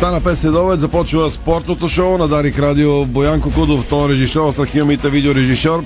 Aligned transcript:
Стана 0.00 0.20
5 0.20 0.34
следовет, 0.34 0.80
започва 0.80 1.30
спортното 1.30 1.88
шоу 1.88 2.18
на 2.18 2.28
Дарик 2.28 2.58
Радио. 2.58 3.04
Боян 3.04 3.40
Кудов, 3.40 3.84
тон 3.84 4.10
режисьор, 4.10 4.52
Страхил 4.52 4.86
Мита, 4.86 5.10
видеорежисьор. 5.10 5.84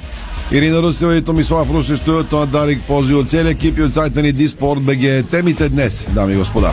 Ирина 0.52 0.82
Русева 0.82 1.16
и 1.16 1.22
Томислав 1.22 1.70
Русев 1.70 1.98
стоят 1.98 2.32
на 2.32 2.46
Дарик 2.46 2.82
Пози 2.82 3.14
от 3.14 3.30
целия 3.30 3.50
екип 3.50 3.78
и 3.78 3.82
от 3.82 3.92
сайта 3.92 4.22
ни 4.22 4.32
Диспорт 4.32 4.80
БГ. 4.80 5.30
Темите 5.30 5.68
днес, 5.68 6.06
дами 6.14 6.34
и 6.34 6.36
господа. 6.36 6.72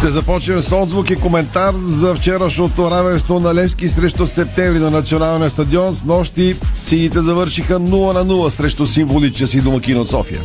Ще 0.00 0.10
започнем 0.10 0.60
с 0.60 0.72
отзвук 0.72 1.10
и 1.10 1.16
коментар 1.16 1.74
за 1.84 2.14
вчерашното 2.14 2.90
равенство 2.90 3.40
на 3.40 3.54
Левски 3.54 3.88
срещу 3.88 4.26
септември 4.26 4.78
на 4.78 4.90
националния 4.90 5.50
стадион. 5.50 5.94
С 5.94 6.04
нощи 6.04 6.56
сините 6.82 7.22
завършиха 7.22 7.80
0 7.80 8.12
на 8.14 8.24
0 8.24 8.48
срещу 8.48 8.86
символичния 8.86 9.48
си 9.48 9.60
домакин 9.60 9.98
от 9.98 10.08
София. 10.08 10.40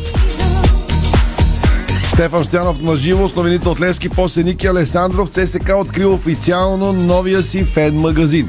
Стефан 2.16 2.44
Стоянов 2.44 2.80
на 2.80 2.96
живо 2.96 3.28
с 3.28 3.34
новините 3.34 3.68
от 3.68 3.80
Левски 3.80 4.08
после 4.08 4.42
Ники 4.42 4.66
Алесандров 4.66 5.28
ЦСК 5.28 5.72
открил 5.76 6.14
официално 6.14 6.92
новия 6.92 7.42
си 7.42 7.64
фен 7.64 7.94
магазин. 7.94 8.48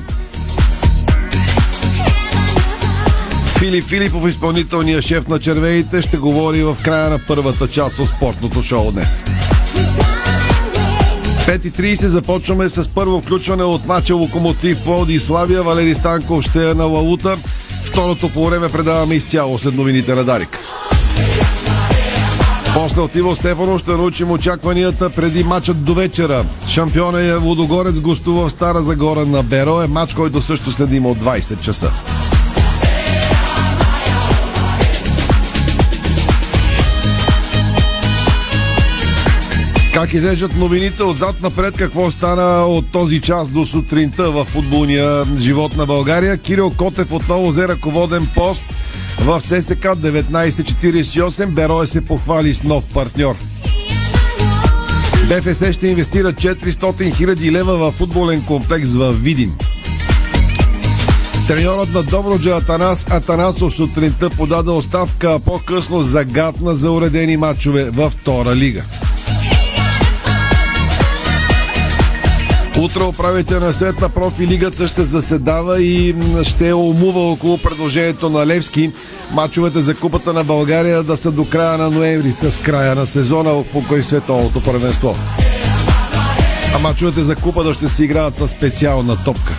Филип 3.60 3.86
Филипов, 3.86 4.28
изпълнителният 4.28 5.04
шеф 5.06 5.28
на 5.28 5.40
червеите, 5.40 6.02
ще 6.02 6.18
говори 6.18 6.64
в 6.64 6.78
края 6.84 7.10
на 7.10 7.20
първата 7.28 7.68
част 7.68 8.00
от 8.00 8.08
спортното 8.08 8.62
шоу 8.62 8.92
днес. 8.92 9.24
5.30 11.48 12.06
започваме 12.06 12.70
с 12.70 12.90
първо 12.90 13.22
включване 13.22 13.64
от 13.64 13.86
мача 13.86 14.16
Локомотив 14.16 14.84
Плоди 14.84 15.14
и 15.14 15.20
Славия. 15.20 15.64
Валери 15.64 15.96
Станков 15.96 16.44
ще 16.44 16.70
е 16.70 16.74
на 16.74 16.86
Лалута. 16.86 17.38
Второто 17.84 18.30
по 18.34 18.46
време 18.46 18.72
предаваме 18.72 19.16
изцяло 19.16 19.58
след 19.58 19.76
новините 19.76 20.16
на 20.16 20.24
Дарик. 20.24 20.60
После 22.74 23.02
от 23.02 23.16
Иво 23.16 23.36
Стефано 23.36 23.78
ще 23.78 23.92
научим 23.92 24.32
очакванията 24.32 25.10
преди 25.10 25.44
матчът 25.44 25.84
до 25.84 25.94
вечера. 25.94 26.46
Шампиона 26.70 27.22
е 27.22 27.38
Водогорец 27.38 28.00
гостува 28.00 28.48
в 28.48 28.52
Стара 28.52 28.82
Загора 28.82 29.26
на 29.26 29.44
Беро. 29.44 29.82
Е 29.82 29.88
матч, 29.88 30.14
който 30.14 30.42
също 30.42 30.72
следим 30.72 31.06
от 31.06 31.18
20 31.18 31.62
часа. 31.62 31.92
Как 39.98 40.14
излежат 40.14 40.56
новините 40.58 41.04
отзад 41.04 41.42
напред, 41.42 41.76
какво 41.78 42.12
стана 42.12 42.66
от 42.66 42.92
този 42.92 43.22
час 43.22 43.50
до 43.50 43.66
сутринта 43.66 44.32
в 44.32 44.46
футболния 44.46 45.26
живот 45.38 45.78
на 45.78 45.86
България. 45.86 46.38
Кирил 46.38 46.74
Котев 46.78 47.14
отново 47.14 47.48
взе 47.48 47.68
ръководен 47.68 48.28
пост 48.36 48.66
в 49.20 49.42
ЦСК 49.42 49.86
1948. 49.86 51.46
Берое 51.46 51.88
се 51.88 52.06
похвали 52.06 52.54
с 52.54 52.64
нов 52.64 52.84
партньор. 52.94 53.36
БФС 55.30 55.72
ще 55.72 55.88
инвестира 55.88 56.34
400 56.34 57.14
000 57.16 57.52
лева 57.52 57.78
в 57.78 57.92
футболен 57.92 58.42
комплекс 58.42 58.94
в 58.94 59.14
Видин. 59.14 59.54
Треньорът 61.48 61.94
на 61.94 62.04
Доброджа 62.04 62.50
Атанас 62.50 63.06
Атанасов 63.10 63.74
сутринта 63.74 64.30
подаде 64.30 64.72
оставка, 64.72 65.34
а 65.34 65.40
по-късно 65.40 66.02
загадна 66.02 66.76
за 66.76 66.92
уредени 66.92 67.38
матчове 67.38 67.90
във 67.90 68.14
втора 68.14 68.56
лига. 68.56 68.84
Утре 72.80 73.04
управителна 73.04 73.74
свет 73.74 74.02
на 74.02 74.10
профилигата 74.10 74.88
ще 74.88 75.04
заседава 75.04 75.82
и 75.82 76.16
ще 76.44 76.74
умува 76.74 77.32
около 77.32 77.58
предложението 77.58 78.30
на 78.30 78.48
Левски 78.48 78.92
мачовете 79.32 79.80
за 79.80 79.96
Купата 79.96 80.34
на 80.34 80.44
България 80.44 81.04
да 81.04 81.18
са 81.18 81.32
до 81.32 81.46
края 81.46 81.78
на 81.78 81.90
ноември 81.90 82.34
с 82.34 82.62
края 82.62 82.96
на 82.96 83.08
сезона 83.08 83.64
покрай 83.74 84.04
световното 84.04 84.64
първенство. 84.64 85.16
А 86.76 86.80
мачовете 86.80 87.24
за 87.24 87.36
Купата 87.36 87.74
ще 87.74 87.90
се 87.90 88.04
играят 88.04 88.36
с 88.36 88.48
специална 88.48 89.18
топка. 89.26 89.54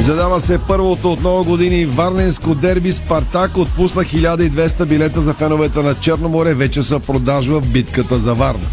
Задава 0.00 0.40
се 0.40 0.58
първото 0.58 1.12
от 1.12 1.20
много 1.20 1.44
години 1.44 1.86
Варненско 1.86 2.54
дерби 2.54 2.92
Спартак 2.92 3.56
отпусна 3.56 4.02
1200 4.02 4.84
билета 4.84 5.20
за 5.22 5.34
феновете 5.34 5.82
на 5.82 5.94
Черноморе. 5.94 6.54
Вече 6.54 6.82
са 6.82 7.00
продажва 7.00 7.60
в 7.60 7.66
битката 7.66 8.18
за 8.18 8.34
Варна. 8.34 8.66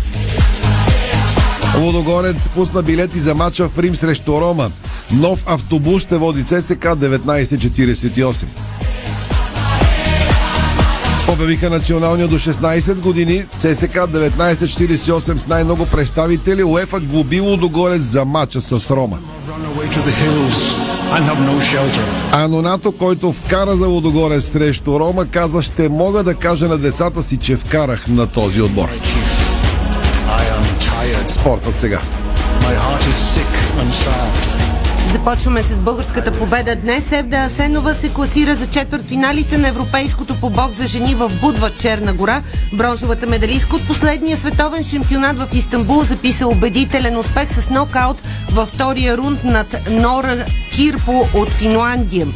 Лудогорец 1.79 2.49
пусна 2.49 2.81
билети 2.81 3.19
за 3.19 3.35
мача 3.35 3.69
в 3.69 3.79
Рим 3.79 3.95
срещу 3.95 4.41
Рома. 4.41 4.71
Нов 5.11 5.43
автобус 5.45 6.01
ще 6.01 6.17
води 6.17 6.43
ЦСК 6.43 6.85
1948. 6.85 8.45
Обявиха 11.27 11.69
националния 11.69 12.27
до 12.27 12.39
16 12.39 12.95
години 12.95 13.43
ЦСК 13.59 13.95
1948 13.95 15.37
с 15.37 15.47
най-много 15.47 15.85
представители. 15.85 16.63
УЕФА 16.63 16.99
глоби 16.99 17.39
Лудогорец 17.39 18.01
за 18.01 18.25
мача 18.25 18.61
с 18.61 18.91
Рома. 18.91 19.17
А 22.31 22.47
Нонато, 22.47 22.91
който 22.91 23.33
вкара 23.33 23.75
за 23.75 23.87
Лудогорец 23.87 24.51
срещу 24.51 24.99
Рома, 24.99 25.25
каза 25.25 25.61
ще 25.61 25.89
мога 25.89 26.23
да 26.23 26.35
кажа 26.35 26.67
на 26.67 26.77
децата 26.77 27.23
си, 27.23 27.37
че 27.37 27.57
вкарах 27.57 28.07
на 28.07 28.27
този 28.27 28.61
отбор. 28.61 28.89
sport 31.41 31.67
od. 31.67 31.73
My 32.61 32.75
heart 32.75 33.07
is 33.07 33.15
sick 33.15 33.79
and 33.79 33.93
sad. 33.93 34.58
Започваме 35.11 35.63
с 35.63 35.75
българската 35.75 36.31
победа 36.31 36.75
днес. 36.75 37.11
Евда 37.11 37.37
Асенова 37.37 37.93
се 37.93 38.09
класира 38.09 38.55
за 38.55 38.67
четвъртфиналите 38.67 39.57
на 39.57 39.67
Европейското 39.67 40.35
по 40.35 40.49
бокс 40.49 40.77
за 40.77 40.87
жени 40.87 41.15
в 41.15 41.31
Будва, 41.41 41.69
Черна 41.75 42.13
гора. 42.13 42.41
Бронзовата 42.73 43.27
медалистка 43.27 43.75
от 43.75 43.87
последния 43.87 44.37
световен 44.37 44.83
шампионат 44.83 45.37
в 45.37 45.47
Истанбул 45.53 46.03
записа 46.03 46.47
убедителен 46.47 47.17
успех 47.17 47.49
с 47.51 47.69
нокаут 47.69 48.17
във 48.51 48.69
втория 48.69 49.17
рунд 49.17 49.43
над 49.43 49.89
Нора 49.89 50.35
Кирпо 50.75 51.27
от 51.33 51.53
Финландия. 51.53 52.27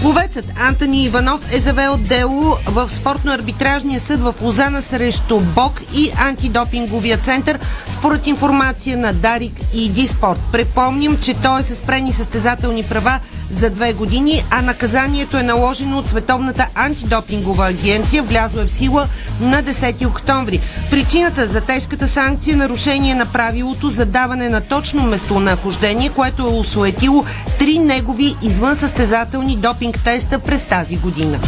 Пловецът 0.00 0.44
Антони 0.60 1.04
Иванов 1.04 1.54
е 1.54 1.58
завел 1.58 1.96
дело 1.96 2.56
в 2.66 2.88
спортно-арбитражния 2.88 3.98
съд 3.98 4.20
в 4.20 4.34
Лозана 4.42 4.82
срещу 4.82 5.40
БОК 5.40 5.80
и 5.94 6.12
антидопинговия 6.16 7.18
център, 7.18 7.58
според 7.88 8.26
информация 8.26 8.96
на 8.96 9.12
Дарик 9.12 9.52
и 9.74 9.88
Диспорт. 9.88 10.38
Препомням, 10.52 11.18
че 11.20 11.34
той 11.34 11.60
е 11.60 11.62
с 11.62 11.74
спрени 11.74 12.12
състезателни 12.22 12.82
права 12.82 13.20
за 13.50 13.70
две 13.70 13.92
години, 13.92 14.44
а 14.50 14.62
наказанието 14.62 15.36
е 15.36 15.42
наложено 15.42 15.98
от 15.98 16.08
Световната 16.08 16.68
антидопингова 16.74 17.66
агенция, 17.68 18.22
влязло 18.22 18.60
е 18.60 18.64
в 18.64 18.70
сила 18.70 19.08
на 19.40 19.62
10 19.62 20.06
октомври. 20.06 20.60
Причината 20.90 21.46
за 21.46 21.60
тежката 21.60 22.08
санкция 22.08 22.54
е 22.54 22.56
нарушение 22.56 23.14
на 23.14 23.26
правилото 23.26 23.88
за 23.88 24.06
даване 24.06 24.48
на 24.48 24.60
точно 24.60 25.02
местонахождение, 25.02 26.08
което 26.08 26.42
е 26.42 26.46
осуетило 26.46 27.24
три 27.58 27.78
негови 27.78 28.36
извънсъстезателни 28.42 29.56
допинг 29.56 30.04
теста 30.04 30.38
през 30.38 30.64
тази 30.64 30.96
година. 30.96 31.40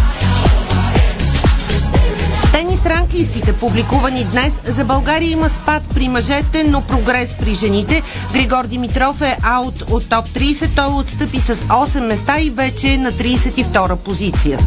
Тенис 2.54 2.87
ранглистите, 2.87 3.53
публикувани 3.53 4.25
днес, 4.25 4.53
за 4.65 4.84
България 4.84 5.31
има 5.31 5.49
спад 5.49 5.82
при 5.94 6.08
мъжете, 6.08 6.64
но 6.64 6.81
прогрес 6.81 7.34
при 7.40 7.55
жените. 7.55 8.02
Григор 8.32 8.67
Димитров 8.67 9.20
е 9.20 9.37
аут 9.43 9.82
от 9.90 10.08
топ 10.08 10.29
30. 10.29 10.76
Той 10.76 10.87
отстъпи 10.87 11.40
с 11.40 11.55
8 11.55 12.06
места 12.06 12.40
и 12.40 12.50
вече 12.50 12.93
е 12.93 12.99
на 12.99 13.12
32 13.12 13.96
позиция. 13.96 14.58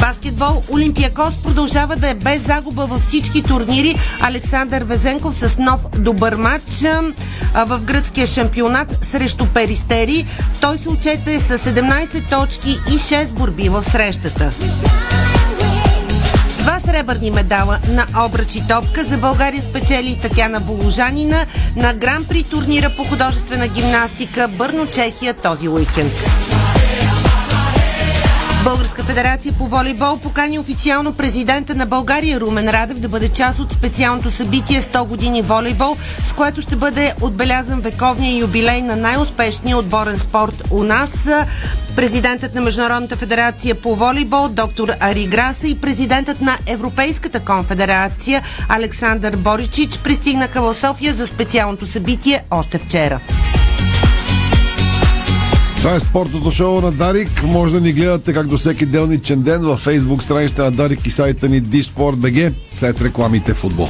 Баскетбол 0.00 0.62
Олимпиакос 0.72 1.36
продължава 1.42 1.96
да 1.96 2.08
е 2.08 2.14
без 2.14 2.42
загуба 2.46 2.86
във 2.86 3.00
всички 3.00 3.42
турнири. 3.42 3.98
Александър 4.20 4.84
Везенков 4.84 5.34
с 5.34 5.58
нов 5.58 5.80
добър 5.98 6.34
матч 6.34 6.84
в 7.54 7.80
гръцкия 7.80 8.26
шампионат 8.26 8.98
срещу 9.02 9.46
Перистери. 9.46 10.26
Той 10.60 10.78
се 10.78 10.88
отчете 10.88 11.40
с 11.40 11.58
17 11.58 12.30
точки 12.30 12.70
и 12.70 12.98
6 12.98 13.26
борби 13.26 13.68
в 13.68 13.84
срещата. 13.84 14.52
Сребърни 16.90 17.30
медала 17.30 17.78
на 17.88 18.26
обръч 18.26 18.56
и 18.56 18.66
топка 18.68 19.04
за 19.04 19.16
България 19.16 19.62
спечели 19.62 20.18
Татяна 20.22 20.60
Боложанина 20.60 21.46
на 21.76 21.94
Гран-при 21.94 22.42
турнира 22.42 22.90
по 22.96 23.04
художествена 23.04 23.68
гимнастика 23.68 24.48
Бърно 24.48 24.86
Чехия 24.86 25.34
този 25.34 25.68
уикенд. 25.68 26.12
Българска 28.64 29.02
федерация 29.04 29.52
по 29.52 29.66
волейбол 29.66 30.18
покани 30.18 30.58
официално 30.58 31.12
президента 31.12 31.74
на 31.74 31.86
България 31.86 32.40
Румен 32.40 32.68
Радев 32.70 32.98
да 32.98 33.08
бъде 33.08 33.28
част 33.28 33.58
от 33.58 33.72
специалното 33.72 34.30
събитие 34.30 34.82
100 34.82 35.04
години 35.04 35.42
волейбол, 35.42 35.96
с 36.24 36.32
което 36.32 36.60
ще 36.60 36.76
бъде 36.76 37.14
отбелязан 37.20 37.80
вековния 37.80 38.38
юбилей 38.38 38.82
на 38.82 38.96
най-успешния 38.96 39.76
отборен 39.76 40.18
спорт 40.18 40.64
у 40.70 40.82
нас. 40.82 41.28
Президентът 41.96 42.54
на 42.54 42.60
Международната 42.60 43.16
федерация 43.16 43.74
по 43.74 43.96
волейбол 43.96 44.48
доктор 44.48 44.88
Ари 45.00 45.26
Граса 45.26 45.68
и 45.68 45.80
президентът 45.80 46.40
на 46.40 46.58
Европейската 46.66 47.40
конфедерация 47.40 48.42
Александър 48.68 49.36
Боричич 49.36 49.98
пристигнаха 49.98 50.62
в 50.62 50.74
София 50.74 51.14
за 51.14 51.26
специалното 51.26 51.86
събитие 51.86 52.42
още 52.50 52.78
вчера. 52.78 53.20
Това 55.80 55.94
е 55.94 56.00
спортното 56.00 56.50
шоу 56.50 56.80
на 56.80 56.92
Дарик. 56.92 57.42
Може 57.42 57.74
да 57.74 57.80
ни 57.80 57.92
гледате 57.92 58.32
както 58.32 58.56
всеки 58.56 58.86
делничен 58.86 59.42
ден 59.42 59.60
във 59.60 59.80
фейсбук 59.80 60.22
страницата 60.22 60.64
на 60.64 60.70
Дарик 60.70 61.06
и 61.06 61.10
сайта 61.10 61.48
ни 61.48 61.62
DSport.bg 61.62 62.52
след 62.74 63.02
рекламите 63.02 63.54
футбол. 63.54 63.88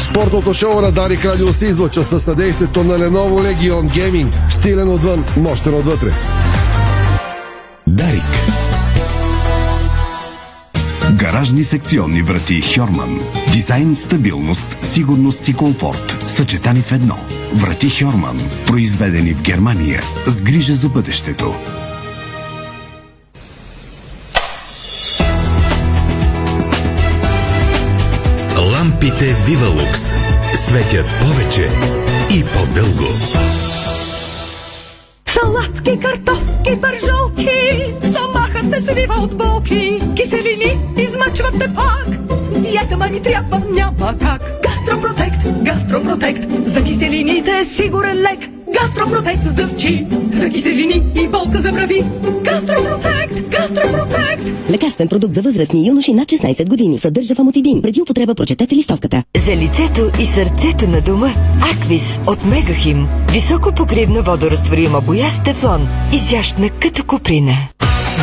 Спортното 0.00 0.54
шоу 0.54 0.80
на 0.80 0.92
Дарик 0.92 1.24
Радио 1.24 1.52
се 1.52 1.66
излъчва 1.66 2.04
със 2.04 2.22
съдействието 2.22 2.84
на 2.84 2.98
Lenovo 2.98 3.54
Legion 3.54 3.82
Gaming. 3.82 4.50
Стилен 4.50 4.88
отвън, 4.88 5.24
мощен 5.36 5.74
отвътре. 5.74 6.10
Дарик. 7.86 8.22
Гаражни 11.12 11.64
секционни 11.64 12.22
врати 12.22 12.62
Хьорман. 12.74 13.20
Дизайн, 13.58 13.96
стабилност, 13.96 14.76
сигурност 14.82 15.48
и 15.48 15.54
комфорт. 15.54 16.24
Съчетани 16.26 16.80
в 16.80 16.92
едно. 16.92 17.18
Врати 17.54 17.90
Хьорман. 17.90 18.40
Произведени 18.66 19.34
в 19.34 19.42
Германия. 19.42 20.00
С 20.26 20.42
грижа 20.42 20.74
за 20.74 20.88
бъдещето. 20.88 21.54
Лампите 28.72 29.36
Вивалукс 29.46 30.02
светят 30.54 31.06
повече 31.20 31.70
и 32.34 32.44
по-дълго. 32.44 33.12
Салатки, 35.26 35.98
картофки, 35.98 36.80
пържолки, 36.80 37.48
стомахът 38.02 38.70
те 38.70 38.80
свива 38.80 39.14
от 39.22 39.38
болки, 39.38 40.02
киселини 40.16 40.80
измъчват 40.96 41.58
те 41.60 41.74
пак. 41.74 42.17
Диета 42.78 42.96
ма 42.96 43.08
ми 43.08 43.20
трябва, 43.20 43.62
няма 43.70 44.14
как. 44.18 44.42
Гастропротект, 44.62 45.62
гастропротект, 45.62 46.46
за 46.64 46.84
киселините 46.84 47.50
е 47.60 47.64
сигурен 47.64 48.16
лек. 48.16 48.50
Гастропротект 48.80 49.44
сдъвчи, 49.44 50.06
за 50.32 50.48
киселини 50.48 51.12
и 51.14 51.28
болка 51.28 51.62
за 51.62 51.72
брави. 51.72 52.04
Гастропротект, 52.42 53.48
гастропротект. 53.48 54.70
Лекарствен 54.70 55.08
продукт 55.08 55.34
за 55.34 55.42
възрастни 55.42 55.88
юноши 55.88 56.14
над 56.14 56.28
16 56.28 56.68
години. 56.68 56.98
Съдържа 56.98 57.34
фамотидин. 57.34 57.82
Преди 57.82 58.02
употреба 58.02 58.34
прочетете 58.34 58.76
листовката. 58.76 59.22
За 59.36 59.56
лицето 59.56 60.10
и 60.20 60.26
сърцето 60.26 60.90
на 60.90 61.00
дома 61.00 61.34
Аквис 61.72 62.20
от 62.26 62.44
Мегахим. 62.44 63.08
Високо 63.32 63.72
покривна 63.76 64.22
водорастворима 64.22 65.00
боя 65.00 65.30
с 65.30 65.42
тефлон. 65.44 65.88
Изящна 66.12 66.70
като 66.70 67.04
куприна. 67.04 67.56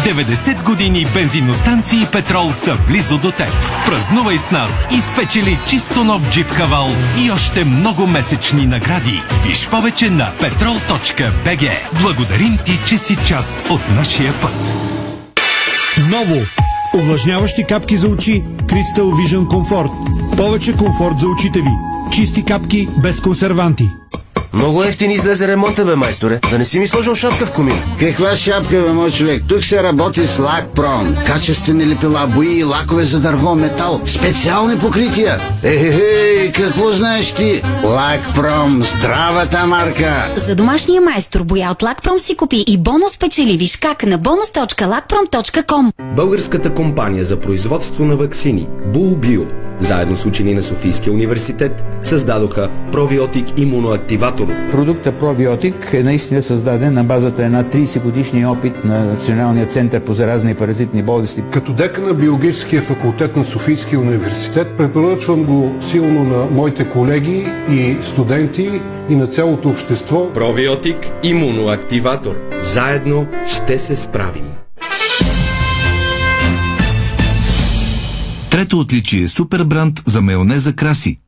90 0.06 0.64
години 0.64 1.08
бензиностанции 1.14 2.06
Петрол 2.12 2.52
са 2.52 2.78
близо 2.88 3.18
до 3.18 3.32
теб. 3.32 3.52
Празнувай 3.86 4.38
с 4.38 4.52
нас 4.52 4.88
и 4.98 5.02
спечели 5.02 5.60
чисто 5.68 6.04
нов 6.04 6.30
джип 6.32 6.48
Хавал 6.48 6.88
и 7.26 7.32
още 7.32 7.66
много 7.66 8.08
месечни 8.08 8.66
награди. 8.66 9.22
Виж 9.48 9.70
повече 9.70 10.10
на 10.10 10.32
petrol.bg. 10.42 11.72
Благодарим 12.02 12.58
ти, 12.66 12.80
че 12.90 12.98
си 12.98 13.18
част 13.28 13.56
от 13.70 13.82
нашия 13.96 14.34
път. 14.42 14.54
Ново! 16.10 16.42
Увлажняващи 16.96 17.64
капки 17.64 17.98
за 17.98 18.08
очи 18.08 18.44
Crystal 18.44 19.00
Vision 19.00 19.46
Comfort. 19.46 19.92
Повече 20.38 20.74
комфорт 20.74 21.20
за 21.20 21.28
очите 21.28 21.60
ви. 21.60 21.72
Чисти 22.12 22.46
капки 22.46 22.88
без 23.04 23.20
консерванти. 23.20 23.90
Много 24.54 24.84
ефтин 24.84 25.12
излезе 25.12 25.48
ремонта, 25.48 25.86
бе, 25.86 25.96
майсторе. 25.96 26.40
Да 26.52 26.58
не 26.58 26.66
си 26.66 26.80
ми 26.80 26.88
сложил 26.88 27.16
шапка 27.16 27.46
в 27.46 27.52
комин. 27.52 27.82
Каква 28.00 28.36
шапка, 28.36 28.82
бе, 28.82 28.94
мой 28.94 29.12
човек? 29.12 29.44
Тук 29.48 29.64
се 29.64 29.84
работи 29.84 30.28
с 30.28 30.40
Лакпром. 30.40 31.16
Качествени 31.26 31.88
лепила, 31.88 32.28
бои 32.28 32.60
и 32.60 32.64
лакове 32.64 33.04
за 33.04 33.20
дърво, 33.20 33.56
метал. 33.56 34.02
Специални 34.06 34.80
покрития. 34.80 35.40
Ехе, 35.64 36.52
какво 36.52 36.92
знаеш 36.92 37.34
ти? 37.34 37.62
Лакпром, 37.84 38.84
здравата 38.84 39.68
марка. 39.68 40.34
За 40.36 40.56
домашния 40.56 41.02
майстор 41.02 41.44
боя 41.44 41.72
от 41.72 41.84
Лакпром 41.84 42.20
си 42.20 42.36
купи 42.36 42.64
и 42.68 42.78
бонус 42.78 43.18
печели. 43.18 43.58
Виж 43.58 43.78
как 43.78 44.06
на 44.06 44.20
bonus.lakprom.com 44.20 45.92
Българската 46.16 46.74
компания 46.74 47.26
за 47.26 47.40
производство 47.40 48.06
на 48.06 48.16
вакцини 48.16 48.68
Булбио 48.94 49.42
заедно 49.80 50.16
с 50.16 50.26
учени 50.26 50.54
на 50.54 50.62
Софийския 50.62 51.14
университет 51.14 51.84
създадоха 52.02 52.70
пробиотик 52.92 53.60
имуноактиватор. 53.60 54.48
Продукта 54.72 55.12
пробиотик 55.12 55.94
е 55.94 56.04
наистина 56.04 56.44
създаден 56.44 56.94
на 56.94 57.04
базата 57.04 57.50
на 57.50 57.64
30 57.64 58.02
годишния 58.02 58.50
опит 58.50 58.86
на 58.86 59.06
Националния 59.06 59.68
център 59.68 60.02
по 60.02 60.14
заразни 60.14 60.52
и 60.52 60.56
паразитни 60.56 61.04
болести. 61.04 61.44
Като 61.52 61.74
дека 61.74 62.02
на 62.02 62.14
биологическия 62.14 62.82
факултет 62.82 63.36
на 63.36 63.46
Софийския 63.46 64.00
университет 64.00 64.68
препоръчвам 64.78 65.44
го 65.44 65.76
силно 65.92 66.24
на 66.24 66.46
моите 66.46 66.90
колеги 66.90 67.46
и 67.72 67.96
студенти 68.02 68.82
и 69.10 69.16
на 69.16 69.28
цялото 69.28 69.70
общество. 69.70 70.30
Пробиотик 70.34 70.98
имуноактиватор. 71.24 72.36
Заедно 72.60 73.28
ще 73.48 73.80
се 73.80 73.96
справим. 73.96 74.55
Трето 78.56 78.80
отличие 78.80 79.24
е 79.24 79.28
супер 79.28 79.64
бранд 79.64 80.02
за 80.06 80.22
майонеза 80.22 80.74
Краси. 80.74 81.20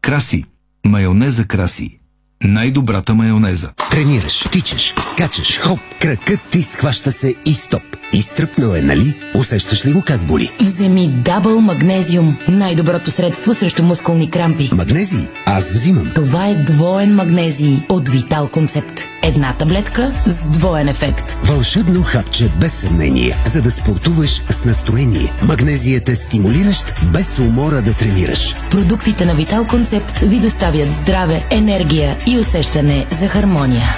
Краси. 0.00 0.44
Майонеза 0.86 1.44
Краси. 1.44 1.98
Най-добрата 2.44 3.14
майонеза. 3.14 3.70
Тренираш, 3.90 4.40
тичаш, 4.52 4.94
скачаш, 5.00 5.60
хоп, 5.60 5.78
кракът 6.00 6.40
ти 6.50 6.62
схваща 6.62 7.12
се 7.12 7.34
и 7.46 7.54
стоп. 7.54 7.82
Изтръпнал 8.12 8.74
е, 8.74 8.82
нали? 8.82 9.14
Усещаш 9.34 9.86
ли 9.86 9.92
го 9.92 10.02
как 10.06 10.26
боли? 10.26 10.52
Вземи 10.60 11.22
Дабъл 11.24 11.60
Магнезиум. 11.60 12.36
Най-доброто 12.48 13.10
средство 13.10 13.54
срещу 13.54 13.82
мускулни 13.82 14.30
крампи. 14.30 14.70
Магнезий? 14.72 15.28
Аз 15.46 15.72
взимам. 15.72 16.12
Това 16.14 16.48
е 16.48 16.54
двоен 16.54 17.14
магнезий 17.14 17.82
от 17.88 18.08
Витал 18.08 18.48
Концепт. 18.48 19.02
Една 19.26 19.52
таблетка 19.52 20.12
с 20.26 20.46
двоен 20.46 20.88
ефект. 20.88 21.36
Вълшебно 21.42 22.02
хапче 22.02 22.48
без 22.60 22.74
съмнение, 22.74 23.36
за 23.46 23.62
да 23.62 23.70
спортуваш 23.70 24.42
с 24.50 24.64
настроение. 24.64 25.32
Магнезият 25.42 26.08
е 26.08 26.16
стимулиращ, 26.16 26.94
без 27.02 27.38
умора 27.38 27.80
да 27.80 27.92
тренираш. 27.92 28.54
Продуктите 28.70 29.26
на 29.26 29.34
Витал 29.34 29.66
Концепт 29.66 30.18
ви 30.18 30.40
доставят 30.40 30.92
здраве, 30.92 31.44
енергия 31.50 32.16
и 32.26 32.38
усещане 32.38 33.06
за 33.20 33.28
хармония. 33.28 33.96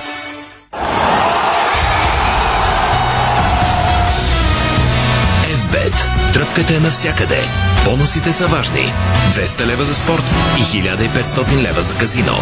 FBET. 5.45 5.95
Тръпката 6.33 6.75
е 6.75 6.81
навсякъде. 6.81 7.41
Бонусите 7.85 8.33
са 8.33 8.47
важни. 8.47 8.93
200 9.35 9.67
лева 9.67 9.85
за 9.85 9.95
спорт 9.95 10.25
и 10.59 10.63
1500 10.63 11.63
лева 11.63 11.83
за 11.83 11.95
казино. 11.95 12.35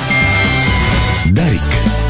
Дарик. 1.26 2.05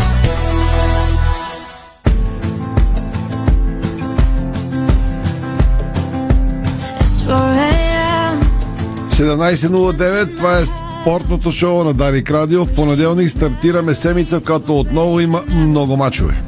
17.09, 9.17 10.37
това 10.37 10.59
е 10.59 10.65
спортното 10.65 11.51
шоу 11.51 11.85
на 11.85 11.95
Дарик 11.95 12.31
Радио. 12.31 12.65
В 12.65 12.75
понеделник 12.75 13.31
стартираме 13.31 13.95
седмица, 13.95 14.41
в 14.41 14.45
която 14.45 14.81
отново 14.81 15.21
има 15.21 15.43
много 15.49 15.97
мачове. 15.97 16.43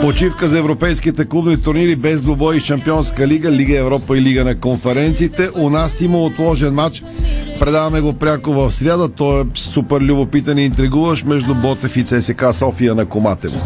Почивка 0.00 0.48
за 0.48 0.58
европейските 0.58 1.24
клубни 1.24 1.62
турнири 1.62 1.96
без 1.96 2.22
двубой 2.22 2.56
и 2.56 2.60
Шампионска 2.60 3.28
лига, 3.28 3.50
Лига 3.50 3.78
Европа 3.78 4.18
и 4.18 4.22
Лига 4.22 4.44
на 4.44 4.54
конференциите. 4.54 5.48
У 5.54 5.70
нас 5.70 6.00
има 6.00 6.18
отложен 6.18 6.74
матч. 6.74 7.02
Предаваме 7.60 8.00
го 8.00 8.12
пряко 8.12 8.52
в 8.52 8.70
сряда. 8.70 9.08
Той 9.08 9.40
е 9.40 9.44
супер 9.54 10.00
любопитен 10.00 10.58
и 10.58 10.64
интригуващ 10.64 11.24
между 11.24 11.54
Ботев 11.54 11.96
и 11.96 12.04
ЦСК 12.04 12.44
София 12.52 12.94
на 12.94 13.06
Коматево. 13.06 13.60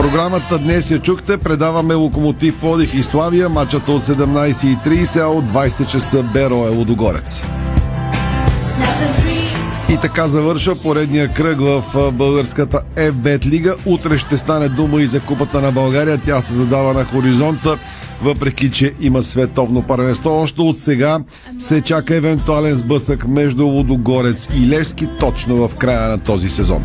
Програмата 0.00 0.58
днес 0.58 0.90
я 0.90 0.98
чухте. 0.98 1.38
Предаваме 1.38 1.94
Локомотив 1.94 2.60
Плодив 2.60 2.94
и 2.94 3.02
Славия. 3.02 3.48
Матчът 3.48 3.88
от 3.88 4.02
17.30, 4.02 5.22
а 5.22 5.26
от 5.26 5.44
20 5.44 5.86
часа 5.86 6.22
Беро 6.22 6.66
е 6.66 6.68
Лудогорец. 6.68 7.42
И 9.90 9.96
така 9.96 10.28
завършва 10.28 10.76
поредния 10.76 11.28
кръг 11.28 11.60
в 11.60 11.84
българската 12.12 12.80
FBET 12.96 13.46
лига. 13.46 13.74
Утре 13.86 14.18
ще 14.18 14.36
стане 14.36 14.68
дума 14.68 15.02
и 15.02 15.06
за 15.06 15.20
Купата 15.20 15.60
на 15.60 15.72
България. 15.72 16.18
Тя 16.18 16.40
се 16.40 16.54
задава 16.54 16.94
на 16.94 17.04
хоризонта. 17.04 17.78
въпреки 18.22 18.70
че 18.70 18.92
има 19.00 19.22
световно 19.22 19.82
първенство. 19.82 20.30
Още 20.30 20.60
от 20.60 20.78
сега 20.78 21.18
се 21.58 21.80
чака 21.80 22.14
евентуален 22.14 22.74
сблъсък 22.74 23.28
между 23.28 23.66
Лудогорец 23.66 24.48
и 24.54 24.68
Левски 24.68 25.08
точно 25.20 25.68
в 25.68 25.76
края 25.76 26.08
на 26.08 26.18
този 26.18 26.48
сезон. 26.48 26.84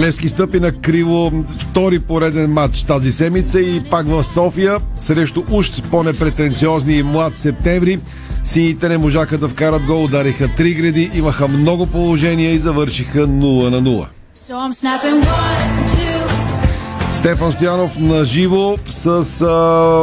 Левски 0.00 0.28
стъпи 0.28 0.60
на 0.60 0.72
криво 0.72 1.44
втори 1.58 1.98
пореден 1.98 2.52
матч 2.52 2.84
тази 2.84 3.12
седмица 3.12 3.60
и 3.60 3.82
пак 3.90 4.06
в 4.06 4.24
София 4.24 4.78
срещу 4.96 5.42
уж 5.50 5.82
по-непретенциозни 5.90 6.94
и 6.94 7.02
млад 7.02 7.36
септември. 7.36 7.98
Сините 8.44 8.88
не 8.88 8.98
можаха 8.98 9.38
да 9.38 9.48
вкарат 9.48 9.82
гол, 9.82 10.04
удариха 10.04 10.48
три 10.56 10.74
гради, 10.74 11.10
имаха 11.14 11.48
много 11.48 11.86
положения 11.86 12.52
и 12.52 12.58
завършиха 12.58 13.18
0 13.18 13.70
на 13.70 13.82
0. 13.82 14.06
Стефан 17.14 17.52
Стоянов 17.52 17.98
на 17.98 18.24
живо 18.24 18.76
с 18.86 19.06
а, 19.42 19.46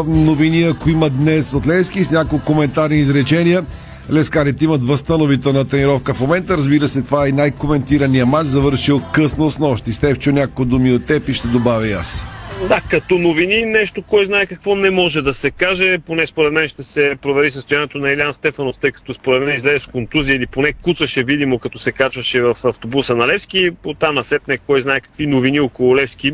новини, 0.10 0.62
ако 0.62 0.90
има 0.90 1.10
днес 1.10 1.54
от 1.54 1.68
Левски, 1.68 2.06
с 2.06 2.12
няколко 2.12 2.46
коментарни 2.46 2.98
изречения. 2.98 3.66
Лескарите 4.12 4.66
имат 4.66 4.84
възстановителна 4.84 5.66
тренировка 5.66 6.14
в 6.14 6.22
момента. 6.22 6.58
Разбира 6.58 6.88
се, 6.88 7.02
това 7.02 7.28
е 7.28 7.32
най-коментирания 7.32 8.26
матч, 8.26 8.48
завършил 8.48 9.02
късно 9.14 9.52
с 9.52 9.60
нощи. 9.60 9.94
Стевчо, 9.94 10.32
няколко 10.32 10.66
думи 10.66 10.92
от 10.92 11.06
теб 11.06 11.30
и 11.30 11.34
ще 11.34 11.48
добавя 11.48 11.88
и 11.88 11.92
аз. 11.92 12.26
Да, 12.68 12.82
като 12.90 13.18
новини 13.18 13.66
нещо, 13.66 14.02
кой 14.02 14.26
знае 14.26 14.46
какво 14.46 14.76
не 14.76 14.90
може 14.90 15.22
да 15.22 15.34
се 15.34 15.52
каже. 15.52 15.98
Поне 16.06 16.28
според 16.28 16.54
мен 16.54 16.68
ще 16.68 16.84
се 16.84 17.16
провери 17.22 17.52
състоянието 17.52 17.98
на 17.98 18.12
Илян 18.12 18.34
Стефанов, 18.34 18.78
тъй 18.78 18.92
като 18.92 19.14
според 19.14 19.44
мен 19.44 19.56
излезе 19.56 19.80
с 19.80 19.88
контузия 19.88 20.36
или 20.36 20.48
поне 20.48 20.74
куцаше 20.74 21.24
видимо, 21.24 21.60
като 21.60 21.80
се 21.80 21.92
качваше 21.92 22.42
в 22.42 22.58
автобуса 22.64 23.16
на 23.16 23.28
Левски. 23.28 23.70
Оттам 23.86 24.16
насетне 24.16 24.58
кой 24.58 24.82
знае 24.82 25.00
какви 25.00 25.28
новини 25.28 25.60
около 25.60 25.96
Левски 25.96 26.34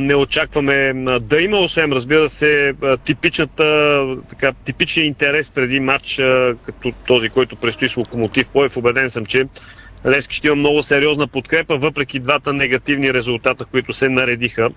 не 0.00 0.14
очакваме 0.14 0.92
да 1.20 1.40
има, 1.40 1.58
освен 1.58 1.92
разбира 1.92 2.28
се 2.28 2.74
типичната, 3.04 4.06
така, 4.28 4.52
типичен 4.52 5.04
интерес 5.04 5.50
преди 5.50 5.80
матч, 5.80 6.16
като 6.66 6.92
този, 7.06 7.28
който 7.28 7.56
предстои 7.56 7.88
с 7.88 7.96
Локомотив 7.96 8.50
Поев. 8.50 8.76
Убеден 8.76 9.10
съм, 9.10 9.26
че 9.26 9.44
Левски 10.06 10.36
ще 10.36 10.46
има 10.46 10.56
много 10.56 10.82
сериозна 10.82 11.26
подкрепа, 11.26 11.76
въпреки 11.76 12.18
двата 12.18 12.52
негативни 12.52 13.14
резултата, 13.14 13.64
които 13.64 13.92
се 13.92 14.08
наредиха 14.08 14.70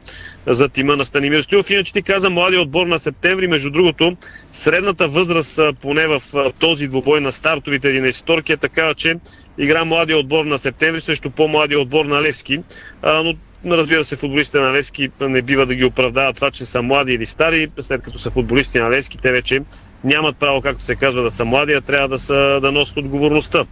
за 0.48 0.70
тима 0.70 0.96
на 0.96 1.06
Станимир 1.06 1.42
Стоилов. 1.42 1.70
Иначе 1.70 1.94
ти 1.94 2.02
каза 2.02 2.30
младия 2.30 2.62
отбор 2.62 2.88
на 2.88 3.00
септември. 3.00 3.48
Между 3.48 3.70
другото, 3.70 4.18
средната 4.54 5.08
възраст 5.08 5.60
поне 5.82 6.08
в 6.08 6.22
този 6.60 6.88
двобой 6.88 7.22
на 7.22 7.32
стартовите 7.32 7.88
11 7.88 8.50
е 8.50 8.58
такава, 8.58 8.96
че 8.96 9.16
игра 9.58 9.86
младия 9.86 10.18
отбор 10.18 10.46
на 10.46 10.60
септември 10.60 11.02
срещу 11.02 11.30
по-младия 11.30 11.80
отбор 11.80 12.06
на 12.06 12.22
Левски. 12.22 12.60
Но 13.04 13.34
Разбира 13.66 14.06
се, 14.06 14.16
футболистите 14.16 14.60
на 14.60 14.74
Левски 14.74 15.10
не 15.22 15.42
бива 15.42 15.66
да 15.66 15.76
ги 15.76 15.86
оправдава 15.86 16.34
това, 16.34 16.52
че 16.52 16.66
са 16.66 16.82
млади 16.82 17.14
или 17.14 17.26
стари. 17.26 17.68
След 17.80 18.02
като 18.02 18.18
са 18.18 18.32
футболисти 18.32 18.80
на 18.80 18.90
Левски, 18.90 19.18
те 19.18 19.32
вече 19.32 19.60
нямат 20.04 20.38
право, 20.38 20.62
както 20.62 20.84
се 20.84 20.96
казва, 20.96 21.22
да 21.22 21.32
са 21.32 21.46
млади, 21.46 21.74
а 21.74 21.82
трябва 21.82 22.08
да, 22.08 22.20
са, 22.20 22.60
да 22.62 22.72
носят 22.72 22.98
отговорността 22.98 23.66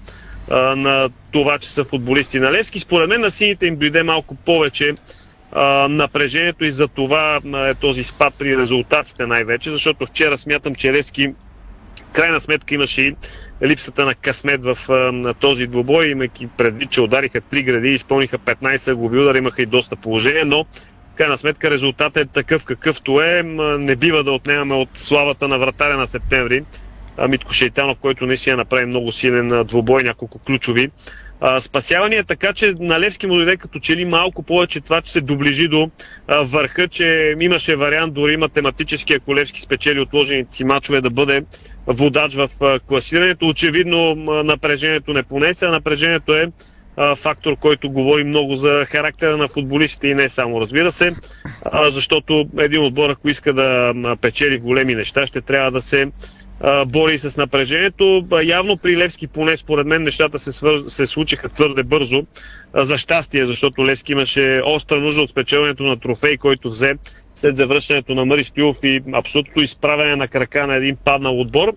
а, 0.50 0.76
на 0.76 1.10
това, 1.32 1.60
че 1.60 1.70
са 1.70 1.84
футболисти 1.84 2.40
на 2.40 2.52
Левски. 2.52 2.80
Според 2.80 3.10
мен 3.10 3.22
на 3.22 3.32
сините 3.32 3.66
им 3.66 3.76
дойде 3.76 4.04
малко 4.04 4.36
повече 4.36 4.96
а, 5.52 5.88
напрежението 5.88 6.66
и 6.66 6.72
за 6.72 6.88
това 6.88 7.40
е 7.70 7.74
този 7.74 8.04
спад 8.04 8.34
при 8.40 8.58
резултатите 8.58 9.26
най-вече, 9.26 9.72
защото 9.72 10.06
вчера 10.06 10.38
смятам, 10.38 10.76
че 10.76 10.94
Левски 10.94 11.34
крайна 12.14 12.42
сметка 12.42 12.76
имаше 12.76 13.02
и 13.02 13.16
липсата 13.64 14.06
на 14.06 14.16
късмет 14.16 14.62
в 14.64 14.78
на 15.14 15.34
този 15.34 15.68
двубой, 15.68 16.08
имайки 16.08 16.48
предвид, 16.48 16.92
че 16.92 17.02
удариха 17.02 17.42
три 17.42 17.64
гради 17.64 17.90
изпълниха 17.90 18.40
15 18.40 18.94
глави 18.94 19.20
удара, 19.20 19.38
имаха 19.38 19.62
и 19.62 19.66
доста 19.66 19.96
положение, 19.96 20.46
но 20.46 20.66
крайна 21.16 21.38
сметка 21.38 21.72
резултатът 21.72 22.18
е 22.18 22.30
такъв 22.30 22.66
какъвто 22.66 23.22
е. 23.22 23.44
Не 23.80 23.96
бива 23.96 24.24
да 24.24 24.32
отнемаме 24.32 24.76
от 24.76 24.90
славата 24.94 25.48
на 25.48 25.58
вратаря 25.58 25.98
на 25.98 26.08
септември. 26.08 26.64
Митко 27.30 27.54
Шейтанов, 27.54 28.00
който 28.00 28.26
наистина 28.26 28.58
направи 28.58 28.86
много 28.86 29.12
силен 29.12 29.64
двубой, 29.66 30.04
няколко 30.04 30.40
ключови 30.40 30.90
спасявания, 31.60 32.24
така 32.24 32.54
че 32.54 32.74
на 32.80 33.00
Левски 33.00 33.28
му 33.28 33.36
дойде 33.36 33.58
като 33.58 33.80
че 33.80 33.96
ли 33.96 34.06
малко 34.06 34.44
повече 34.44 34.82
това, 34.82 35.02
че 35.02 35.12
се 35.12 35.22
доближи 35.22 35.68
до 35.68 35.90
върха, 36.44 36.88
че 36.88 37.36
имаше 37.40 37.76
вариант 37.76 38.14
дори 38.14 38.38
математически, 38.38 39.14
ако 39.14 39.36
Левски 39.36 39.62
спечели 39.62 40.00
отложените 40.00 40.56
си 40.56 40.64
мачове 40.64 41.02
да 41.02 41.10
бъде 41.10 41.44
водач 41.88 42.36
в 42.36 42.50
класирането. 42.80 43.48
Очевидно 43.48 44.16
напрежението 44.44 45.14
не 45.14 45.24
понесе, 45.24 45.66
а 45.66 45.72
напрежението 45.72 46.36
е 46.36 46.48
фактор, 47.16 47.56
който 47.56 47.90
говори 47.90 48.24
много 48.24 48.56
за 48.56 48.86
характера 48.86 49.38
на 49.38 49.48
футболистите 49.48 50.08
и 50.08 50.14
не 50.14 50.30
само, 50.30 50.62
разбира 50.62 50.92
се, 50.92 51.12
защото 51.84 52.46
един 52.58 52.82
отбор, 52.82 53.10
ако 53.10 53.30
иска 53.30 53.54
да 53.54 53.92
печели 54.18 54.58
големи 54.58 54.96
неща, 54.96 55.26
ще 55.26 55.42
трябва 55.42 55.72
да 55.72 55.82
се 55.82 56.08
бори 56.88 57.20
с 57.20 57.38
напрежението. 57.38 58.28
Явно 58.44 58.78
при 58.78 58.98
Левски, 58.98 59.28
поне 59.28 59.58
според 59.58 59.88
мен, 59.88 60.04
нещата 60.04 60.40
се, 60.40 60.52
свър... 60.52 60.84
се 60.88 61.08
случиха 61.08 61.50
твърде 61.50 61.84
бързо. 61.84 62.26
За 62.76 62.98
щастие, 62.98 63.46
защото 63.46 63.86
Левски 63.86 64.12
имаше 64.12 64.62
остра 64.66 65.00
нужда 65.00 65.22
от 65.22 65.30
спечелването 65.30 65.84
на 65.84 66.00
трофей, 66.00 66.38
който 66.38 66.70
взе 66.70 66.96
след 67.36 67.58
завръщането 67.58 68.16
на 68.16 68.26
Мари 68.26 68.44
Стюлов 68.44 68.78
и 68.84 69.02
абсолютно 69.14 69.62
изправяне 69.62 70.16
на 70.16 70.28
крака 70.28 70.68
на 70.68 70.76
един 70.76 70.96
паднал 70.96 71.42
отбор. 71.42 71.74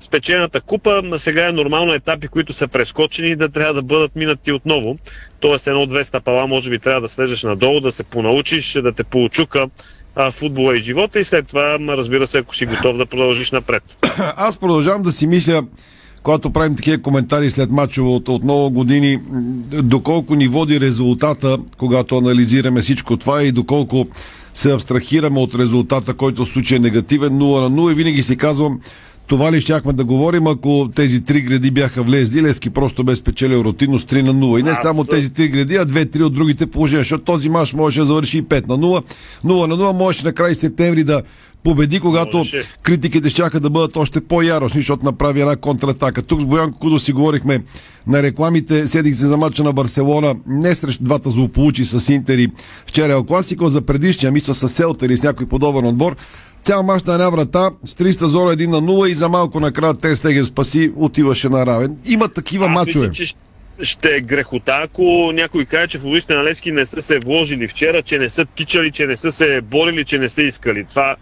Спечената 0.00 0.60
купа 0.60 1.02
сега 1.16 1.48
е 1.48 1.52
нормално 1.52 1.94
етапи, 1.94 2.28
които 2.28 2.52
са 2.52 2.68
прескочени 2.68 3.36
да 3.36 3.48
трябва 3.48 3.74
да 3.74 3.82
бъдат 3.82 4.16
минати 4.16 4.52
отново. 4.52 4.96
Тоест 5.40 5.66
едно-две 5.66 6.04
стъпала 6.04 6.46
може 6.46 6.70
би 6.70 6.78
трябва 6.78 7.00
да 7.00 7.08
слезеш 7.08 7.42
надолу, 7.42 7.80
да 7.80 7.92
се 7.92 8.04
понаучиш, 8.04 8.72
да 8.72 8.92
те 8.92 9.04
получука 9.04 9.66
а, 10.14 10.30
футбола 10.30 10.76
и 10.76 10.80
живота 10.80 11.20
и 11.20 11.24
след 11.24 11.46
това, 11.46 11.78
разбира 11.80 12.26
се, 12.26 12.38
ако 12.38 12.56
си 12.56 12.66
готов 12.66 12.96
да 12.96 13.06
продължиш 13.06 13.50
напред. 13.50 13.82
Аз 14.36 14.58
продължавам 14.58 15.02
да 15.02 15.12
си 15.12 15.26
мисля, 15.26 15.62
когато 16.22 16.50
правим 16.50 16.76
такива 16.76 17.02
коментари 17.02 17.50
след 17.50 17.70
мачове 17.70 18.08
от, 18.08 18.28
от 18.28 18.44
много 18.44 18.70
години, 18.70 19.20
доколко 19.82 20.34
ни 20.34 20.48
води 20.48 20.80
резултата, 20.80 21.58
когато 21.76 22.18
анализираме 22.18 22.80
всичко 22.80 23.16
това 23.16 23.42
и 23.42 23.52
доколко 23.52 24.06
се 24.54 24.72
абстрахираме 24.72 25.40
от 25.40 25.54
резултата, 25.54 26.14
който 26.14 26.44
в 26.44 26.48
случай 26.48 26.76
е 26.76 26.80
негативен 26.80 27.32
0 27.32 27.60
на 27.60 27.70
0 27.70 27.92
и 27.92 27.94
винаги 27.94 28.22
си 28.22 28.36
казвам, 28.36 28.80
това 29.28 29.52
ли 29.52 29.60
щяхме 29.60 29.92
да 29.92 30.04
говорим, 30.04 30.46
ако 30.46 30.90
тези 30.94 31.24
три 31.24 31.40
гради 31.40 31.70
бяха 31.70 32.02
влезли, 32.02 32.42
Лески 32.42 32.70
просто 32.70 33.04
бе 33.04 33.16
спечелил 33.16 33.58
рутинно 33.58 33.98
с 33.98 34.04
3 34.04 34.22
на 34.22 34.34
0. 34.34 34.60
И 34.60 34.62
не 34.62 34.74
само 34.74 35.04
тези 35.04 35.34
три 35.34 35.48
гради, 35.48 35.76
а 35.76 35.84
две-три 35.84 36.22
от 36.22 36.34
другите 36.34 36.66
положения, 36.66 37.00
защото 37.00 37.24
този 37.24 37.48
мач 37.48 37.74
можеше 37.74 38.00
да 38.00 38.06
завърши 38.06 38.38
и 38.38 38.42
5 38.42 38.68
на 38.68 38.78
0. 38.78 39.04
0 39.44 39.66
на 39.66 39.76
0 39.76 39.92
можеше 39.92 40.26
на 40.26 40.32
край 40.32 40.54
септември 40.54 41.04
да 41.04 41.22
победи, 41.64 42.00
когато 42.00 42.36
Можеше. 42.36 42.66
критиките 42.82 43.30
ще 43.30 43.60
да 43.60 43.70
бъдат 43.70 43.96
още 43.96 44.20
по-яростни, 44.20 44.80
защото 44.80 45.04
направи 45.04 45.40
една 45.40 45.56
контратака. 45.56 46.22
Тук 46.22 46.40
с 46.40 46.44
Боянко 46.44 46.78
Кудо 46.78 46.98
си 46.98 47.12
говорихме 47.12 47.60
на 48.06 48.22
рекламите, 48.22 48.86
седих 48.86 49.16
се 49.16 49.26
за 49.26 49.36
матча 49.36 49.64
на 49.64 49.72
Барселона, 49.72 50.34
не 50.46 50.74
срещу 50.74 51.04
двата 51.04 51.30
злополучи 51.30 51.84
с 51.84 52.14
Интери 52.14 52.48
вчера 52.86 53.12
е 53.12 53.26
Класико, 53.26 53.68
за 53.68 53.82
предишния, 53.82 54.32
мисля 54.32 54.54
с 54.54 54.68
Селта 54.68 55.06
или 55.06 55.16
с 55.16 55.22
някой 55.22 55.46
подобен 55.46 55.86
отбор. 55.86 56.16
Цял 56.68 56.82
мач 56.82 57.04
на 57.04 57.12
една 57.12 57.30
врата, 57.30 57.70
с 57.84 57.94
300 57.94 58.24
зора 58.24 58.56
1 58.56 58.66
на 58.66 58.82
0 58.82 59.08
и 59.08 59.14
за 59.14 59.28
малко 59.28 59.60
накрая 59.60 59.94
Терстеген 59.94 60.44
спаси, 60.44 60.92
отиваше 60.96 61.48
на 61.48 61.66
равен. 61.66 61.98
Има 62.04 62.28
такива 62.28 62.64
а, 62.64 62.68
мачове. 62.68 63.08
Мисля, 63.08 63.24
че 63.24 63.34
ще 63.82 64.16
е 64.16 64.20
грехота, 64.20 64.80
ако 64.82 65.32
някой 65.34 65.64
каже, 65.64 65.86
че 65.86 65.98
футболистите 65.98 66.34
на 66.34 66.44
Лески 66.44 66.72
не 66.72 66.86
са 66.86 67.02
се 67.02 67.18
вложили 67.18 67.68
вчера, 67.68 68.02
че 68.02 68.18
не 68.18 68.28
са 68.28 68.44
тичали, 68.44 68.90
че 68.90 69.06
не 69.06 69.16
са 69.16 69.32
се 69.32 69.60
борили, 69.60 70.04
че 70.04 70.18
не 70.18 70.28
са 70.28 70.42
искали. 70.42 70.84
Това 70.84 71.16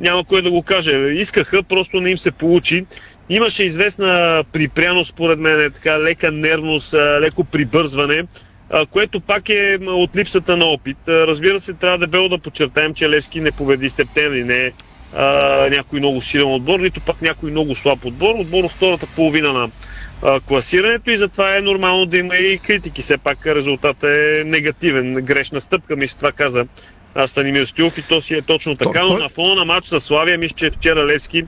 няма 0.00 0.24
кой 0.24 0.42
да 0.42 0.50
го 0.50 0.62
каже. 0.62 0.92
Искаха, 0.98 1.62
просто 1.62 2.00
не 2.00 2.10
им 2.10 2.18
се 2.18 2.30
получи. 2.30 2.86
Имаше 3.28 3.64
известна 3.64 4.44
припряност, 4.52 5.10
според 5.10 5.38
мен, 5.38 5.72
така 5.74 6.00
лека 6.00 6.30
нервност, 6.30 6.94
леко 6.94 7.44
прибързване, 7.44 8.24
което 8.90 9.20
пак 9.20 9.48
е 9.48 9.78
от 9.82 10.16
липсата 10.16 10.56
на 10.56 10.64
опит. 10.64 10.98
Разбира 11.08 11.60
се, 11.60 11.72
трябва 11.72 11.98
дебело 11.98 12.28
да 12.28 12.38
подчертаем, 12.38 12.94
че 12.94 13.08
Левски 13.08 13.40
не 13.40 13.52
победи 13.52 13.90
септември, 13.90 14.44
не 14.44 14.72
е 15.66 15.70
някой 15.70 15.98
много 15.98 16.22
силен 16.22 16.54
отбор, 16.54 16.80
нито 16.80 17.00
пак 17.00 17.22
някой 17.22 17.50
много 17.50 17.74
слаб 17.74 18.04
отбор. 18.04 18.34
Отбор 18.34 18.64
от 18.64 18.70
втората 18.70 19.06
половина 19.16 19.52
на 19.52 19.70
а, 20.22 20.40
класирането 20.40 21.10
и 21.10 21.16
затова 21.16 21.56
е 21.56 21.60
нормално 21.60 22.06
да 22.06 22.18
има 22.18 22.36
и 22.36 22.58
критики. 22.58 23.02
Все 23.02 23.18
пак 23.18 23.46
резултатът 23.46 24.10
е 24.10 24.42
негативен, 24.46 25.14
грешна 25.14 25.60
стъпка, 25.60 25.96
мисля, 25.96 26.16
това 26.16 26.32
каза 26.32 26.66
Станимир 27.26 27.64
Стюлов 27.64 27.98
и 27.98 28.08
то 28.08 28.22
си 28.22 28.34
е 28.34 28.42
точно 28.42 28.76
така, 28.76 29.02
но 29.02 29.18
на 29.18 29.28
фона 29.28 29.54
на 29.54 29.64
матч 29.64 29.86
с 29.86 30.00
Славия, 30.00 30.38
мисля, 30.38 30.56
че 30.56 30.70
вчера 30.70 31.06
Левски 31.06 31.44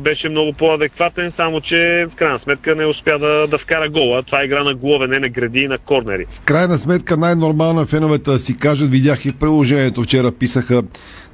беше 0.00 0.28
много 0.28 0.52
по-адекватен, 0.52 1.30
само 1.30 1.60
че 1.60 2.06
в 2.10 2.14
крайна 2.14 2.38
сметка 2.38 2.74
не 2.74 2.86
успя 2.86 3.18
да, 3.18 3.46
да 3.46 3.58
вкара 3.58 3.88
гола. 3.88 4.22
Това 4.22 4.42
е 4.42 4.44
игра 4.44 4.64
на 4.64 4.74
голове, 4.74 5.06
не 5.06 5.18
на 5.18 5.28
гради 5.28 5.60
и 5.60 5.68
на 5.68 5.78
корнери. 5.78 6.26
В 6.30 6.40
крайна 6.40 6.78
сметка 6.78 7.16
най-нормално 7.16 7.80
е 7.80 7.86
феновете 7.86 8.38
си 8.38 8.56
кажат, 8.56 8.90
видях 8.90 9.24
и 9.24 9.30
в 9.30 9.36
приложението 9.36 10.02
вчера 10.02 10.32
писаха 10.32 10.82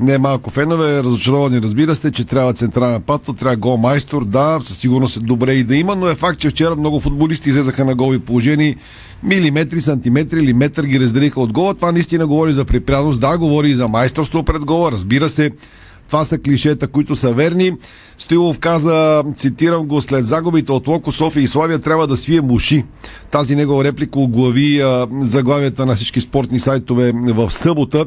не 0.01 0.19
малко 0.19 0.51
фенове, 0.51 1.03
разочаровани 1.03 1.61
разбира 1.63 1.95
се, 1.95 2.13
че 2.13 2.25
трябва 2.25 2.53
централен 2.53 3.03
патъл, 3.03 3.35
трябва 3.35 3.57
гол 3.57 3.77
майстор, 3.77 4.25
да, 4.25 4.59
със 4.63 4.79
сигурност 4.79 5.17
е 5.17 5.21
добре 5.21 5.53
и 5.53 5.65
да 5.65 5.77
има, 5.77 5.97
но 5.97 6.09
е 6.09 6.15
факт, 6.15 6.39
че 6.39 6.51
вчера 6.51 6.77
много 6.77 7.01
футболисти 7.01 7.49
излезаха 7.49 7.85
на 7.85 7.95
голи 7.95 8.19
положения 8.19 8.75
милиметри, 9.23 9.81
сантиметри 9.81 10.39
или 10.39 10.53
метър 10.53 10.85
ги 10.85 11.01
разделиха 11.01 11.41
от 11.41 11.53
гола. 11.53 11.75
Това 11.75 11.93
наистина 11.93 12.27
говори 12.27 12.53
за 12.53 12.65
припряност, 12.65 13.21
да, 13.21 13.39
говори 13.39 13.69
и 13.69 13.75
за 13.75 13.89
майсторство 13.89 14.43
пред 14.43 14.65
гола, 14.65 14.93
разбира 14.93 15.29
се. 15.29 15.51
Това 16.13 16.25
са 16.25 16.39
клишета, 16.39 16.89
които 16.89 17.17
са 17.17 17.33
верни. 17.33 17.73
Стоилов 18.19 18.59
каза, 18.59 19.25
цитирам 19.37 19.87
го, 19.87 20.03
след 20.03 20.27
загубите 20.27 20.73
от 20.73 20.89
Локо 20.89 21.13
София 21.13 21.43
и 21.43 21.47
Славия 21.47 21.79
трябва 21.79 22.07
да 22.07 22.17
свие 22.17 22.41
муши. 22.41 22.85
Тази 23.31 23.57
негова 23.57 23.85
реплика 23.85 24.19
оглави 24.19 24.83
заглавията 25.21 25.87
на 25.87 25.97
всички 25.97 26.21
спортни 26.21 26.61
сайтове 26.61 27.13
в 27.15 27.51
събота. 27.51 28.05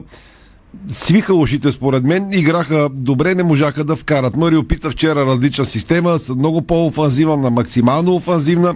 Свиха 0.89 1.33
ушите 1.33 1.71
според 1.71 2.03
мен, 2.03 2.29
играха 2.31 2.89
добре, 2.93 3.35
не 3.35 3.43
можаха 3.43 3.83
да 3.83 3.95
вкарат. 3.95 4.35
Мари 4.35 4.57
опита 4.57 4.91
вчера 4.91 5.25
различна 5.25 5.65
система, 5.65 6.19
с 6.19 6.35
много 6.35 6.61
по-офанзивна, 6.61 7.37
на 7.37 7.49
максимално 7.49 8.15
офанзивна 8.15 8.75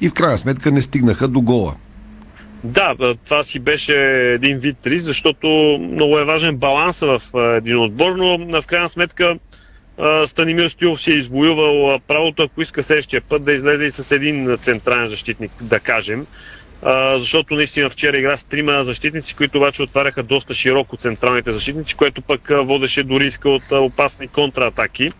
и 0.00 0.08
в 0.08 0.12
крайна 0.12 0.38
сметка 0.38 0.70
не 0.70 0.82
стигнаха 0.82 1.28
до 1.28 1.40
гола. 1.40 1.74
Да, 2.64 2.94
това 3.24 3.44
си 3.44 3.58
беше 3.58 3.94
един 4.34 4.58
вид 4.58 4.76
риск, 4.86 5.04
защото 5.04 5.46
много 5.80 6.18
е 6.18 6.24
важен 6.24 6.56
баланс 6.56 7.00
в 7.00 7.22
един 7.56 7.78
отбор, 7.78 8.12
но 8.12 8.62
в 8.62 8.66
крайна 8.66 8.88
сметка 8.88 9.38
Станимир 10.26 10.68
Стилов 10.68 11.00
си 11.00 11.12
е 11.12 11.14
извоювал 11.14 11.98
правото, 11.98 12.42
ако 12.42 12.62
иска 12.62 12.82
следващия 12.82 13.20
път 13.20 13.44
да 13.44 13.52
излезе 13.52 13.84
и 13.84 13.90
с 13.90 14.12
един 14.14 14.58
централен 14.60 15.08
защитник, 15.08 15.50
да 15.60 15.80
кажем. 15.80 16.26
защото 17.16 17.54
наистина 17.54 17.90
вчера 17.90 18.18
игра 18.18 18.36
с 18.36 18.44
трима 18.44 18.84
защитници, 18.84 19.34
които 19.34 19.58
обаче 19.58 19.82
отваряха 19.82 20.22
доста 20.22 20.54
широко 20.54 20.96
централните 20.96 21.52
защитници, 21.52 21.94
което 21.94 22.22
пък 22.22 22.50
водеше 22.52 23.02
до 23.02 23.20
риска 23.20 23.50
от 23.50 23.72
опасни 23.72 24.28
контратаки. 24.28 25.10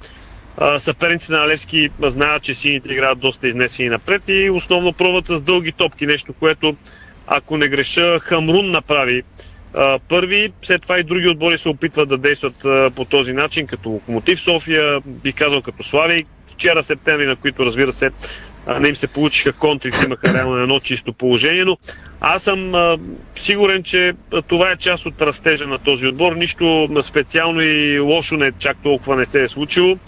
Съперниците 0.78 1.32
на 1.32 1.48
Левски 1.48 1.90
знаят, 2.02 2.42
че 2.42 2.54
сините 2.54 2.92
играят 2.92 3.18
доста 3.18 3.48
изнесени 3.48 3.88
напред 3.88 4.22
и 4.28 4.50
основно 4.50 4.92
пробват 4.92 5.26
с 5.26 5.42
дълги 5.42 5.72
топки, 5.72 6.06
нещо, 6.06 6.32
което 6.32 6.76
ако 7.36 7.56
не 7.56 7.68
греша, 7.68 8.20
Хамрун 8.20 8.70
направи 8.70 9.22
а, 9.74 9.98
първи, 10.08 10.52
след 10.62 10.82
това 10.82 10.98
и 10.98 11.02
други 11.02 11.28
отбори 11.28 11.58
се 11.58 11.68
опитват 11.68 12.08
да 12.08 12.18
действат 12.18 12.64
а, 12.64 12.90
по 12.96 13.04
този 13.04 13.32
начин, 13.32 13.66
като 13.66 13.88
Локомотив 13.88 14.40
София, 14.40 15.00
бих 15.06 15.34
казал 15.34 15.62
като 15.62 15.82
Славей, 15.82 16.24
вчера 16.52 16.82
септември, 16.82 17.26
на 17.26 17.36
които 17.36 17.66
разбира 17.66 17.92
се 17.92 18.10
не 18.80 18.88
им 18.88 18.96
се 18.96 19.06
получиха 19.06 19.52
контри, 19.52 19.90
имаха 20.06 20.34
реално 20.34 20.56
едно 20.56 20.80
чисто 20.80 21.12
положение, 21.12 21.64
но 21.64 21.76
аз 22.20 22.42
съм 22.42 22.74
а, 22.74 22.98
сигурен, 23.36 23.82
че 23.82 24.12
това 24.48 24.70
е 24.70 24.76
част 24.76 25.06
от 25.06 25.22
растежа 25.22 25.66
на 25.66 25.78
този 25.78 26.06
отбор. 26.06 26.32
Нищо 26.32 26.88
специално 27.02 27.60
и 27.60 27.98
лошо 27.98 28.36
не 28.36 28.52
чак 28.58 28.76
толкова 28.82 29.16
не 29.16 29.26
се 29.26 29.42
е 29.42 29.48
случило. 29.48 29.98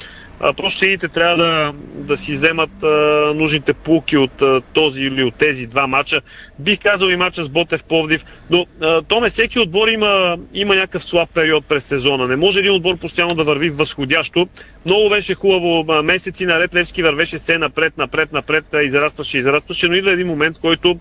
А, 0.40 0.52
просто 0.52 0.78
сините 0.78 1.08
трябва 1.08 1.36
да, 1.36 1.72
да 1.94 2.16
си 2.16 2.32
вземат 2.32 2.82
а, 2.82 2.86
нужните 3.34 3.72
полки 3.72 4.16
от 4.16 4.42
а, 4.42 4.60
този 4.72 5.02
или 5.02 5.24
от 5.24 5.34
тези 5.34 5.66
два 5.66 5.86
мача. 5.86 6.20
Бих 6.58 6.78
казал 6.80 7.08
и 7.08 7.16
мача 7.16 7.44
с 7.44 7.48
Ботев 7.48 7.84
Пловдив, 7.84 8.24
но 8.50 8.66
а, 8.80 9.02
то 9.02 9.20
не 9.20 9.30
всеки 9.30 9.58
отбор 9.58 9.88
има, 9.88 10.36
има 10.54 10.74
някакъв 10.74 11.04
слаб 11.04 11.30
период 11.34 11.64
през 11.64 11.84
сезона. 11.84 12.28
Не 12.28 12.36
може 12.36 12.60
един 12.60 12.72
отбор 12.72 12.96
постоянно 12.96 13.34
да 13.34 13.44
върви 13.44 13.70
възходящо. 13.70 14.48
Много 14.86 15.08
беше 15.08 15.34
хубаво, 15.34 15.84
а, 15.88 16.02
месеци 16.02 16.46
наред 16.46 16.74
Левски 16.74 17.02
вървеше 17.02 17.38
се 17.38 17.58
напред, 17.58 17.98
напред, 17.98 18.32
напред, 18.32 18.64
израстваше, 18.82 19.38
израстваше, 19.38 19.88
но 19.88 19.94
идва 19.94 20.12
един 20.12 20.26
момент, 20.26 20.58
който 20.58 20.98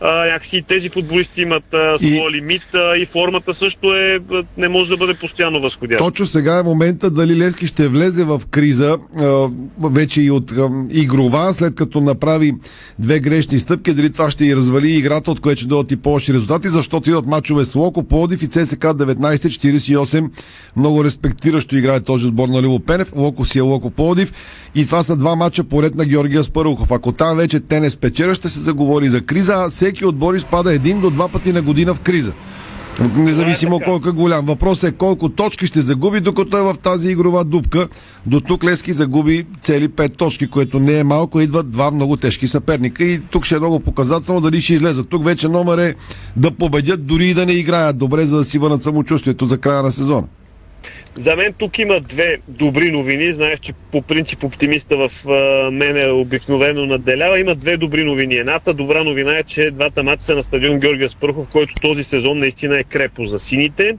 а, 0.00 0.26
някакси 0.26 0.62
тези 0.68 0.88
футболисти 0.88 1.42
имат 1.42 1.74
а, 1.74 1.98
своя 1.98 2.30
и... 2.30 2.32
лимит 2.32 2.74
а, 2.74 2.96
и 2.96 3.06
формата 3.06 3.54
също 3.54 3.94
е, 3.94 4.18
не 4.56 4.68
може 4.68 4.90
да 4.90 4.96
бъде 4.96 5.14
постоянно 5.14 5.60
възходяща. 5.60 6.04
Точно 6.04 6.26
сега 6.26 6.58
е 6.58 6.62
момента 6.62 7.10
дали 7.10 7.38
Левски 7.38 7.66
ще 7.66 7.88
влезе 7.88 8.24
в 8.24 8.42
криза, 8.50 8.98
а, 9.20 9.48
вече 9.90 10.22
и 10.22 10.30
от 10.30 10.52
а, 10.52 10.70
игрова, 10.90 11.52
след 11.52 11.74
като 11.74 12.00
направи 12.00 12.52
две 12.98 13.20
грешни 13.20 13.58
стъпки, 13.58 13.94
дали 13.94 14.12
това 14.12 14.30
ще 14.30 14.44
и 14.44 14.56
развали 14.56 14.90
играта, 14.90 15.30
от 15.30 15.40
което 15.40 15.58
ще 15.58 15.68
дойдат 15.68 15.92
и 15.92 15.96
по-лоши 15.96 16.34
резултати, 16.34 16.68
защото 16.68 17.10
идват 17.10 17.26
мачове 17.26 17.64
с 17.64 17.74
Локо, 17.74 18.02
Плодив 18.02 18.42
и 18.42 18.48
ЦСК 18.48 18.84
19-48. 18.84 20.30
Много 20.76 21.04
респектиращо 21.04 21.76
играе 21.76 22.00
този 22.00 22.26
отбор 22.26 22.48
на 22.48 22.62
Ливо 22.62 22.80
Пенев. 22.80 23.12
Локо 23.16 23.44
си 23.44 23.58
е 23.58 23.62
Локо 23.62 23.90
Плодив. 23.90 24.32
И 24.74 24.86
това 24.86 25.02
са 25.02 25.16
два 25.16 25.36
мача 25.36 25.64
поред 25.64 25.94
на 25.94 26.04
Георгия 26.04 26.44
Спарухов. 26.44 26.90
Ако 26.90 27.12
там 27.12 27.36
вече 27.36 27.60
те 27.60 27.80
не 27.80 27.90
спечера, 27.90 28.34
ще 28.34 28.48
се 28.48 28.58
заговори 28.58 29.08
за 29.08 29.20
криза. 29.20 29.66
Всеки 29.86 30.04
отбор 30.04 30.34
изпада 30.34 30.74
един 30.74 31.00
до 31.00 31.10
два 31.10 31.28
пъти 31.28 31.52
на 31.52 31.62
година 31.62 31.94
в 31.94 32.00
криза. 32.00 32.32
Независимо 33.16 33.76
е 33.76 33.84
колко 33.84 34.08
е 34.08 34.12
голям. 34.12 34.46
Въпросът 34.46 34.90
е 34.90 34.96
колко 34.96 35.28
точки 35.28 35.66
ще 35.66 35.80
загуби, 35.80 36.20
докато 36.20 36.58
е 36.58 36.62
в 36.62 36.74
тази 36.82 37.08
игрова 37.10 37.44
дупка. 37.44 37.88
До 38.26 38.40
тук 38.40 38.64
Лески 38.64 38.92
загуби 38.92 39.46
цели 39.60 39.88
5 39.88 40.16
точки, 40.16 40.46
което 40.46 40.80
не 40.80 40.98
е 40.98 41.04
малко. 41.04 41.40
Идват 41.40 41.70
два 41.70 41.90
много 41.90 42.16
тежки 42.16 42.46
съперника 42.46 43.04
и 43.04 43.20
тук 43.20 43.44
ще 43.44 43.54
е 43.54 43.58
много 43.58 43.80
показателно 43.80 44.40
дали 44.40 44.60
ще 44.60 44.74
излезат. 44.74 45.08
Тук 45.08 45.24
вече 45.24 45.48
номер 45.48 45.78
е 45.78 45.94
да 46.36 46.50
победят, 46.50 47.06
дори 47.06 47.28
и 47.28 47.34
да 47.34 47.46
не 47.46 47.52
играят 47.52 47.98
добре, 47.98 48.26
за 48.26 48.36
да 48.36 48.44
си 48.44 48.58
върнат 48.58 48.82
самочувствието 48.82 49.44
за 49.44 49.58
края 49.58 49.82
на 49.82 49.92
сезона. 49.92 50.26
За 51.18 51.36
мен 51.36 51.52
тук 51.52 51.78
има 51.78 52.00
две 52.00 52.38
добри 52.48 52.90
новини. 52.90 53.32
Знаеш, 53.32 53.58
че 53.58 53.72
по 53.72 54.02
принцип 54.02 54.44
оптимиста 54.44 54.96
в 54.96 55.10
мене 55.70 56.06
обикновено 56.06 56.86
наделява. 56.86 57.40
Има 57.40 57.54
две 57.54 57.76
добри 57.76 58.04
новини. 58.04 58.36
Едната 58.36 58.74
добра 58.74 59.04
новина 59.04 59.38
е, 59.38 59.42
че 59.42 59.70
двата 59.70 60.02
мача 60.02 60.22
са 60.24 60.34
на 60.34 60.42
стадион 60.42 60.78
Георгия 60.78 61.08
Спърхов, 61.08 61.48
който 61.48 61.74
този 61.74 62.04
сезон 62.04 62.38
наистина 62.38 62.78
е 62.78 62.84
крепо 62.84 63.24
за 63.24 63.38
сините. 63.38 63.96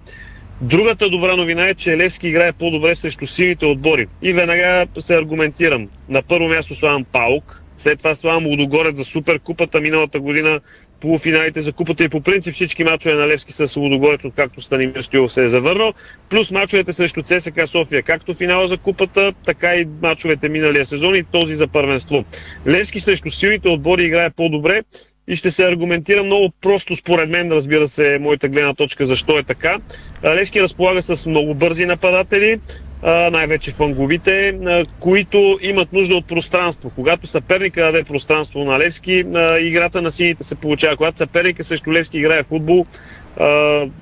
Другата 0.61 1.09
добра 1.09 1.35
новина 1.35 1.67
е, 1.67 1.73
че 1.73 1.97
Левски 1.97 2.27
играе 2.27 2.53
по-добре 2.53 2.95
срещу 2.95 3.27
силните 3.27 3.65
отбори. 3.65 4.07
И 4.21 4.33
веднага 4.33 4.85
се 4.99 5.15
аргументирам. 5.15 5.89
На 6.09 6.21
първо 6.21 6.49
място 6.49 6.75
слагам 6.75 7.03
Паук, 7.03 7.63
след 7.77 7.97
това 7.97 8.15
слагам 8.15 8.45
Лудогорец 8.45 8.95
за 8.95 9.03
Суперкупата 9.03 9.81
миналата 9.81 10.19
година 10.19 10.59
полуфиналите 11.01 11.61
за 11.61 11.73
купата 11.73 12.03
и 12.03 12.09
по 12.09 12.21
принцип 12.21 12.53
всички 12.53 12.83
мачове 12.83 13.15
на 13.15 13.27
Левски 13.27 13.51
с 13.51 13.75
Лудогорец, 13.75 14.25
откакто 14.25 14.61
Станимир 14.61 15.01
Стоилов 15.01 15.31
се 15.31 15.43
е 15.43 15.47
завърнал, 15.47 15.93
плюс 16.29 16.51
мачовете 16.51 16.93
срещу 16.93 17.23
ЦСК 17.23 17.67
София, 17.67 18.03
както 18.03 18.33
финала 18.33 18.67
за 18.67 18.77
купата, 18.77 19.33
така 19.45 19.75
и 19.75 19.87
мачовете 20.01 20.49
миналия 20.49 20.85
сезон 20.85 21.15
и 21.15 21.23
този 21.23 21.55
за 21.55 21.67
първенство. 21.67 22.25
Левски 22.67 22.99
срещу 22.99 23.29
силните 23.29 23.69
отбори 23.69 24.03
играе 24.03 24.29
по-добре 24.29 24.81
и 25.27 25.35
ще 25.35 25.51
се 25.51 25.65
аргументира 25.65 26.23
много 26.23 26.53
просто 26.61 26.95
според 26.95 27.29
мен, 27.29 27.51
разбира 27.51 27.89
се, 27.89 28.17
моята 28.21 28.49
гледна 28.49 28.73
точка 28.73 29.05
защо 29.05 29.37
е 29.37 29.43
така. 29.43 29.77
Левски 30.23 30.61
разполага 30.61 31.01
с 31.01 31.25
много 31.25 31.53
бързи 31.53 31.85
нападатели, 31.85 32.59
най-вече 33.03 33.71
фанговите, 33.71 34.59
които 34.99 35.59
имат 35.61 35.93
нужда 35.93 36.15
от 36.15 36.27
пространство. 36.27 36.91
Когато 36.95 37.27
съперника 37.27 37.81
даде 37.81 38.03
пространство 38.03 38.63
на 38.63 38.79
Левски, 38.79 39.23
играта 39.59 40.01
на 40.01 40.11
сините 40.11 40.43
се 40.43 40.55
получава. 40.55 40.97
Когато 40.97 41.17
съперника 41.17 41.63
срещу 41.63 41.93
Левски 41.93 42.17
играе 42.17 42.43
футбол, 42.43 42.85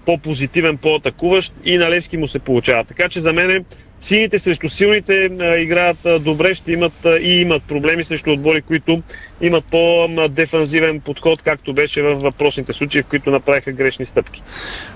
по-позитивен, 0.06 0.78
по-атакуващ 0.78 1.54
и 1.66 1.78
на 1.78 1.90
Левски 1.90 2.18
му 2.18 2.28
се 2.28 2.40
получава. 2.40 2.84
Така 2.84 3.10
че 3.10 3.22
за 3.22 3.34
мен 3.34 3.66
сините 4.06 4.40
срещу 4.40 4.70
силните 4.70 5.30
играят 5.58 5.98
добре, 6.20 6.54
ще 6.54 6.72
имат 6.72 6.94
и 7.22 7.42
имат 7.42 7.64
проблеми 7.64 8.04
срещу 8.04 8.32
отбори, 8.32 8.62
които 8.62 9.02
имат 9.42 9.64
по-дефанзивен 9.72 11.00
подход, 11.00 11.42
както 11.42 11.74
беше 11.74 12.02
в 12.02 12.16
въпросните 12.16 12.74
случаи, 12.74 13.02
в 13.02 13.06
които 13.06 13.32
направиха 13.32 13.72
грешни 13.72 14.06
стъпки. 14.06 14.42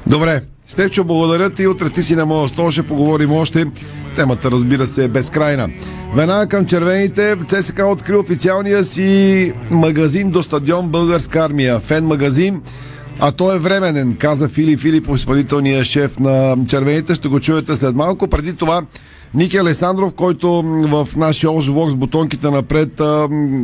Добре, 0.07 0.41
Степчо, 0.67 1.03
благодаря 1.03 1.49
ти. 1.49 1.67
Утре 1.67 1.89
ти 1.89 2.03
си 2.03 2.15
на 2.15 2.25
моя 2.25 2.47
стол, 2.47 2.71
ще 2.71 2.83
поговорим 2.83 3.31
още. 3.31 3.65
Темата, 4.15 4.51
разбира 4.51 4.87
се, 4.87 5.03
е 5.03 5.07
безкрайна. 5.07 5.69
Веднага 6.15 6.47
към 6.47 6.65
червените, 6.65 7.35
ЦСК 7.47 7.81
откри 7.85 8.15
официалния 8.15 8.83
си 8.83 9.53
магазин 9.71 10.31
до 10.31 10.43
стадион 10.43 10.89
Българска 10.89 11.39
армия. 11.39 11.79
Фен 11.79 12.05
магазин. 12.05 12.61
А 13.21 13.31
той 13.31 13.55
е 13.55 13.59
временен, 13.59 14.15
каза 14.19 14.49
Фили 14.49 14.77
Филипов, 14.77 15.17
изпълнителния 15.17 15.83
шеф 15.83 16.19
на 16.19 16.57
червените. 16.67 17.15
Ще 17.15 17.27
го 17.27 17.39
чуете 17.39 17.75
след 17.75 17.95
малко. 17.95 18.27
Преди 18.27 18.53
това 18.53 18.81
Ники 19.33 19.57
Алесандров, 19.57 20.13
който 20.13 20.61
в 20.63 21.07
нашия 21.17 21.51
влог 21.51 21.91
с 21.91 21.95
бутонките 21.95 22.51
напред 22.51 23.01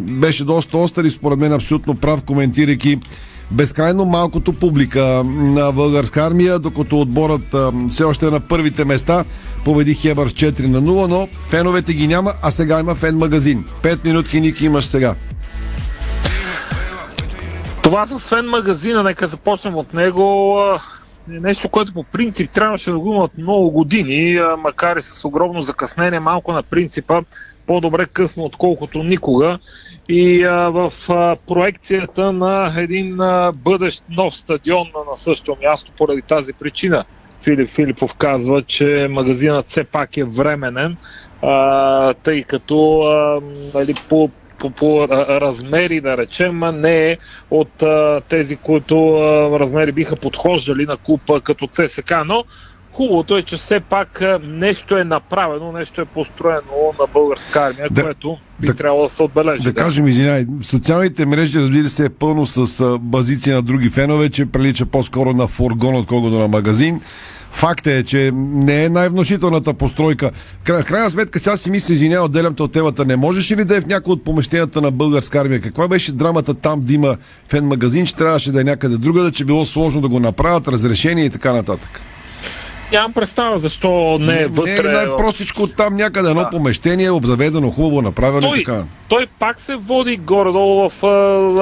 беше 0.01 0.43
доста 0.43 0.77
остър 0.77 1.03
и 1.03 1.09
според 1.09 1.39
мен 1.39 1.53
абсолютно 1.53 1.95
прав, 1.95 2.23
коментирайки 2.23 2.99
безкрайно 3.51 4.05
малкото 4.05 4.53
публика 4.53 5.23
на 5.25 5.71
българска 5.71 6.25
армия, 6.25 6.59
докато 6.59 7.01
отборът 7.01 7.55
все 7.89 8.03
още 8.03 8.27
е 8.27 8.29
на 8.29 8.39
първите 8.39 8.85
места. 8.85 9.23
Победи 9.65 9.93
Хебър 9.93 10.29
с 10.29 10.33
4 10.33 10.67
на 10.67 10.81
0, 10.81 11.07
но 11.07 11.27
феновете 11.47 11.93
ги 11.93 12.07
няма, 12.07 12.33
а 12.41 12.51
сега 12.51 12.79
има 12.79 12.95
фен 12.95 13.17
магазин. 13.17 13.65
5 13.83 14.05
минутки, 14.05 14.41
Ники, 14.41 14.65
имаш 14.65 14.85
сега. 14.85 15.15
С 18.03 18.29
фен 18.29 18.45
магазина, 18.45 19.03
нека 19.03 19.27
започнем 19.27 19.75
от 19.75 19.93
него. 19.93 20.59
нещо, 21.27 21.69
което 21.69 21.93
по 21.93 22.03
принцип 22.03 22.51
трябваше 22.51 22.91
да 22.91 22.99
го 22.99 23.13
имат 23.13 23.37
много 23.37 23.71
години, 23.71 24.39
макар 24.57 24.97
и 24.97 25.01
с 25.01 25.25
огромно 25.25 25.61
закъснение, 25.61 26.19
малко 26.19 26.51
на 26.51 26.63
принципа 26.63 27.21
по-добре 27.67 28.05
късно, 28.05 28.43
отколкото 28.43 29.03
никога. 29.03 29.59
И 30.09 30.43
а, 30.43 30.69
в 30.69 30.93
а, 31.09 31.35
проекцията 31.47 32.31
на 32.31 32.73
един 32.77 33.21
а, 33.21 33.51
бъдещ 33.55 34.03
нов 34.09 34.37
стадион 34.37 34.87
на 35.11 35.17
същото 35.17 35.57
място, 35.63 35.91
поради 35.97 36.21
тази 36.21 36.53
причина. 36.53 37.05
Филип 37.41 37.69
Филипов 37.69 38.15
казва, 38.15 38.63
че 38.63 39.07
магазинът 39.11 39.67
все 39.67 39.83
пак 39.83 40.17
е 40.17 40.23
временен, 40.23 40.97
а, 41.41 42.13
тъй 42.13 42.43
като 42.43 43.01
а, 43.01 43.41
нали, 43.73 43.93
по 44.09 44.29
по, 44.59 44.69
по 44.69 45.07
размери, 45.09 46.01
да 46.01 46.17
речем, 46.17 46.59
не 46.59 47.17
от 47.49 47.83
а, 47.83 48.21
тези, 48.29 48.55
които 48.55 49.15
а, 49.15 49.59
размери 49.59 49.91
биха 49.91 50.15
подхождали 50.15 50.85
на 50.85 50.97
клуба 50.97 51.41
като 51.41 51.67
ЦСК, 51.67 52.13
но 52.25 52.43
хубавото 52.95 53.37
е, 53.37 53.41
че 53.41 53.57
все 53.57 53.79
пак 53.79 54.21
нещо 54.43 54.97
е 54.97 55.03
направено, 55.03 55.71
нещо 55.71 56.01
е 56.01 56.05
построено 56.05 56.61
на 56.99 57.07
българска 57.07 57.59
армия, 57.61 57.87
Да- 57.91 58.03
което 58.03 58.37
би 58.59 58.67
да- 58.67 58.73
трябвало 58.73 59.03
да 59.03 59.09
се 59.09 59.23
отбележи. 59.23 59.63
Да, 59.63 59.73
кажем, 59.73 60.07
извинявай, 60.07 60.45
социалните 60.61 61.25
мрежи, 61.25 61.59
разбира 61.59 61.89
се, 61.89 62.05
е 62.05 62.09
пълно 62.09 62.45
с 62.45 62.97
базици 62.99 63.51
на 63.51 63.61
други 63.61 63.89
фенове, 63.89 64.29
че 64.29 64.45
прилича 64.45 64.85
по-скоро 64.85 65.33
на 65.33 65.47
фургон, 65.47 65.95
отколкото 65.95 66.39
на 66.39 66.47
магазин. 66.47 67.01
Факт 67.51 67.87
е, 67.87 68.03
че 68.03 68.31
не 68.33 68.85
е 68.85 68.89
най-внушителната 68.89 69.73
постройка. 69.73 70.31
Кра- 70.63 70.83
В 70.83 70.85
крайна 70.85 71.09
сметка, 71.09 71.39
сега 71.39 71.55
си 71.55 71.71
мисля, 71.71 71.93
извинявай, 71.93 72.25
отделям 72.25 72.55
те 72.55 72.63
от 72.63 72.71
темата. 72.71 73.05
Не 73.05 73.15
можеш 73.15 73.51
ли 73.51 73.65
да 73.65 73.77
е 73.77 73.81
в 73.81 73.87
някои 73.87 74.13
от 74.13 74.23
помещенията 74.23 74.81
на 74.81 74.91
българска 74.91 75.39
армия? 75.39 75.61
Каква 75.61 75.87
беше 75.87 76.11
драмата 76.11 76.53
там 76.53 76.81
да 76.81 76.93
има 76.93 77.17
фен 77.49 77.65
магазин, 77.65 78.05
че 78.05 78.15
трябваше 78.15 78.51
да 78.51 78.61
е 78.61 78.63
някъде 78.63 78.97
другаде, 78.97 79.31
че 79.31 79.45
било 79.45 79.65
сложно 79.65 80.01
да 80.01 80.07
го 80.07 80.19
направят, 80.19 80.67
разрешение 80.67 81.25
и 81.25 81.29
така 81.29 81.53
нататък? 81.53 82.01
Нямам 82.91 83.13
представа 83.13 83.57
защо 83.57 84.17
не 84.21 84.41
е 84.41 84.47
вътре. 84.47 84.71
Не 84.71 84.77
е 84.77 84.83
ли 84.83 84.87
най-простичко 84.87 85.67
там 85.67 85.95
някъде 85.95 86.29
едно 86.29 86.41
Да. 86.41 86.49
помещение, 86.49 87.09
обзаведено, 87.09 87.71
хубаво 87.71 88.01
направено 88.01 88.47
и 88.47 88.49
той, 88.49 88.63
така? 88.63 88.83
той 89.09 89.27
пак 89.39 89.59
се 89.59 89.75
води 89.75 90.17
горе-долу 90.17 90.89
в 90.89 91.03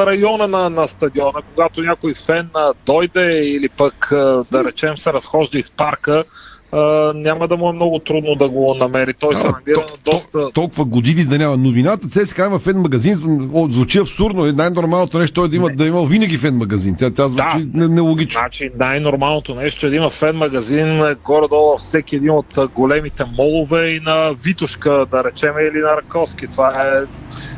района 0.06 0.48
на, 0.48 0.70
на 0.70 0.88
стадиона, 0.88 1.42
когато 1.54 1.82
някой 1.82 2.14
фен 2.14 2.50
дойде 2.86 3.44
или 3.46 3.70
пък 3.70 4.08
да 4.52 4.64
речем 4.64 4.98
се 4.98 5.14
разхожда 5.14 5.58
из 5.58 5.72
парка, 5.72 6.24
а, 6.74 6.80
няма 7.16 7.48
да 7.48 7.58
му 7.58 7.70
е 7.70 7.74
много 7.74 8.00
трудно 8.00 8.36
да 8.36 8.50
го 8.50 8.74
намери. 8.74 9.14
Той 9.14 9.36
се 9.36 9.48
А, 9.48 9.52
намира 9.52 9.80
на 9.82 10.12
доста... 10.12 10.52
толкова 10.52 10.86
години 10.86 11.26
да 11.26 11.38
няма. 11.38 11.58
Новината 11.58 12.08
ЦСКА 12.10 12.46
има 12.46 12.60
фен 12.60 12.78
магазин, 12.78 13.18
о, 13.54 13.68
звучи 13.70 14.00
абсурдно. 14.00 14.48
И 14.48 14.52
Най-нормалното 14.52 15.20
нещо 15.20 15.44
е 15.44 15.48
да 15.48 15.56
има, 15.56 15.70
да 15.70 15.86
има 15.86 16.06
винаги 16.06 16.38
фен 16.38 16.58
магазин. 16.58 16.96
Тя, 17.00 17.10
тя 17.12 17.28
звучи 17.28 17.66
Да. 17.66 17.80
не- 17.80 17.88
нелогично. 17.88 18.40
Значи 18.40 18.72
най-нормалното 18.80 19.56
нещо 19.56 19.88
е 19.88 19.90
да 19.90 19.96
има 19.96 20.10
фен 20.10 20.36
магазин 20.36 21.02
горе-долу 21.24 21.78
всеки 21.78 22.16
един 22.16 22.32
от 22.32 22.46
големите 22.76 23.24
молове 23.38 23.88
и 23.88 24.00
на 24.00 24.34
Витушка, 24.44 25.06
да 25.12 25.24
речем, 25.24 25.54
или 25.62 25.80
на 25.80 25.98
Раковски. 25.98 26.48
Това 26.48 26.70
е 26.82 26.92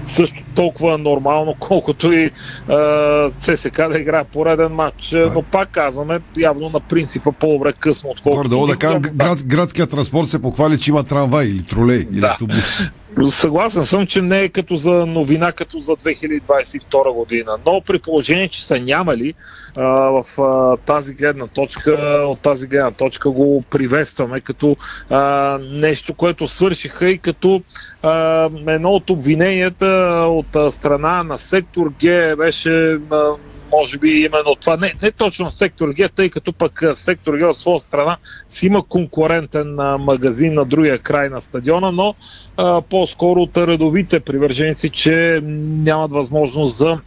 също 0.07 0.43
толкова 0.55 0.97
нормално, 0.97 1.55
колкото 1.59 2.13
и 2.13 2.31
а, 2.69 3.29
ЦСК 3.39 3.81
да 3.91 3.99
играе 3.99 4.23
пореден 4.23 4.71
матч. 4.71 5.15
Но 5.33 5.41
пак 5.41 5.69
казваме, 5.69 6.19
явно 6.37 6.69
на 6.69 6.79
принципа 6.79 7.31
по-добре 7.31 7.73
късно, 7.73 8.09
отколкото 8.09 8.37
Горе-долу 8.37 8.67
да 8.67 8.75
кажем, 8.75 9.01
град, 9.01 9.43
градският 9.45 9.91
транспорт 9.91 10.27
се 10.27 10.41
похвали, 10.41 10.79
че 10.79 10.91
има 10.91 11.03
трамвай 11.03 11.45
или 11.45 11.63
тролей 11.63 12.07
или 12.11 12.19
Да. 12.19 12.27
автобус. 12.27 12.77
Съгласен 13.29 13.85
съм, 13.85 14.07
че 14.07 14.21
не 14.21 14.41
е 14.41 14.49
като 14.49 14.75
за 14.75 14.91
новина, 14.91 15.51
като 15.51 15.79
за 15.79 15.91
2022 15.91 17.13
година. 17.13 17.57
Но 17.65 17.81
при 17.81 17.99
положение, 17.99 18.47
че 18.47 18.65
са 18.65 18.79
нямали 18.79 19.33
а, 19.75 19.83
в 19.83 20.41
а, 20.41 20.77
тази 20.77 21.13
гледна 21.13 21.47
точка, 21.47 21.91
от 22.27 22.39
тази 22.39 22.67
гледна 22.67 22.91
точка 22.91 23.29
го 23.29 23.63
приветстваме 23.69 24.41
като 24.41 24.77
а, 25.09 25.57
нещо, 25.61 26.13
което 26.13 26.47
свършиха 26.47 27.09
и 27.09 27.17
като 27.17 27.61
а, 28.03 28.49
едно 28.67 28.89
от 28.89 29.09
обвиненията 29.09 29.85
от 30.29 30.55
а, 30.55 30.71
страна 30.71 31.23
на 31.23 31.37
сектор 31.37 31.91
Г 32.01 32.35
беше 32.37 32.99
а, 33.11 33.31
може 33.75 33.97
би 33.97 34.09
именно 34.09 34.55
това. 34.55 34.77
Не, 34.77 34.93
не 35.01 35.11
точно 35.11 35.51
сектор 35.51 35.93
Г, 35.93 36.09
тъй 36.15 36.29
като 36.29 36.53
пък 36.53 36.83
сектор 36.93 37.37
Г 37.37 37.47
от 37.47 37.57
своя 37.57 37.79
страна 37.79 38.17
си 38.49 38.65
има 38.65 38.87
конкурентен 38.87 39.75
магазин 39.99 40.53
на 40.53 40.65
другия 40.65 40.99
край 40.99 41.29
на 41.29 41.41
стадиона, 41.41 41.91
но 41.91 42.15
а, 42.57 42.81
по-скоро 42.81 43.41
от 43.41 43.57
редовите 43.57 44.19
привърженици, 44.19 44.89
че 44.89 45.41
нямат 45.43 46.11
възможност 46.11 46.77
за 46.77 46.99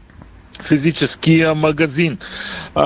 физически 0.63 1.41
а, 1.41 1.55
магазин. 1.55 2.19
А, 2.75 2.85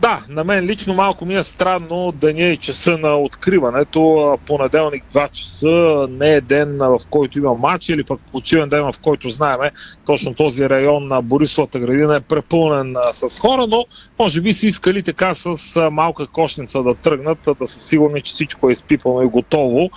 да, 0.00 0.22
на 0.28 0.44
мен 0.44 0.64
лично 0.64 0.94
малко 0.94 1.24
ми 1.24 1.36
е 1.36 1.42
странно 1.42 2.12
деня 2.12 2.42
и 2.42 2.56
часа 2.56 2.98
на 2.98 3.16
откриването. 3.16 4.38
Понеделник 4.46 5.04
2 5.14 5.30
часа 5.30 6.06
не 6.10 6.34
е 6.34 6.40
ден, 6.40 6.78
в 6.78 7.00
който 7.10 7.38
има 7.38 7.54
матч 7.54 7.88
или 7.88 8.04
пък 8.04 8.20
почивен 8.32 8.68
ден, 8.68 8.82
в 8.82 8.94
който 9.02 9.30
знаеме 9.30 9.70
точно 10.06 10.34
този 10.34 10.68
район 10.68 11.08
на 11.08 11.22
Борисовата 11.22 11.78
градина 11.78 12.16
е 12.16 12.20
препълнен 12.20 12.94
с 13.12 13.40
хора, 13.40 13.66
но 13.66 13.86
може 14.18 14.40
би 14.40 14.54
си 14.54 14.66
искали 14.66 15.02
така 15.02 15.34
с 15.34 15.56
малка 15.90 16.26
кошница 16.26 16.82
да 16.82 16.94
тръгнат, 16.94 17.38
да 17.60 17.66
са 17.66 17.80
сигурни, 17.80 18.22
че 18.22 18.32
всичко 18.32 18.68
е 18.68 18.72
изпипано 18.72 19.22
и 19.22 19.26
готово. 19.26 19.90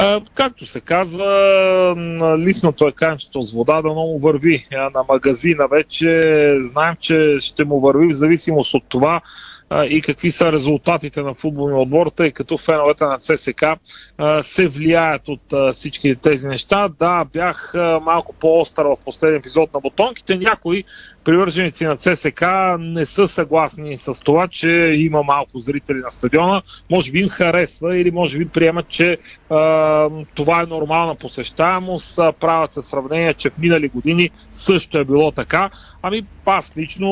А, 0.00 0.20
както 0.34 0.66
се 0.66 0.80
казва, 0.80 1.26
лисното 2.38 2.88
е 2.88 2.92
канчето 2.92 3.42
с 3.42 3.52
вода, 3.52 3.82
да 3.82 3.88
много 3.88 4.18
върви 4.18 4.66
на 4.72 5.04
магазина. 5.08 5.68
Вече 5.70 6.20
знаем, 6.60 6.96
че 7.00 7.36
ще 7.40 7.64
му 7.64 7.80
върви 7.80 8.06
в 8.06 8.16
зависимост 8.16 8.74
от 8.74 8.84
това 8.88 9.20
и 9.72 10.02
какви 10.02 10.30
са 10.30 10.52
резултатите 10.52 11.22
на 11.22 11.34
футболния 11.34 11.78
отбор, 11.78 12.10
тъй 12.16 12.32
като 12.32 12.58
феновете 12.58 13.04
на 13.04 13.18
ЦСК 13.18 13.64
се 14.42 14.68
влияят 14.68 15.28
от 15.28 15.52
а, 15.52 15.72
всички 15.72 16.16
тези 16.16 16.48
неща. 16.48 16.88
Да, 16.98 17.24
бях 17.32 17.74
малко 18.02 18.32
по-остър 18.32 18.84
в 18.84 18.96
последния 19.04 19.38
епизод 19.38 19.74
на 19.74 19.80
бутонките. 19.80 20.36
Някои 20.36 20.84
привърженици 21.24 21.84
на 21.84 21.96
ЦСК 21.96 22.42
не 22.78 23.06
са 23.06 23.28
съгласни 23.28 23.96
с 23.96 24.24
това, 24.24 24.48
че 24.48 24.70
има 24.96 25.22
малко 25.22 25.58
зрители 25.58 25.98
на 25.98 26.10
стадиона. 26.10 26.62
Може 26.90 27.12
би 27.12 27.18
им 27.18 27.28
харесва 27.28 27.98
или 27.98 28.10
може 28.10 28.38
би 28.38 28.48
приемат, 28.48 28.88
че 28.88 29.18
а, 29.50 30.10
това 30.34 30.62
е 30.62 30.66
нормална 30.66 31.14
посещаемост. 31.14 32.16
Правят 32.40 32.72
се 32.72 32.82
сравнения, 32.82 33.34
че 33.34 33.50
в 33.50 33.58
минали 33.58 33.88
години 33.88 34.30
също 34.52 34.98
е 34.98 35.04
било 35.04 35.32
така. 35.32 35.70
Ами 36.08 36.22
аз 36.46 36.76
лично, 36.76 37.08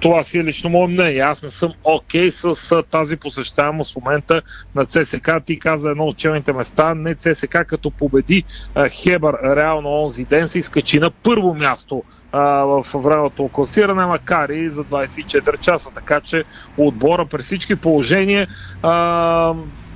това 0.00 0.24
си 0.24 0.38
е 0.38 0.44
лично 0.44 0.70
мое 0.70 0.86
мнение. 0.86 1.20
Аз 1.20 1.42
не 1.42 1.50
съм 1.50 1.72
окей 1.84 2.30
с 2.30 2.44
а, 2.72 2.82
тази 2.82 3.16
посещаемост 3.16 3.92
в 3.92 3.96
момента 3.96 4.42
на 4.74 4.86
ЦСК. 4.86 5.30
Ти 5.46 5.58
каза 5.58 5.90
едно 5.90 6.04
от 6.04 6.18
челните 6.18 6.52
места. 6.52 6.94
Не 6.94 7.16
ЦСК 7.16 7.58
като 7.66 7.90
победи 7.90 8.44
а, 8.74 8.88
Хебър 8.88 9.56
реално 9.56 10.04
онзи 10.04 10.26
ден 10.26 10.48
се 10.48 10.58
изкачи 10.58 11.00
на 11.00 11.10
първо 11.22 11.54
място 11.54 12.04
а, 12.32 12.40
в 12.64 12.86
времето 12.94 13.50
класиране, 13.50 14.06
макар 14.06 14.48
и 14.48 14.70
за 14.70 14.84
24 14.84 15.58
часа. 15.58 15.90
Така 15.94 16.20
че 16.20 16.44
отбора 16.76 17.28
при 17.28 17.42
всички 17.42 17.76
положения 17.76 18.48
а, 18.82 19.54
с- 19.54 19.89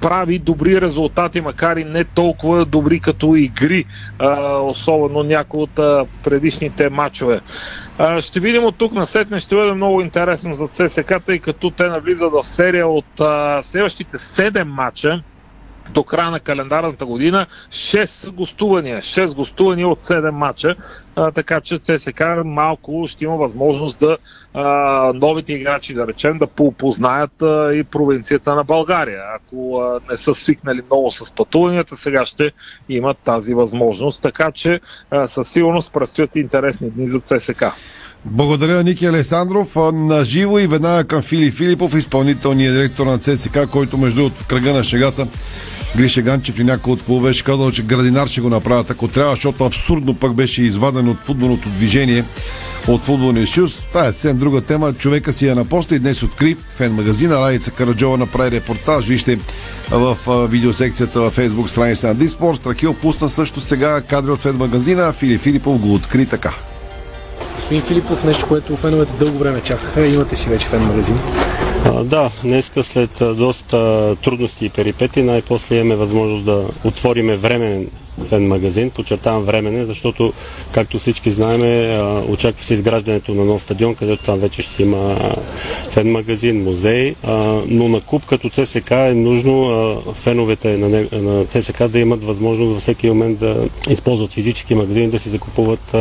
прави 0.00 0.38
добри 0.38 0.80
резултати, 0.80 1.40
макар 1.40 1.76
и 1.76 1.84
не 1.84 2.04
толкова 2.04 2.64
добри 2.64 3.00
като 3.00 3.34
игри, 3.34 3.84
особено 4.62 5.22
някои 5.22 5.62
от 5.62 5.74
предишните 6.22 6.90
матчове. 6.90 7.40
Ще 8.20 8.40
видим 8.40 8.64
от 8.64 8.78
тук 8.78 8.92
на 8.92 9.06
сетне, 9.06 9.40
ще 9.40 9.54
бъде 9.54 9.72
много 9.72 10.00
интересно 10.00 10.54
за 10.54 10.68
ЦСК, 10.68 11.14
тъй 11.26 11.38
като 11.38 11.70
те 11.70 11.84
навлизат 11.84 12.32
в 12.32 12.44
серия 12.44 12.88
от 12.88 13.04
следващите 13.62 14.18
7 14.18 14.62
матча 14.64 15.22
до 15.92 16.04
края 16.04 16.30
на 16.30 16.40
календарната 16.40 17.06
година 17.06 17.46
6 17.70 18.30
гостувания. 18.30 19.02
6 19.02 19.34
гостувания 19.34 19.88
от 19.88 19.98
7 19.98 20.30
мача. 20.30 20.76
А, 21.16 21.30
така 21.30 21.60
че 21.60 21.78
ЦСК 21.78 22.22
малко 22.44 23.04
ще 23.08 23.24
има 23.24 23.36
възможност 23.36 23.98
да 23.98 24.16
а, 24.54 24.62
новите 25.14 25.52
играчи, 25.52 25.94
да 25.94 26.06
речем, 26.06 26.38
да 26.38 26.46
познаят 26.78 27.42
а, 27.42 27.70
и 27.74 27.84
провинцията 27.84 28.54
на 28.54 28.64
България. 28.64 29.22
Ако 29.36 29.80
а, 29.80 30.00
не 30.10 30.16
са 30.16 30.34
свикнали 30.34 30.82
много 30.86 31.10
с 31.10 31.32
пътуванията, 31.32 31.96
сега 31.96 32.26
ще 32.26 32.52
имат 32.88 33.18
тази 33.24 33.54
възможност. 33.54 34.22
Така 34.22 34.50
че 34.52 34.80
а, 35.10 35.28
със 35.28 35.48
сигурност 35.48 35.92
предстоят 35.92 36.36
интересни 36.36 36.90
дни 36.90 37.08
за 37.08 37.20
ЦСК. 37.20 37.64
Благодаря, 38.24 38.82
Ники 38.82 39.06
Алесандров. 39.06 39.76
А, 39.76 39.92
На 39.92 40.24
живо 40.24 40.58
и 40.58 40.66
веднага 40.66 41.04
към 41.04 41.22
Фили 41.22 41.50
Филипов, 41.50 41.94
изпълнителният 41.94 42.74
директор 42.74 43.06
на 43.06 43.18
ЦСК, 43.18 43.58
който 43.70 43.98
между 43.98 44.30
в 44.30 44.46
кръга 44.46 44.72
на 44.72 44.84
шегата 44.84 45.26
Гриша 45.96 46.22
Ганчев 46.22 46.58
и 46.58 46.64
някой 46.64 46.92
от 46.92 47.02
клуба 47.02 47.28
беше 47.28 47.44
казал, 47.44 47.70
че 47.70 47.82
градинар 47.82 48.28
ще 48.28 48.40
го 48.40 48.48
направят, 48.48 48.90
ако 48.90 49.08
трябва, 49.08 49.34
защото 49.34 49.64
абсурдно 49.64 50.14
пък 50.14 50.34
беше 50.34 50.62
изваден 50.62 51.08
от 51.08 51.24
футболното 51.24 51.68
движение 51.68 52.24
от 52.88 53.02
футболния 53.02 53.46
съюз. 53.46 53.86
Това 53.86 54.06
е 54.06 54.12
съвсем 54.12 54.38
друга 54.38 54.60
тема. 54.60 54.92
Човека 54.92 55.32
си 55.32 55.48
е 55.48 55.54
на 55.54 55.64
поста 55.64 55.96
и 55.96 55.98
днес 55.98 56.22
откри 56.22 56.56
фен 56.76 56.92
магазина. 56.92 57.40
Райца 57.40 57.70
Караджова 57.70 58.18
направи 58.18 58.50
репортаж. 58.50 59.06
Вижте 59.06 59.38
в 59.90 60.16
видеосекцията 60.48 61.20
във 61.20 61.36
Facebook 61.36 61.66
страница 61.66 62.06
на 62.06 62.14
Диспорт. 62.14 62.58
Страхил 62.58 62.94
пусна 62.94 63.28
също 63.28 63.60
сега 63.60 64.00
кадри 64.00 64.30
от 64.30 64.40
фен 64.40 64.56
магазина. 64.56 65.12
Фили 65.12 65.38
Филипов 65.38 65.78
го 65.78 65.94
откри 65.94 66.26
така. 66.26 66.69
Господин 67.70 67.88
Филипов, 67.88 68.24
нещо, 68.24 68.48
което 68.48 68.74
феновете 68.74 69.12
дълго 69.24 69.38
време 69.38 69.60
чакаха. 69.60 70.06
Имате 70.06 70.36
си 70.36 70.48
вече 70.48 70.66
фен 70.66 70.82
магазин. 70.82 71.18
А, 71.84 72.04
да, 72.04 72.30
днеска 72.42 72.82
след 72.82 73.10
доста 73.20 74.16
трудности 74.16 74.66
и 74.66 74.68
перипети 74.68 75.22
най-после 75.22 75.76
имаме 75.76 75.96
възможност 75.96 76.44
да 76.44 76.64
отвориме 76.84 77.36
временен 77.36 77.86
фен 78.20 78.48
магазин. 78.48 78.90
Подчертавам 78.90 79.42
временен, 79.42 79.84
защото, 79.84 80.32
както 80.72 80.98
всички 80.98 81.30
знаем, 81.30 81.60
очаква 82.28 82.64
се 82.64 82.74
изграждането 82.74 83.34
на 83.34 83.44
нов 83.44 83.62
стадион, 83.62 83.94
където 83.94 84.24
там 84.24 84.38
вече 84.38 84.62
ще 84.62 84.82
има 84.82 85.16
фен 85.90 86.10
магазин, 86.10 86.62
музей, 86.62 87.14
но 87.66 87.88
на 87.88 88.00
клуб 88.00 88.26
като 88.26 88.50
ЦСК 88.50 88.90
е 88.90 89.14
нужно 89.14 89.66
феновете 90.14 90.78
на, 90.78 91.44
ЦСК 91.46 91.82
да 91.84 91.98
имат 91.98 92.24
възможност 92.24 92.72
във 92.72 92.80
всеки 92.80 93.06
момент 93.06 93.38
да 93.38 93.56
използват 93.90 94.32
физически 94.32 94.74
магазини, 94.74 95.10
да 95.10 95.18
си 95.18 95.28
закупуват 95.28 95.94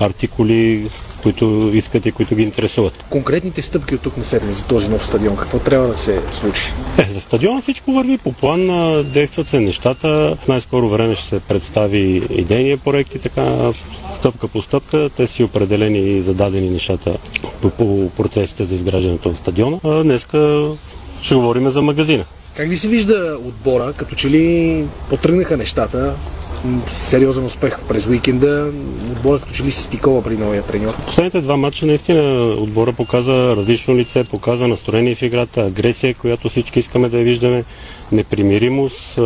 артикули, 0.00 0.88
които 1.22 1.70
искат 1.74 2.06
и 2.06 2.12
които 2.12 2.34
ги 2.34 2.42
интересуват. 2.42 3.04
Конкретните 3.10 3.62
стъпки 3.62 3.94
от 3.94 4.00
тук 4.00 4.16
на 4.16 4.24
седне 4.24 4.52
за 4.52 4.64
този 4.64 4.88
нов 4.88 5.06
стадион, 5.06 5.36
какво 5.36 5.58
трябва 5.58 5.88
да 5.88 5.98
се 5.98 6.20
случи? 6.32 6.62
Е, 6.98 7.12
за 7.14 7.20
стадиона 7.20 7.62
всичко 7.62 7.92
върви 7.92 8.18
по 8.18 8.32
план, 8.32 8.66
действат 9.12 9.48
се 9.48 9.60
нещата. 9.60 10.36
В 10.40 10.48
най-скоро 10.48 10.88
време 10.88 11.16
ще 11.16 11.28
се 11.28 11.40
представи 11.40 12.22
идейния 12.30 12.78
проект 12.78 13.14
и 13.14 13.18
така 13.18 13.72
стъпка 14.16 14.48
по 14.48 14.62
стъпка. 14.62 15.10
Те 15.16 15.26
си 15.26 15.44
определени 15.44 15.98
и 15.98 16.22
зададени 16.22 16.70
нещата 16.70 17.16
по, 17.62 17.70
по 17.70 18.10
процесите 18.10 18.64
за 18.64 18.74
изграждането 18.74 19.28
на 19.28 19.36
стадиона. 19.36 19.80
А 19.84 20.02
днеска 20.02 20.68
ще 21.20 21.34
говорим 21.34 21.68
за 21.68 21.82
магазина. 21.82 22.24
Как 22.56 22.68
ви 22.68 22.76
се 22.76 22.88
вижда 22.88 23.38
отбора, 23.44 23.92
като 23.96 24.14
че 24.14 24.30
ли 24.30 24.84
потръгнаха 25.10 25.56
нещата? 25.56 26.14
Сериозен 26.86 27.44
успех 27.44 27.78
през 27.88 28.06
уикенда. 28.06 28.70
Отбора 29.12 29.38
като 29.38 29.52
че 29.52 29.62
ли 29.62 29.70
се 29.70 29.82
стикова 29.82 30.22
при 30.22 30.36
новия 30.36 30.62
треньор. 30.62 30.94
Последните 31.06 31.40
два 31.40 31.56
матча 31.56 31.86
наистина 31.86 32.22
отбора 32.58 32.92
показа 32.92 33.56
различно 33.56 33.96
лице, 33.96 34.24
показа 34.24 34.68
настроение 34.68 35.14
в 35.14 35.22
играта, 35.22 35.60
агресия, 35.60 36.14
която 36.14 36.48
всички 36.48 36.78
искаме 36.78 37.08
да 37.08 37.18
я 37.18 37.24
виждаме, 37.24 37.64
непримиримост, 38.12 39.18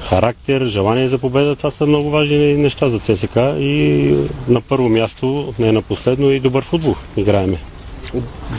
характер, 0.00 0.64
желание 0.66 1.08
за 1.08 1.18
победа. 1.18 1.56
Това 1.56 1.70
са 1.70 1.86
много 1.86 2.10
важни 2.10 2.54
неща 2.54 2.88
за 2.88 2.98
ЦСК 2.98 3.36
и 3.58 4.14
на 4.48 4.60
първо 4.60 4.88
място, 4.88 5.54
не 5.58 5.72
на 5.72 5.82
последно, 5.82 6.30
и 6.30 6.40
добър 6.40 6.62
футбол 6.62 6.94
играеме. 7.16 7.58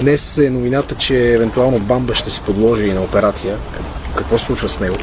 Днес 0.02 0.38
е 0.38 0.50
новината, 0.50 0.96
че 0.96 1.34
евентуално 1.34 1.80
Бамба 1.80 2.16
ще 2.16 2.30
се 2.30 2.42
подложи 2.42 2.84
и 2.84 2.94
на 2.94 3.02
операция. 3.02 3.58
Какво 4.15 4.38
случва 4.38 4.69
с 4.69 4.80
него? 4.80 4.95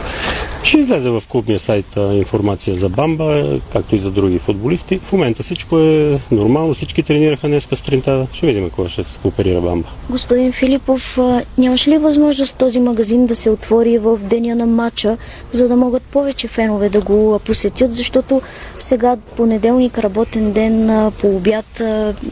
Ще 0.62 0.78
излезе 0.78 1.10
в 1.10 1.22
клубния 1.28 1.58
сайт 1.58 1.86
информация 1.96 2.74
за 2.74 2.88
Бамба, 2.88 3.58
както 3.72 3.96
и 3.96 3.98
за 3.98 4.10
други 4.10 4.38
футболисти. 4.38 4.98
В 4.98 5.12
момента 5.12 5.42
всичко 5.42 5.78
е 5.78 6.18
нормално, 6.30 6.74
всички 6.74 7.02
тренираха 7.02 7.48
днес 7.48 7.68
сутринта. 7.74 8.26
Ще 8.32 8.46
видим 8.46 8.70
кога 8.70 8.88
ще 8.88 9.04
се 9.04 9.18
оперира 9.24 9.60
Бамба. 9.60 9.88
Господин 10.10 10.52
Филипов, 10.52 11.18
нямаше 11.58 11.90
ли 11.90 11.98
възможност 11.98 12.56
този 12.56 12.80
магазин 12.80 13.26
да 13.26 13.34
се 13.34 13.50
отвори 13.50 13.98
в 13.98 14.18
деня 14.18 14.56
на 14.56 14.66
матча, 14.66 15.16
за 15.52 15.68
да 15.68 15.76
могат 15.76 16.02
повече 16.02 16.48
фенове 16.48 16.88
да 16.88 17.00
го 17.00 17.40
посетят, 17.44 17.92
защото 17.92 18.42
сега 18.78 19.16
понеделник 19.36 19.98
работен 19.98 20.52
ден 20.52 21.10
по 21.20 21.36
обяд 21.36 21.82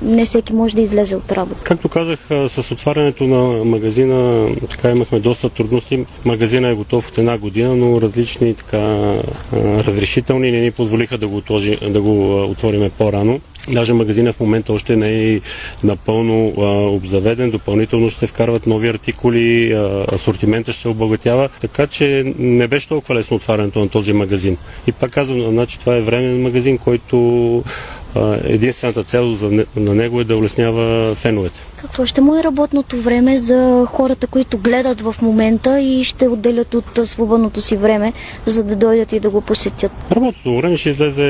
не 0.02 0.24
всеки 0.24 0.52
може 0.52 0.76
да 0.76 0.82
излезе 0.82 1.16
от 1.16 1.32
работа. 1.32 1.60
Както 1.62 1.88
казах, 1.88 2.18
с 2.48 2.70
отварянето 2.72 3.24
на 3.24 3.64
магазина 3.64 4.48
така 4.70 4.90
имахме 4.90 5.20
доста 5.20 5.48
трудности. 5.48 6.06
Магазина 6.24 6.67
е 6.68 6.74
готов 6.74 7.08
от 7.08 7.18
една 7.18 7.38
година, 7.38 7.76
но 7.76 8.00
различни 8.00 8.54
така, 8.54 9.14
разрешителни 9.54 10.50
не 10.50 10.60
ни 10.60 10.70
позволиха 10.70 11.18
да 11.18 11.28
го, 11.28 11.36
отложи, 11.36 11.78
да 11.90 12.00
го 12.00 12.44
отвориме 12.44 12.90
по-рано. 12.90 13.40
Даже 13.68 13.94
магазина 13.94 14.32
в 14.32 14.40
момента 14.40 14.72
още 14.72 14.96
не 14.96 15.34
е 15.34 15.40
напълно 15.84 16.54
а, 16.58 16.64
обзаведен, 16.88 17.50
допълнително 17.50 18.10
ще 18.10 18.18
се 18.18 18.26
вкарват 18.26 18.66
нови 18.66 18.88
артикули, 18.88 19.72
а, 19.72 20.06
асортимента 20.12 20.72
ще 20.72 20.80
се 20.80 20.88
обогатява, 20.88 21.48
така 21.60 21.86
че 21.86 22.34
не 22.38 22.68
беше 22.68 22.88
толкова 22.88 23.14
лесно 23.14 23.36
отварянето 23.36 23.80
на 23.80 23.88
този 23.88 24.12
магазин. 24.12 24.56
И 24.86 24.92
пак 24.92 25.10
казвам, 25.10 25.40
значи 25.42 25.80
това 25.80 25.96
е 25.96 26.00
временен 26.00 26.42
магазин, 26.42 26.78
който 26.78 27.64
единствената 28.44 29.04
цел 29.04 29.36
на 29.76 29.94
него 29.94 30.20
е 30.20 30.24
да 30.24 30.36
улеснява 30.36 31.14
феновете. 31.14 31.60
Какво 31.80 32.06
ще 32.06 32.20
му 32.20 32.36
е 32.36 32.42
работното 32.44 32.96
време 32.96 33.38
за 33.38 33.86
хората, 33.88 34.26
които 34.26 34.58
гледат 34.58 35.00
в 35.00 35.16
момента 35.22 35.80
и 35.80 36.04
ще 36.04 36.28
отделят 36.28 36.74
от 36.74 36.84
свободното 37.04 37.60
си 37.60 37.76
време, 37.76 38.12
за 38.46 38.64
да 38.64 38.76
дойдат 38.76 39.12
и 39.12 39.20
да 39.20 39.30
го 39.30 39.40
посетят? 39.40 39.92
Работното 40.12 40.56
време 40.56 40.76
ще 40.76 40.90
излезе 40.90 41.28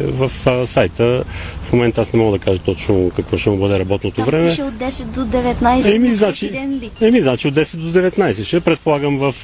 в 0.00 0.30
сайта. 0.66 1.24
В 1.62 1.72
момента 1.72 2.00
аз 2.00 2.12
не 2.12 2.18
мога 2.18 2.38
да 2.38 2.44
кажа 2.44 2.60
точно 2.60 3.10
какво 3.16 3.36
ще 3.36 3.50
му 3.50 3.56
бъде 3.56 3.78
работното 3.78 4.16
Там 4.16 4.24
време. 4.24 4.48
пише 4.48 4.62
от 4.62 4.74
10 4.74 5.04
до 5.04 5.20
19. 5.20 5.94
Еми, 5.96 6.14
значи-? 6.14 6.50
Еми, 7.00 7.20
значи 7.20 7.48
от 7.48 7.54
10 7.54 7.76
до 7.76 7.98
19 8.00 8.42
ще 8.42 8.60
предполагам 8.60 9.18
в 9.18 9.34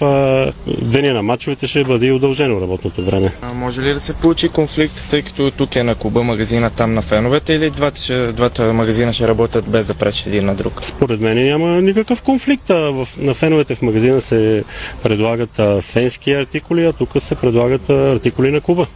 деня 0.83 1.14
на 1.14 1.22
матчовете 1.22 1.66
ще 1.66 1.85
бъде 1.85 2.07
и 2.07 2.12
удължено 2.12 2.61
работното 2.61 3.02
време. 3.04 3.33
А 3.42 3.52
може 3.52 3.83
ли 3.83 3.94
да 3.94 4.00
се 4.00 4.12
получи 4.12 4.48
конфликт, 4.48 5.07
тъй 5.11 5.22
като 5.22 5.50
тук 5.50 5.76
е 5.76 5.83
на 5.83 5.94
клуба 5.94 6.22
магазина 6.22 6.70
там 6.70 6.94
на 6.94 7.02
феновете 7.02 7.52
или 7.54 7.70
двата, 7.70 8.00
ще, 8.00 8.33
двата 8.33 8.72
магазина 8.72 9.12
ще 9.12 9.28
работят 9.28 9.64
без 9.68 9.87
да 9.87 9.94
пречат 9.94 10.34
един 10.35 10.47
на 10.47 10.55
друг? 10.55 10.81
Според 10.83 11.20
мен 11.20 11.47
няма 11.47 11.83
никакъв 11.83 12.23
конфликт. 12.23 12.70
А 12.70 12.90
В, 12.90 13.09
на 13.18 13.35
феновете 13.35 13.75
в 13.75 13.83
магазина 13.83 14.20
се 14.20 14.64
предлагат 15.03 15.59
а, 15.59 15.81
фенски 15.81 16.33
артикули, 16.33 16.85
а 16.85 16.92
тук 16.92 17.11
се 17.20 17.35
предлагат 17.35 17.90
а, 17.90 18.12
артикули 18.12 18.51
на 18.51 18.61
клуба. 18.61 18.87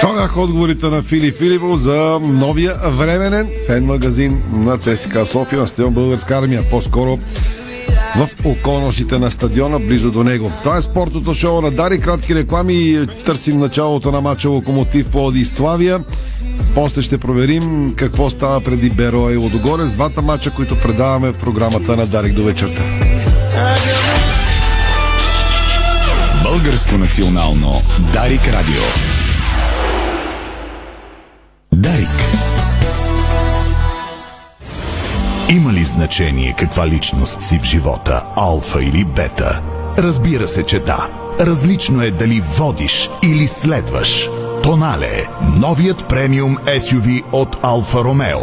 Това 0.00 0.14
бяха 0.14 0.40
отговорите 0.40 0.86
на 0.86 1.02
Фили 1.02 1.32
Филипов 1.32 1.78
за 1.78 2.20
новия 2.22 2.74
временен 2.74 3.48
фен 3.66 3.84
магазин 3.84 4.42
на 4.52 4.78
ЦСКА 4.78 5.26
София 5.26 5.60
на 5.60 5.66
стадион 5.66 5.94
Българска 5.94 6.38
армия. 6.38 6.62
По-скоро 6.70 7.18
в 8.16 8.28
околностите 8.44 9.18
на 9.18 9.30
стадиона, 9.30 9.78
близо 9.78 10.10
до 10.10 10.24
него. 10.24 10.52
Това 10.62 10.76
е 10.76 10.82
спортното 10.82 11.34
шоу 11.34 11.60
на 11.60 11.70
Дари. 11.70 12.00
Кратки 12.00 12.34
реклами. 12.34 13.06
Търсим 13.24 13.58
началото 13.58 14.12
на 14.12 14.20
матча 14.20 14.48
Локомотив 14.48 15.10
Плоди 15.10 15.44
Славия. 15.44 16.00
После 16.74 17.02
ще 17.02 17.18
проверим 17.18 17.94
какво 17.96 18.30
става 18.30 18.60
преди 18.60 18.90
Бероя 18.90 19.34
и 19.34 19.36
Лодогорец. 19.36 19.92
Двата 19.92 20.22
матча, 20.22 20.50
които 20.50 20.80
предаваме 20.80 21.32
в 21.32 21.38
програмата 21.38 21.96
на 21.96 22.06
Дарик 22.06 22.34
до 22.34 22.44
вечерта. 22.44 22.82
Българско 26.42 26.98
национално 26.98 27.82
Дарик 28.12 28.48
Радио. 28.48 28.82
Дарик. 31.72 32.08
Има 35.50 35.72
ли 35.72 35.84
значение 35.84 36.54
каква 36.58 36.88
личност 36.88 37.42
си 37.42 37.58
в 37.58 37.64
живота, 37.64 38.22
алфа 38.36 38.82
или 38.82 39.04
бета? 39.04 39.62
Разбира 39.98 40.48
се, 40.48 40.62
че 40.62 40.78
да. 40.78 41.08
Различно 41.40 42.02
е 42.02 42.10
дали 42.10 42.40
водиш 42.40 43.10
или 43.22 43.46
следваш. 43.46 44.28
Тонале– 44.62 45.28
новият 45.56 46.08
премиум 46.08 46.56
SUV 46.56 47.22
от 47.32 47.56
Алфа 47.62 48.04
Ромео. 48.04 48.38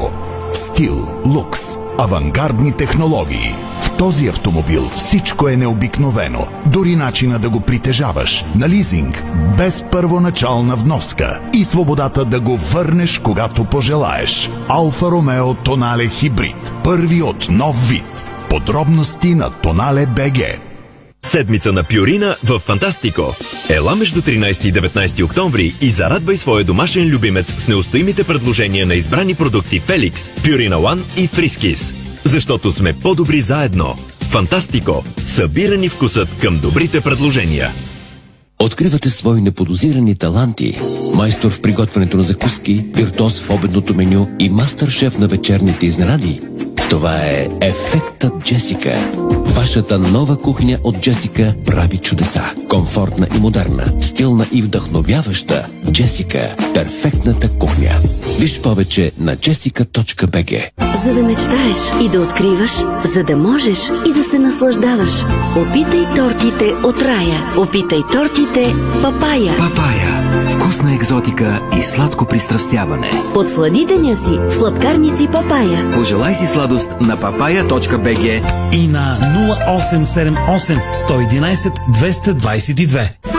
Стил, 0.54 1.08
лукс, 1.26 1.62
авангардни 1.98 2.72
технологии. 2.72 3.56
В 3.82 3.98
този 3.98 4.28
автомобил 4.28 4.90
всичко 4.96 5.48
е 5.48 5.56
необикновено. 5.56 6.48
Дори 6.66 6.96
начина 6.96 7.40
да 7.40 7.50
го 7.50 7.60
притежаваш. 7.60 8.46
На 8.56 8.70
лизинг, 8.70 9.24
без 9.58 9.84
първоначална 9.92 10.76
вноска. 10.76 11.40
И 11.54 11.64
свободата 11.64 12.26
да 12.26 12.40
го 12.40 12.58
върнеш, 12.58 13.20
когато 13.20 13.66
пожелаеш. 13.66 14.50
Алфа 14.68 15.06
Ромео 15.12 15.54
Тонале 15.54 16.08
Хибрид. 16.08 16.74
Първи 16.84 17.22
от 17.22 17.50
нов 17.50 17.90
вид. 17.90 18.26
Подробности 18.50 19.36
на 19.36 19.50
Тонале 19.50 20.06
БГ. 20.06 20.69
Седмица 21.22 21.72
на 21.72 21.84
Пюрина 21.84 22.36
в 22.44 22.60
Фантастико. 22.60 23.36
Ела 23.70 23.96
между 23.96 24.22
13 24.22 24.66
и 24.66 24.74
19 24.74 25.24
октомври 25.24 25.76
и 25.82 25.90
зарадвай 25.90 26.38
своя 26.38 26.66
домашен 26.66 27.08
любимец 27.08 27.54
с 27.58 27.68
неустоимите 27.68 28.24
предложения 28.24 28.86
на 28.86 28.94
избрани 28.94 29.36
продукти 29.36 29.80
Феликс, 29.80 30.30
Пюрина 30.30 30.76
One 30.76 31.02
и 31.18 31.28
Фрискис. 31.28 31.94
Защото 32.24 32.72
сме 32.72 32.94
по-добри 32.94 33.42
заедно. 33.42 33.96
Фантастико. 34.30 35.04
Събирани 35.26 35.90
вкусът 35.90 36.30
към 36.42 36.60
добрите 36.60 37.02
предложения. 37.02 37.72
Откривате 38.60 39.10
свои 39.10 39.42
неподозирани 39.42 40.16
таланти. 40.16 40.78
Майстор 41.16 41.52
в 41.52 41.62
приготвянето 41.62 42.18
на 42.18 42.24
закуски, 42.24 42.86
виртуоз 42.96 43.40
в 43.40 43.50
обедното 43.50 43.96
меню 43.96 44.28
и 44.40 44.50
мастър-шеф 44.50 45.18
на 45.18 45.28
вечерните 45.28 45.86
изненади. 45.86 46.40
Това 46.90 47.16
е 47.16 47.48
Ефектът 47.62 48.44
Джесика. 48.44 49.12
Вашата 49.46 50.00
нова 50.00 50.38
кухня 50.38 50.78
от 50.84 51.02
Джесика 51.02 51.54
прави 51.66 51.98
чудеса. 51.98 52.44
Комфортна 52.70 53.28
и 53.36 53.40
модерна, 53.40 54.02
стилна 54.02 54.46
и 54.52 54.62
вдъхновяваща. 54.62 55.66
Джесика– 55.92 56.56
перфектната 56.74 57.50
кухня. 57.60 57.92
Виж 58.40 58.62
повече 58.62 59.12
на 59.20 59.36
jessica.bg 59.36 60.70
За 61.06 61.14
да 61.14 61.24
мечтаеш 61.24 61.78
и 62.02 62.10
да 62.10 62.22
откриваш, 62.22 62.72
за 63.16 63.24
да 63.24 63.36
можеш 63.36 63.80
и 64.06 64.14
да 64.14 64.24
се 64.32 64.40
наслаждаваш. 64.40 65.12
Опитай 65.58 66.16
тортите 66.16 66.74
от 66.84 67.02
рая. 67.02 67.54
Опитай 67.58 68.00
тортите 68.12 68.74
папая. 69.02 69.58
Папая. 69.58 70.29
Вкус 70.80 70.88
вкусна 70.88 70.96
екзотика 70.96 71.62
и 71.78 71.82
сладко 71.82 72.26
пристрастяване. 72.26 73.12
Подслади 73.34 73.86
деня 73.86 74.16
си 74.16 74.40
в 74.40 74.54
сладкарници 74.54 75.28
Папая. 75.28 75.92
Пожелай 75.92 76.36
си 76.36 76.48
сладост 76.48 76.90
на 77.02 77.18
papaya.bg 77.18 78.42
и 78.76 78.88
на 78.88 79.18
0878 79.58 80.80
111 81.10 81.74
222. 81.92 83.39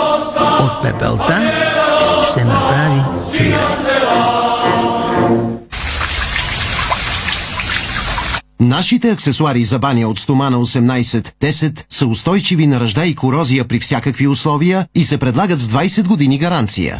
От 0.61 0.81
пепелта 0.81 1.51
ще 2.31 2.43
направи 2.43 3.01
криле. 3.37 3.77
Нашите 8.59 9.09
аксесуари 9.09 9.63
за 9.63 9.79
баня 9.79 10.07
от 10.07 10.19
стомана 10.19 10.57
18-10 10.57 11.79
са 11.89 12.07
устойчиви 12.07 12.67
на 12.67 12.79
ръжда 12.79 13.05
и 13.05 13.15
корозия 13.15 13.67
при 13.67 13.79
всякакви 13.79 14.27
условия 14.27 14.87
и 14.95 15.03
се 15.03 15.17
предлагат 15.17 15.59
с 15.59 15.67
20 15.67 16.07
години 16.07 16.37
гаранция. 16.37 16.99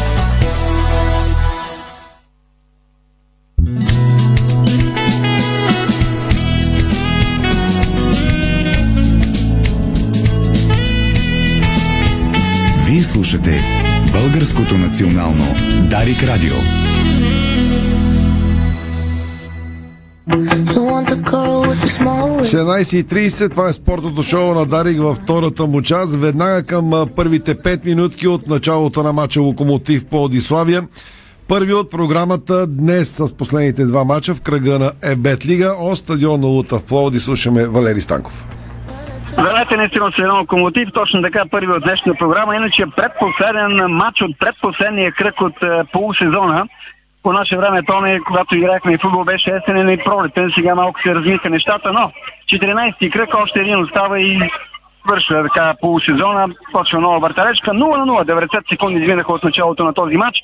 Слушате 13.31 13.61
Българското 14.13 14.77
национално 14.77 15.45
Дарик 15.89 16.23
Радио.– 16.23 16.53
17.30, 22.41 23.51
това 23.51 23.69
е 23.69 23.73
спортното 23.73 24.23
шоу 24.23 24.53
на 24.53 24.65
Дарик 24.65 24.99
във 24.99 25.17
втората 25.17 25.65
му 25.65 25.81
част. 25.81 26.15
Веднага 26.15 26.63
към 26.63 27.07
първите 27.15 27.55
5 27.55 27.85
минутки 27.85 28.27
от 28.27 28.47
началото 28.47 29.03
на 29.03 29.13
матча 29.13 29.41
Локомотив 29.41 30.05
по 30.05 30.23
Одиславия. 30.23 30.87
Първи 31.47 31.73
от 31.73 31.91
програмата 31.91 32.67
днес 32.67 33.09
с 33.09 33.33
последните 33.33 33.85
два 33.85 34.03
мача 34.03 34.35
в 34.35 34.41
кръга 34.41 34.79
на 34.79 34.91
Ебет 35.01 35.45
Лига. 35.45 35.75
От 35.79 35.97
стадион 35.97 36.41
на 36.41 36.47
Лута 36.47 36.79
в 36.79 36.83
Пловди 36.83 37.19
слушаме 37.19 37.65
Валери 37.65 38.01
Станков. 38.01 38.45
Здравейте, 39.31 39.89
се 40.15 40.21
едно 40.21 40.37
локомотив, 40.37 40.89
точно 40.93 41.21
така 41.21 41.43
първи 41.51 41.71
от 41.71 41.83
днешната 41.83 42.17
програма. 42.19 42.55
Иначе 42.55 42.83
предпоследен 42.95 43.73
матч 43.89 44.21
от 44.21 44.39
предпоследния 44.39 45.11
кръг 45.11 45.41
от 45.41 45.63
е, 45.63 45.83
полусезона. 45.91 46.67
По 47.23 47.33
наше 47.33 47.57
време, 47.57 47.83
Тони, 47.83 48.19
когато 48.27 48.57
играхме 48.57 48.93
и 48.93 48.97
футбол, 48.97 49.23
беше 49.23 49.51
есенен 49.55 49.89
и 49.89 49.97
пролетен. 49.97 50.51
Сега 50.55 50.75
малко 50.75 51.01
се 51.01 51.15
размиха 51.15 51.49
нещата, 51.49 51.93
но 51.93 52.11
14-ти 52.53 53.09
кръг 53.09 53.29
още 53.35 53.59
един 53.59 53.83
остава 53.83 54.19
и 54.19 54.39
свършва 55.05 55.43
така 55.43 55.73
полусезона. 55.81 56.47
Почва 56.71 56.99
нова 56.99 57.19
върталечка. 57.19 57.71
0 57.71 57.75
на 57.75 58.05
0. 58.05 58.47
90 58.47 58.69
секунди 58.69 58.99
изминаха 58.99 59.33
от 59.33 59.43
началото 59.43 59.83
на 59.83 59.93
този 59.93 60.17
матч 60.17 60.37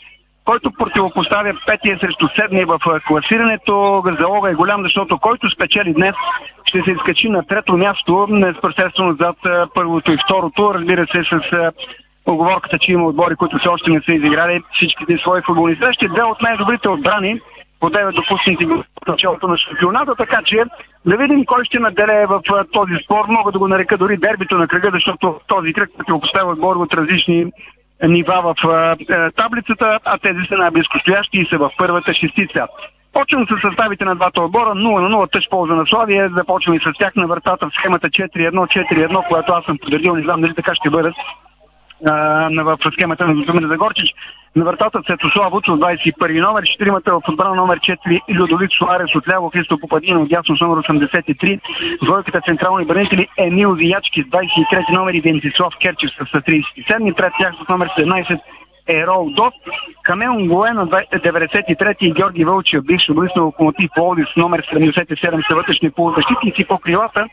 който 0.47 0.71
противопоставя 0.71 1.53
петия 1.65 1.99
срещу 1.99 2.27
седмия 2.39 2.65
в 2.65 2.79
класирането. 3.07 4.03
Залога 4.19 4.49
е 4.49 4.59
голям, 4.61 4.81
защото 4.83 5.17
който 5.17 5.49
спечели 5.49 5.93
днес, 5.93 6.15
ще 6.65 6.81
се 6.81 6.91
изкачи 6.91 7.29
на 7.29 7.43
трето 7.43 7.77
място, 7.77 8.27
непосредствено 8.29 9.17
зад 9.21 9.37
първото 9.73 10.11
и 10.11 10.17
второто. 10.25 10.73
Разбира 10.73 11.07
се, 11.07 11.23
с 11.31 11.71
оговорката, 12.25 12.79
че 12.79 12.91
има 12.91 13.05
отбори, 13.05 13.35
които 13.35 13.57
все 13.57 13.69
още 13.69 13.91
не 13.91 14.01
са 14.01 14.15
изиграли 14.15 14.63
всичките 14.73 15.17
свои 15.17 15.41
футболни 15.41 15.75
срещи. 15.75 16.07
Две 16.07 16.23
от 16.23 16.41
най-добрите 16.41 16.89
отбрани 16.89 17.41
по 17.79 17.89
9 17.89 18.15
допуснати 18.15 18.65
в 18.65 18.83
началото 19.07 19.47
на 19.47 19.57
шампионата, 19.57 20.15
така 20.15 20.41
че 20.45 20.63
да 21.05 21.17
видим 21.17 21.45
кой 21.45 21.65
ще 21.65 21.79
наделе 21.79 22.25
в 22.25 22.41
този 22.73 22.93
спор. 23.03 23.25
Мога 23.27 23.51
да 23.51 23.59
го 23.59 23.67
нарека 23.67 23.97
дори 23.97 24.17
дербито 24.17 24.57
на 24.57 24.67
кръга, 24.67 24.89
защото 24.93 25.39
този 25.47 25.73
кръг 25.73 25.89
противопоставя 25.97 26.51
отбори 26.51 26.79
от 26.79 26.93
различни 26.93 27.45
нива 28.03 28.41
в 28.41 28.67
а, 28.67 28.95
таблицата, 29.31 29.99
а 30.05 30.17
тези 30.17 30.39
са 30.49 30.57
най-близко 30.57 30.99
стоящи 30.99 31.41
и 31.41 31.47
са 31.49 31.57
в 31.57 31.71
първата 31.77 32.13
шестица. 32.13 32.67
Почвам 33.13 33.45
с 33.47 33.61
съставите 33.61 34.05
на 34.05 34.15
двата 34.15 34.41
отбора. 34.41 34.69
0 34.69 34.75
на 34.75 35.17
0 35.17 35.31
тъж 35.31 35.49
полза 35.49 35.73
на 35.73 35.85
Славия. 35.85 36.29
Започвам 36.37 36.79
с 36.79 36.97
тях 36.99 37.15
на 37.15 37.27
вратата 37.27 37.69
в 37.69 37.73
схемата 37.73 38.09
4-1-4-1, 38.09 39.27
която 39.27 39.51
аз 39.51 39.65
съм 39.65 39.77
подредил. 39.77 40.15
Не 40.15 40.23
знам 40.23 40.41
дали 40.41 40.55
така 40.55 40.75
ще 40.75 40.89
бъдат 40.89 41.15
в 42.01 42.91
схемата 42.93 43.27
на 43.27 43.35
Зотомир 43.35 43.67
Загорчич. 43.67 44.13
На 44.55 44.65
вратата 44.65 45.01
Цветослав 45.01 45.51
Вуцов, 45.51 45.79
21 45.79 46.41
номер, 46.41 46.63
четиримата 46.63 47.11
в 47.11 47.21
отбрана 47.27 47.55
номер 47.55 47.79
4 47.79 48.21
Людовик 48.29 48.71
Суарес 48.71 49.15
от 49.15 49.27
ляво, 49.27 49.49
Христо 49.49 49.77
Попадина 49.77 50.19
от 50.19 50.29
дясно 50.29 50.55
номер 50.61 50.83
83, 50.83 51.59
двойката 52.01 52.41
централни 52.41 52.85
бранители 52.85 53.27
Емил 53.37 53.73
Виячки 53.73 54.23
с 54.23 54.25
23 54.25 54.93
номер 54.93 55.13
и 55.13 55.21
Венцислав 55.21 55.73
Керчев 55.77 56.09
с 56.11 56.41
37, 56.41 57.13
пред 57.13 57.33
тях 57.39 57.53
с 57.65 57.67
номер 57.67 57.89
17 57.99 58.39
Ерол 58.89 59.29
Дот, 59.29 59.53
Камел 60.03 60.47
Гое 60.47 60.71
на 60.71 60.87
93 60.87 61.95
и 61.99 62.13
Георги 62.13 62.45
Вълчев, 62.45 62.83
бивш 62.83 63.07
футболист 63.07 63.35
на 63.35 63.43
Локомотив 63.43 63.89
Пловдив 63.95 64.27
номер 64.37 64.61
77 64.73 65.47
са 65.47 65.55
вътрешни 65.55 65.91
полузащитници 65.91 66.65
по 66.65 66.77
крилата, 66.77 67.25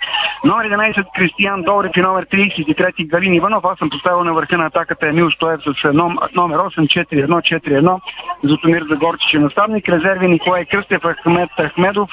номер 0.44 0.68
11 0.68 1.04
Кристиян 1.14 1.62
Добрев 1.62 1.92
и 1.96 2.00
номер 2.00 2.26
33 2.26 3.06
Галин 3.06 3.34
Иванов. 3.34 3.64
Аз 3.64 3.78
съм 3.78 3.90
поставил 3.90 4.24
на 4.24 4.32
върха 4.32 4.58
на 4.58 4.66
атаката 4.66 5.08
Емил 5.08 5.30
Стоев 5.30 5.60
с 5.62 5.92
ном, 5.92 6.18
номер 6.34 6.58
8 6.58 7.06
4-1 7.06 7.28
4-1 7.28 8.00
Зотомир 8.44 8.82
Загорчич 8.90 9.34
е 9.34 9.38
наставник, 9.38 9.88
резерви 9.88 10.28
Николай 10.28 10.64
Кръстев, 10.64 11.02
Ахмед 11.02 11.50
Ахмедов, 11.60 12.10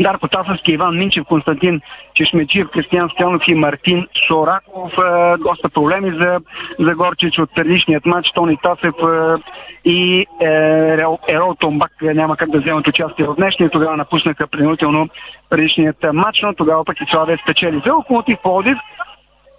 Дарко 0.00 0.28
Тасовски, 0.28 0.72
Иван 0.72 0.98
Минчев, 0.98 1.24
Константин 1.24 1.80
Чешмечиев, 2.14 2.68
Кристиан 2.68 3.08
Стелнов 3.08 3.42
и 3.48 3.54
Мартин 3.54 4.06
Шораков. 4.26 4.92
Е, 4.92 5.36
доста 5.36 5.68
проблеми 5.68 6.18
за, 6.20 6.40
за 6.78 6.94
Горчич 6.94 7.38
от 7.38 7.54
предишният 7.54 8.06
матч. 8.06 8.30
Тони 8.34 8.56
Тасев 8.62 8.94
е, 9.02 9.42
и 9.84 10.26
е, 10.40 10.46
Ерол 11.28 11.54
Томбак 11.58 11.92
няма 12.02 12.36
как 12.36 12.50
да 12.50 12.60
вземат 12.60 12.88
участие 12.88 13.26
в 13.26 13.34
днешния. 13.34 13.70
Тогава 13.70 13.96
напуснаха 13.96 14.46
принудително 14.46 15.08
предишният 15.50 15.96
матч, 16.12 16.42
но 16.42 16.54
тогава 16.54 16.84
пък 16.84 17.00
и 17.00 17.10
Славия 17.10 17.38
спечели. 17.42 17.82
За 17.86 17.94
Локомотив 17.94 18.38
Плодив 18.42 18.78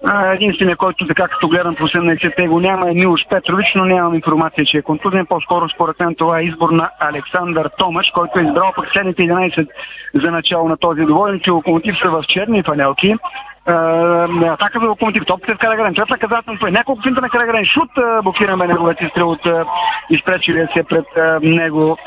Единственият, 0.09 0.79
който 0.79 1.07
така 1.07 1.27
като 1.27 1.47
гледам 1.47 1.75
по 1.75 1.87
18-те 1.87 2.47
го 2.47 2.59
няма 2.59 2.89
е 2.89 2.93
Милош 2.93 3.21
Петрович, 3.29 3.67
но 3.75 3.85
нямам 3.85 4.15
информация, 4.15 4.65
че 4.65 4.77
е 4.77 4.81
контузен. 4.81 5.25
По-скоро 5.25 5.69
според 5.69 5.99
мен 5.99 6.15
това 6.15 6.39
е 6.39 6.43
избор 6.43 6.69
на 6.69 6.89
Александър 6.99 7.69
Томаш, 7.77 8.11
който 8.13 8.39
е 8.39 8.43
избрал 8.43 8.71
пък 8.75 8.89
следните 8.93 9.21
11 9.21 9.67
за 10.13 10.31
начало 10.31 10.69
на 10.69 10.77
този 10.77 11.01
доволен, 11.01 11.39
че 11.39 11.51
локомотив 11.51 11.95
са 12.01 12.09
в 12.09 12.23
черни 12.27 12.63
фанелки. 12.63 13.15
атака 13.67 14.79
за 14.79 14.87
локомотив, 14.87 15.23
топката 15.25 15.55
в 15.55 15.57
Карагарен, 15.57 15.93
трета 15.93 16.13
наказателно 16.13 16.59
той, 16.59 16.71
няколко 16.71 17.01
финта 17.01 17.21
на 17.21 17.29
Карагарен, 17.29 17.65
шут, 17.65 17.89
блокираме 18.23 18.67
неговите 18.67 19.07
стрел 19.11 19.29
от 19.29 19.49
изпречилия 20.09 20.69
се 20.75 20.83
пред 20.83 21.05
него 21.41 21.97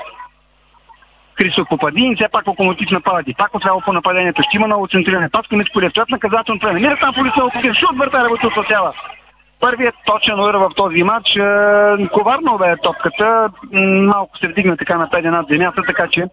Христо 1.38 1.64
Попадин 1.64 2.16
все 2.16 2.29
пак 2.33 2.47
локомотив 2.47 2.90
нападат. 2.90 3.29
И 3.29 3.35
пак 3.35 3.55
отляво 3.55 3.81
по 3.81 3.92
нападението. 3.92 4.42
Ще 4.42 4.57
има 4.57 4.68
ново 4.68 4.88
центриране. 4.88 5.29
Паска 5.29 5.57
Митко 5.57 5.81
стоят 5.90 6.11
наказателно 6.11 6.61
време. 6.61 6.81
Мира 6.81 6.97
там 7.01 7.14
полиция 7.14 7.44
от 7.44 7.53
шут 7.53 7.99
вратаря 7.99 8.29
го 8.29 8.37
спасява. 8.37 8.92
Първият 9.61 9.94
точен 10.07 10.40
удар 10.40 10.55
в 10.55 10.70
този 10.77 11.03
матч. 11.03 11.29
Коварно 12.12 12.59
бе 12.59 12.77
топката. 12.83 13.49
Малко 14.12 14.38
се 14.38 14.49
вдигна 14.49 14.77
така 14.77 14.99
на 14.99 15.11
педе 15.11 15.31
над 15.31 15.47
земята, 15.51 15.83
така 15.87 16.07
че 16.11 16.25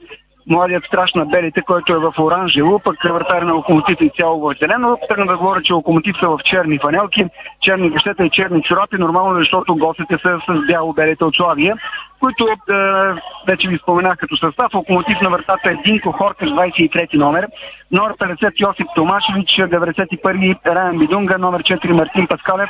младият 0.47 0.85
страш 0.85 1.13
на 1.13 1.25
белите, 1.25 1.61
който 1.61 1.93
е 1.93 1.99
в 1.99 2.13
оранжево, 2.19 2.79
пък 2.79 3.03
вратаря 3.03 3.45
на 3.45 3.53
локомотив 3.53 3.97
е 4.01 4.09
цяло 4.19 4.39
в 4.39 4.55
зелено. 4.61 4.97
Тръгна 5.09 5.25
да 5.25 5.37
говоря, 5.37 5.61
че 5.61 5.73
локомотив 5.73 6.15
са 6.23 6.29
в 6.29 6.39
черни 6.43 6.79
фанелки, 6.79 7.25
черни 7.61 7.89
гъщета 7.89 8.25
и 8.25 8.29
черни 8.29 8.63
чорапи, 8.63 8.97
нормално 8.97 9.37
е, 9.37 9.39
защото 9.39 9.75
гостите 9.75 10.17
са 10.21 10.39
с 10.47 10.67
бяло-белите 10.67 11.23
от 11.23 11.35
Славия 11.35 11.75
които 12.21 12.47
е, 12.47 12.75
вече 13.47 13.67
ви 13.67 13.77
споменах 13.77 14.17
като 14.17 14.37
състав. 14.37 14.73
Локомотив 14.73 15.21
на 15.21 15.29
вратата 15.29 15.69
е 15.69 15.75
Динко 15.85 16.11
Хоркаш, 16.11 16.49
23 16.49 17.17
номер, 17.17 17.47
номер 17.91 18.13
50 18.13 18.61
Йосип 18.61 18.87
Томашевич, 18.95 19.49
91 19.49 20.57
Райан 20.65 20.97
Бидунга, 20.97 21.37
номер 21.37 21.63
4 21.63 21.91
Мартин 21.91 22.27
Паскалев 22.27 22.69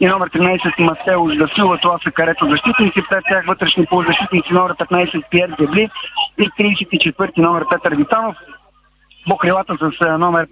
и 0.00 0.06
номер 0.06 0.30
13 0.30 0.80
Матеуш 0.80 1.36
Дасила. 1.36 1.78
Това 1.78 1.98
са 2.04 2.10
карето 2.10 2.46
защитници, 2.50 3.02
пред 3.10 3.24
тях 3.28 3.46
вътрешни 3.46 3.86
полузащитници, 3.86 4.52
номер 4.52 4.74
15 4.74 5.22
Пьер 5.30 5.54
Дебли 5.58 5.90
и 6.38 6.50
34 6.50 7.38
номер 7.38 7.64
Петър 7.70 7.96
Витанов. 7.96 8.36
По 9.30 9.36
крилата 9.36 9.76
с 9.80 10.18
номер 10.18 10.46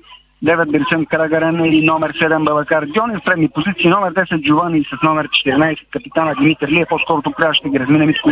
9 0.45 0.71
Берсен 0.71 1.07
Карагарен 1.07 1.65
и 1.65 1.83
номер 1.83 2.13
7 2.13 2.45
Балакар 2.45 2.85
Диони. 2.85 3.17
В 3.17 3.25
предни 3.25 3.49
позиции 3.49 3.89
номер 3.89 4.13
10 4.13 4.41
Джовани 4.41 4.85
с 4.85 5.03
номер 5.03 5.29
14 5.29 5.77
капитана 5.93 6.35
Димитър 6.35 6.69
Лие. 6.69 6.87
По-скоро 6.87 7.23
тук 7.23 7.37
трябва 7.37 7.55
ще 7.55 7.69
ги 7.69 7.81
разминем 7.81 8.07
Митко 8.07 8.31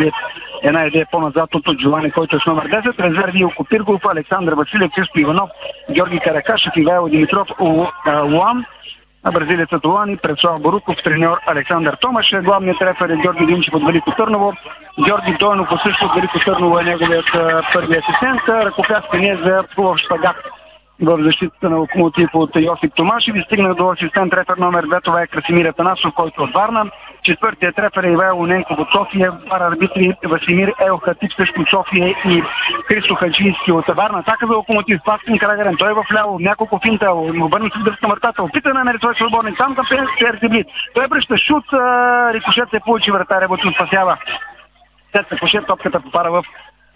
Една 0.62 0.86
идея 0.86 1.06
по-назад 1.12 1.54
от 1.54 1.78
Джовани, 1.78 2.10
който 2.10 2.36
е 2.36 2.40
с 2.40 2.46
номер 2.46 2.68
10. 2.68 2.98
Резерви 2.98 3.38
Илко 3.40 3.64
Пиргов, 3.64 4.00
Александър 4.04 4.52
Василев, 4.52 4.90
Христо 4.94 5.20
Иванов, 5.20 5.50
Георги 5.90 6.20
Каракашев, 6.20 6.72
Ивайло 6.76 7.08
Димитров, 7.08 7.48
Луан, 8.24 8.64
бразилецът 9.32 9.84
Луани, 9.84 10.16
Предслав 10.16 10.62
Боруков, 10.62 10.96
треньор 11.04 11.38
Александър 11.46 11.96
Томаш, 12.00 12.30
главният 12.42 12.82
рефер 12.82 13.08
е 13.08 13.16
Георги 13.16 13.46
Димчев 13.46 13.74
от 13.74 13.86
Велико 13.86 14.10
Търново, 14.16 14.52
Георги 15.06 15.36
Дойнов 15.40 15.68
също 15.86 16.04
от 16.04 16.14
Велико 16.14 16.38
Търново 16.38 16.78
е 16.78 16.84
неговият 16.84 17.26
първи 17.72 17.98
асистент, 17.98 18.40
ръкопляскане 18.48 19.38
за 19.44 19.64
хубав 19.74 19.98
шпагат 19.98 20.36
в 21.02 21.24
защитата 21.24 21.70
на 21.70 21.76
локомотив 21.76 22.28
от 22.34 22.50
Йосип 22.56 22.94
Томашев 22.94 23.36
и 23.36 23.42
стигна 23.42 23.74
до 23.74 23.90
асистент 23.90 24.30
трефер 24.30 24.56
номер 24.56 24.86
2, 24.86 25.04
това 25.04 25.22
е 25.22 25.26
Красимир 25.26 25.66
Атанасов, 25.66 26.14
който 26.14 26.42
е 26.42 26.44
от 26.44 26.54
Варна. 26.54 26.90
Четвъртият 27.22 27.76
трефер 27.76 28.04
е 28.04 28.12
Ивайло 28.12 28.46
Ненков 28.46 28.78
от 28.78 28.88
София, 28.92 29.32
пара 29.50 29.64
арбитри 29.64 30.12
Васимир 30.24 30.72
Елхатип 30.86 31.32
също 31.36 31.64
София 31.70 32.08
и 32.08 32.42
Христо 32.88 33.14
Хаджийски 33.14 33.72
от 33.72 33.86
Варна. 33.96 34.22
Така 34.22 34.46
за 34.46 34.56
локомотив. 34.56 35.00
Паскин 35.04 35.38
Карагарен, 35.38 35.76
той 35.78 35.90
е 35.90 35.94
в 35.94 36.04
ляво, 36.14 36.38
няколко 36.40 36.80
финта, 36.86 37.12
обърна 37.12 37.70
се 37.76 37.84
дръжка 37.84 38.08
мъртата, 38.08 38.42
опита 38.42 38.68
да 38.68 38.74
намери 38.74 38.98
свой 38.98 39.14
свободник, 39.14 39.58
там 39.58 39.74
към 39.74 39.86
Пенсер 39.88 40.64
Той 40.94 41.08
бръща 41.08 41.36
шут, 41.38 41.64
рикошет 42.34 42.70
се 42.70 42.80
получи 42.80 43.10
вратаря, 43.10 43.48
Бутин 43.48 43.72
спасява. 43.74 44.16
След 45.12 45.32
рикошет 45.32 45.66
топката 45.66 46.00
попара 46.00 46.30
в 46.30 46.44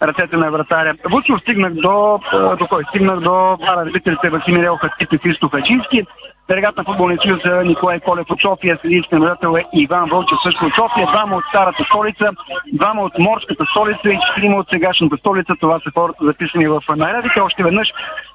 ръцете 0.01 0.37
на 0.37 0.51
вратаря. 0.51 0.93
Вучо 1.09 1.37
стигнах 1.39 1.73
до, 1.73 2.19
до 2.59 2.67
кой? 2.67 2.83
Стигнах 2.89 3.19
до 3.19 3.57
арбитрите 3.67 4.29
Васимир 4.29 4.63
Елхатип 4.63 5.13
и 5.13 5.17
Христо 5.17 5.49
Хаджийски. 5.49 6.05
Делегат 6.49 6.77
на 6.77 6.83
футболния 6.83 7.19
съюз 7.23 7.39
Николай 7.65 7.99
Колев 7.99 8.25
от 8.29 8.41
София, 8.41 8.77
следи 8.81 9.03
наблюдател 9.11 9.55
е 9.57 9.65
Иван 9.73 10.09
Вълчев 10.09 10.37
също 10.43 10.65
от 10.65 10.73
София, 10.75 11.07
двама 11.07 11.35
от 11.35 11.43
старата 11.49 11.83
столица, 11.83 12.25
двама 12.73 13.01
от 13.01 13.13
морската 13.19 13.65
столица 13.71 14.09
и 14.09 14.19
четирима 14.27 14.57
от 14.57 14.67
сегашната 14.69 15.17
столица. 15.17 15.53
Това 15.59 15.79
са 15.79 15.91
хората 15.93 16.25
записани 16.25 16.67
в 16.67 16.81
нарядите. 16.97 17.41
Още 17.41 17.63
веднъж 17.63 17.87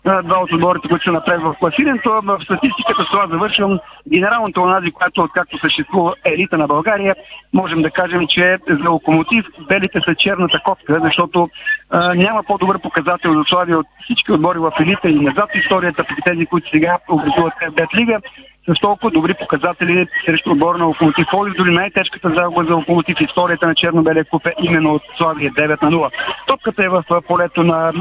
два 0.04 0.38
от 0.38 0.52
отборите, 0.52 0.88
които 0.88 1.04
са 1.04 1.12
напред 1.12 1.40
в 1.40 1.54
класирането. 1.60 2.10
В 2.10 2.38
статистиката 2.44 3.04
с 3.04 3.10
това 3.10 3.26
завършвам 3.26 3.78
генералното 4.14 4.62
онази, 4.62 4.90
която 4.90 5.20
откакто 5.20 5.58
съществува 5.58 6.14
елита 6.24 6.58
на 6.58 6.66
България, 6.66 7.14
можем 7.52 7.82
да 7.82 7.90
кажем, 7.90 8.26
че 8.28 8.58
за 8.82 8.90
локомотив 8.90 9.44
белите 9.68 10.00
са 10.08 10.14
черната 10.14 10.60
котка, 10.64 11.00
защото 11.02 11.48
а, 11.90 12.14
няма 12.14 12.42
по-добър 12.42 12.78
показател 12.78 13.34
за 13.34 13.44
Славия 13.46 13.78
от 13.78 13.86
всички 14.04 14.32
отбори 14.32 14.58
в 14.58 14.72
елита 14.80 15.08
и 15.08 15.14
назад 15.14 15.50
историята, 15.54 16.04
по 16.04 16.14
тези, 16.24 16.46
които 16.46 16.70
сега 16.70 16.98
образуват 17.08 17.54
Бет 17.76 17.88
Лига 18.06 18.20
с 18.68 18.80
толкова 18.80 19.10
добри 19.10 19.34
показатели 19.34 20.06
срещу 20.26 20.50
отбора 20.50 20.78
на 20.78 20.84
Локомотив 20.84 21.26
Олив. 21.36 21.54
Дори 21.56 21.70
най-тежката 21.70 22.34
загуба 22.36 22.64
за 22.64 22.74
Локомотив 22.74 23.16
историята 23.20 23.66
на 23.66 23.74
Черно-Белия 23.74 24.24
куп 24.24 24.46
е 24.46 24.54
именно 24.62 24.94
от 24.94 25.02
Славия 25.18 25.52
9 25.52 25.82
на 25.82 25.90
0. 25.90 26.10
Топката 26.46 26.84
е 26.84 26.88
в 26.88 27.04
полето 27.28 27.62
на 27.62 27.92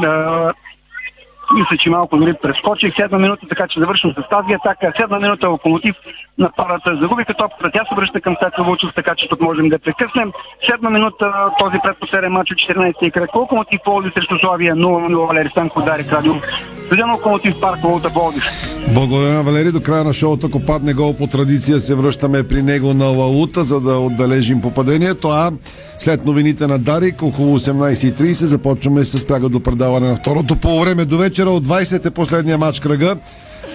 мисля, 1.53 1.77
че 1.77 1.89
малко 1.89 2.17
дори 2.17 2.33
прескочих. 2.41 2.95
Седма 2.95 3.17
минута, 3.17 3.47
така 3.49 3.67
че 3.67 3.79
завършвам 3.79 4.13
с 4.13 4.29
тази 4.29 4.53
атака. 4.53 4.93
Седма 4.99 5.19
минута 5.19 5.49
локомотив 5.49 5.95
на 6.37 6.49
парата 6.57 6.97
загубиха 7.01 7.33
топката. 7.33 7.71
Тя 7.73 7.83
се 7.89 7.95
връща 7.95 8.21
към 8.21 8.35
Стака 8.35 8.63
Вълчев, 8.63 8.89
така 8.95 9.15
че 9.15 9.29
тук 9.29 9.41
можем 9.41 9.69
да 9.69 9.79
прекъснем. 9.79 10.31
Седма 10.69 10.89
минута 10.89 11.25
този 11.59 11.77
предпоследен 11.83 12.31
матч 12.31 12.51
от 12.51 12.57
14 12.57 13.11
кръг. 13.13 13.35
Локомотив 13.35 13.79
Пловдив 13.85 14.13
срещу 14.17 14.35
Славия 14.39 14.75
0-0. 14.75 15.27
Валери 15.27 15.49
Станко 15.49 15.79
удари 15.79 16.03
радио. 16.11 16.33
Стадион 16.85 17.11
Локомотив 17.11 17.61
парк 17.61 17.79
Волта 17.83 18.09
Пловдив. 18.09 18.43
Благодаря 18.93 19.43
Валери. 19.43 19.71
До 19.71 19.81
края 19.81 20.03
на 20.03 20.13
шоуто, 20.13 20.47
ако 20.47 20.65
падне 20.65 20.93
гол 20.93 21.17
по 21.17 21.27
традиция, 21.27 21.79
се 21.79 21.95
връщаме 21.95 22.47
при 22.47 22.61
него 22.61 22.93
на 22.93 23.05
Лаута, 23.05 23.63
за 23.63 23.81
да 23.81 23.99
отбележим 23.99 24.61
попадението. 24.61 25.27
А 25.27 25.51
след 25.97 26.25
новините 26.25 26.67
на 26.67 26.79
Дарик, 26.79 27.23
около 27.23 27.59
18.30 27.59 28.31
започваме 28.31 29.03
с 29.03 29.27
пряга 29.27 29.49
до 29.49 29.59
предаване 29.59 30.07
на 30.07 30.15
второто 30.15 30.55
по 30.55 30.79
време 30.79 31.05
до 31.05 31.17
вечера 31.17 31.49
от 31.49 31.65
20 31.65 32.05
е 32.05 32.11
последния 32.11 32.57
матч 32.57 32.79
кръга 32.79 33.15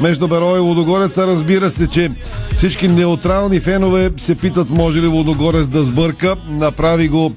между 0.00 0.28
Беро 0.28 0.56
и 0.56 0.58
Лудогореца. 0.58 1.26
Разбира 1.26 1.70
се, 1.70 1.86
че 1.86 2.10
всички 2.56 2.88
неутрални 2.88 3.60
фенове 3.60 4.10
се 4.16 4.34
питат 4.34 4.70
може 4.70 5.02
ли 5.02 5.06
Лудогорец 5.06 5.68
да 5.68 5.84
сбърка. 5.84 6.36
Направи 6.48 7.08
го 7.08 7.32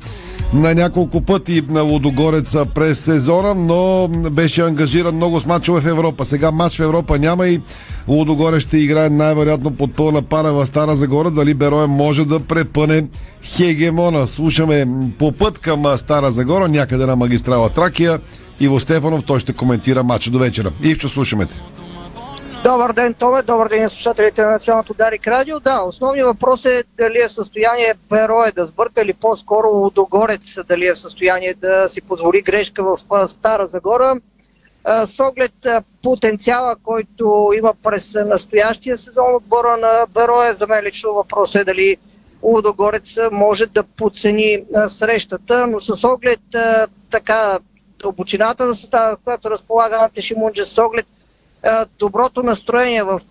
на 0.53 0.75
няколко 0.75 1.21
пъти 1.21 1.61
на 1.69 1.81
Лудогореца 1.81 2.65
през 2.65 2.99
сезона, 2.99 3.55
но 3.55 4.07
беше 4.07 4.61
ангажиран 4.61 5.15
много 5.15 5.39
с 5.39 5.45
мачове 5.45 5.81
в 5.81 5.87
Европа. 5.87 6.25
Сега 6.25 6.51
матч 6.51 6.77
в 6.77 6.83
Европа 6.83 7.19
няма 7.19 7.47
и 7.47 7.61
Лудогоре 8.07 8.59
ще 8.59 8.77
играе 8.77 9.09
най-вероятно 9.09 9.75
под 9.75 9.95
пълна 9.95 10.21
пара 10.21 10.53
в 10.53 10.65
Стара 10.65 10.95
Загора. 10.95 11.31
Дали 11.31 11.53
Берое 11.53 11.87
може 11.87 12.25
да 12.25 12.39
препъне 12.39 13.07
хегемона. 13.43 14.27
Слушаме 14.27 14.87
по 15.19 15.31
път 15.31 15.59
към 15.59 15.97
Стара 15.97 16.31
Загора, 16.31 16.67
някъде 16.67 17.05
на 17.05 17.15
магистрала 17.15 17.69
Тракия. 17.69 18.19
Иво 18.59 18.79
Стефанов, 18.79 19.23
той 19.25 19.39
ще 19.39 19.53
коментира 19.53 20.03
матча 20.03 20.31
до 20.31 20.39
вечера. 20.39 20.71
Ивчо, 20.83 21.09
слушаме 21.09 21.45
те. 21.45 21.55
Добър 22.63 22.93
ден, 22.93 23.13
Томе. 23.13 23.41
Добър 23.41 23.69
ден 23.69 23.89
слушателите 23.89 24.41
на 24.41 24.51
Националното 24.51 24.93
Дарик 24.93 25.27
Радио. 25.27 25.59
Да, 25.59 25.81
основният 25.81 26.27
въпрос 26.27 26.65
е 26.65 26.83
дали 26.97 27.17
е 27.17 27.27
в 27.27 27.33
състояние 27.33 27.93
Берое 28.09 28.51
да 28.51 28.65
сбърка 28.65 29.01
или 29.01 29.13
по-скоро 29.13 29.67
Лудогорец 29.67 30.59
дали 30.67 30.85
е 30.85 30.93
в 30.93 30.99
състояние 30.99 31.53
да 31.53 31.89
си 31.89 32.01
позволи 32.01 32.41
грешка 32.41 32.83
в 32.83 32.99
Стара 33.27 33.65
Загора. 33.65 34.15
С 35.05 35.19
оглед 35.19 35.53
потенциала, 36.03 36.75
който 36.83 37.51
има 37.57 37.73
през 37.83 38.13
настоящия 38.15 38.97
сезон 38.97 39.35
отбора 39.35 39.77
на 39.77 40.05
Берое, 40.09 40.53
за 40.53 40.67
мен 40.67 40.83
лично 40.83 41.13
въпрос 41.13 41.55
е 41.55 41.63
дали 41.63 41.97
Лудогорец 42.43 43.17
може 43.31 43.65
да 43.65 43.83
подцени 43.83 44.63
срещата, 44.87 45.67
но 45.67 45.79
с 45.79 46.07
оглед 46.07 46.39
така 47.09 47.59
дълбочината 47.99 48.65
на 48.65 48.75
състава, 48.75 49.17
която 49.23 49.51
разполага 49.51 49.95
Анте 49.95 50.21
Шимунджа, 50.21 50.65
с 50.65 50.77
оглед 50.77 51.05
доброто 51.99 52.43
настроение 52.43 53.03
в 53.03 53.21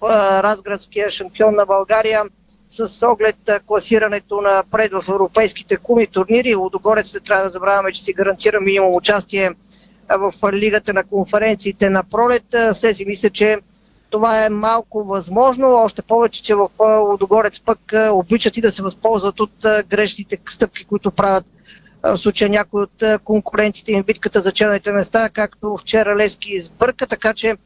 разградския 0.42 1.11
шампион 1.11 1.55
на 1.55 1.66
България 1.66 2.24
с 2.70 3.07
оглед 3.09 3.36
класирането 3.66 4.40
на 4.40 4.64
пред 4.70 4.92
в 4.92 5.05
европейските 5.09 5.76
куми 5.76 6.07
турнири. 6.07 6.55
Лудогорец 6.55 7.14
не 7.14 7.20
трябва 7.20 7.44
да 7.44 7.50
забравяме, 7.50 7.92
че 7.92 8.03
си 8.03 8.12
гарантира 8.12 8.61
минимум 8.61 8.94
участие 8.94 9.50
в 10.11 10.53
лигата 10.53 10.92
на 10.92 11.05
конференциите 11.05 11.90
на 11.90 12.03
пролет. 12.05 12.55
Се 12.72 12.94
си 12.94 13.05
мисля, 13.07 13.30
че 13.30 13.59
това 14.11 14.44
е 14.44 14.48
малко 14.48 15.05
възможно, 15.05 15.74
още 15.74 16.03
повече, 16.03 16.42
че 16.42 16.55
в 16.55 16.68
Лудогорец 17.11 17.61
пък 17.61 17.78
обичат 18.12 18.57
и 18.57 18.61
да 18.61 18.72
се 18.72 18.82
възползват 18.82 19.40
от 19.40 19.53
грешните 19.88 20.38
стъпки, 20.48 20.84
които 20.84 21.11
правят 21.11 21.44
в 22.03 22.16
случая 22.16 22.50
някои 22.50 22.82
от 22.82 23.03
конкурентите 23.24 23.92
им 23.92 24.03
битката 24.03 24.40
за 24.40 24.53
челните 24.53 24.92
места, 24.92 25.28
както 25.28 25.76
вчера 25.76 26.16
Лески 26.16 26.53
избърка, 26.53 27.07
така 27.07 27.34
че 27.34 27.57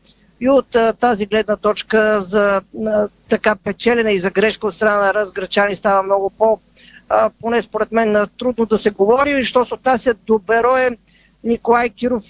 и 0.40 0.48
от 0.48 0.76
тази 1.00 1.26
гледна 1.26 1.56
точка 1.56 2.20
за 2.22 2.62
така 3.28 3.56
печелене 3.56 4.12
и 4.12 4.20
за 4.20 4.30
грешка 4.30 4.66
от 4.66 4.74
страна 4.74 5.00
на 5.00 5.14
разграчани 5.14 5.76
става 5.76 6.02
много 6.02 6.30
по, 6.30 6.58
поне 7.40 7.62
според 7.62 7.92
мен, 7.92 8.26
трудно 8.38 8.66
да 8.66 8.78
се 8.78 8.90
говори. 8.90 9.44
Що 9.44 9.64
се 9.64 9.74
отнася 9.74 10.14
до 10.26 10.38
Берое, 10.38 10.96
Николай 11.46 11.90
Киров 11.90 12.24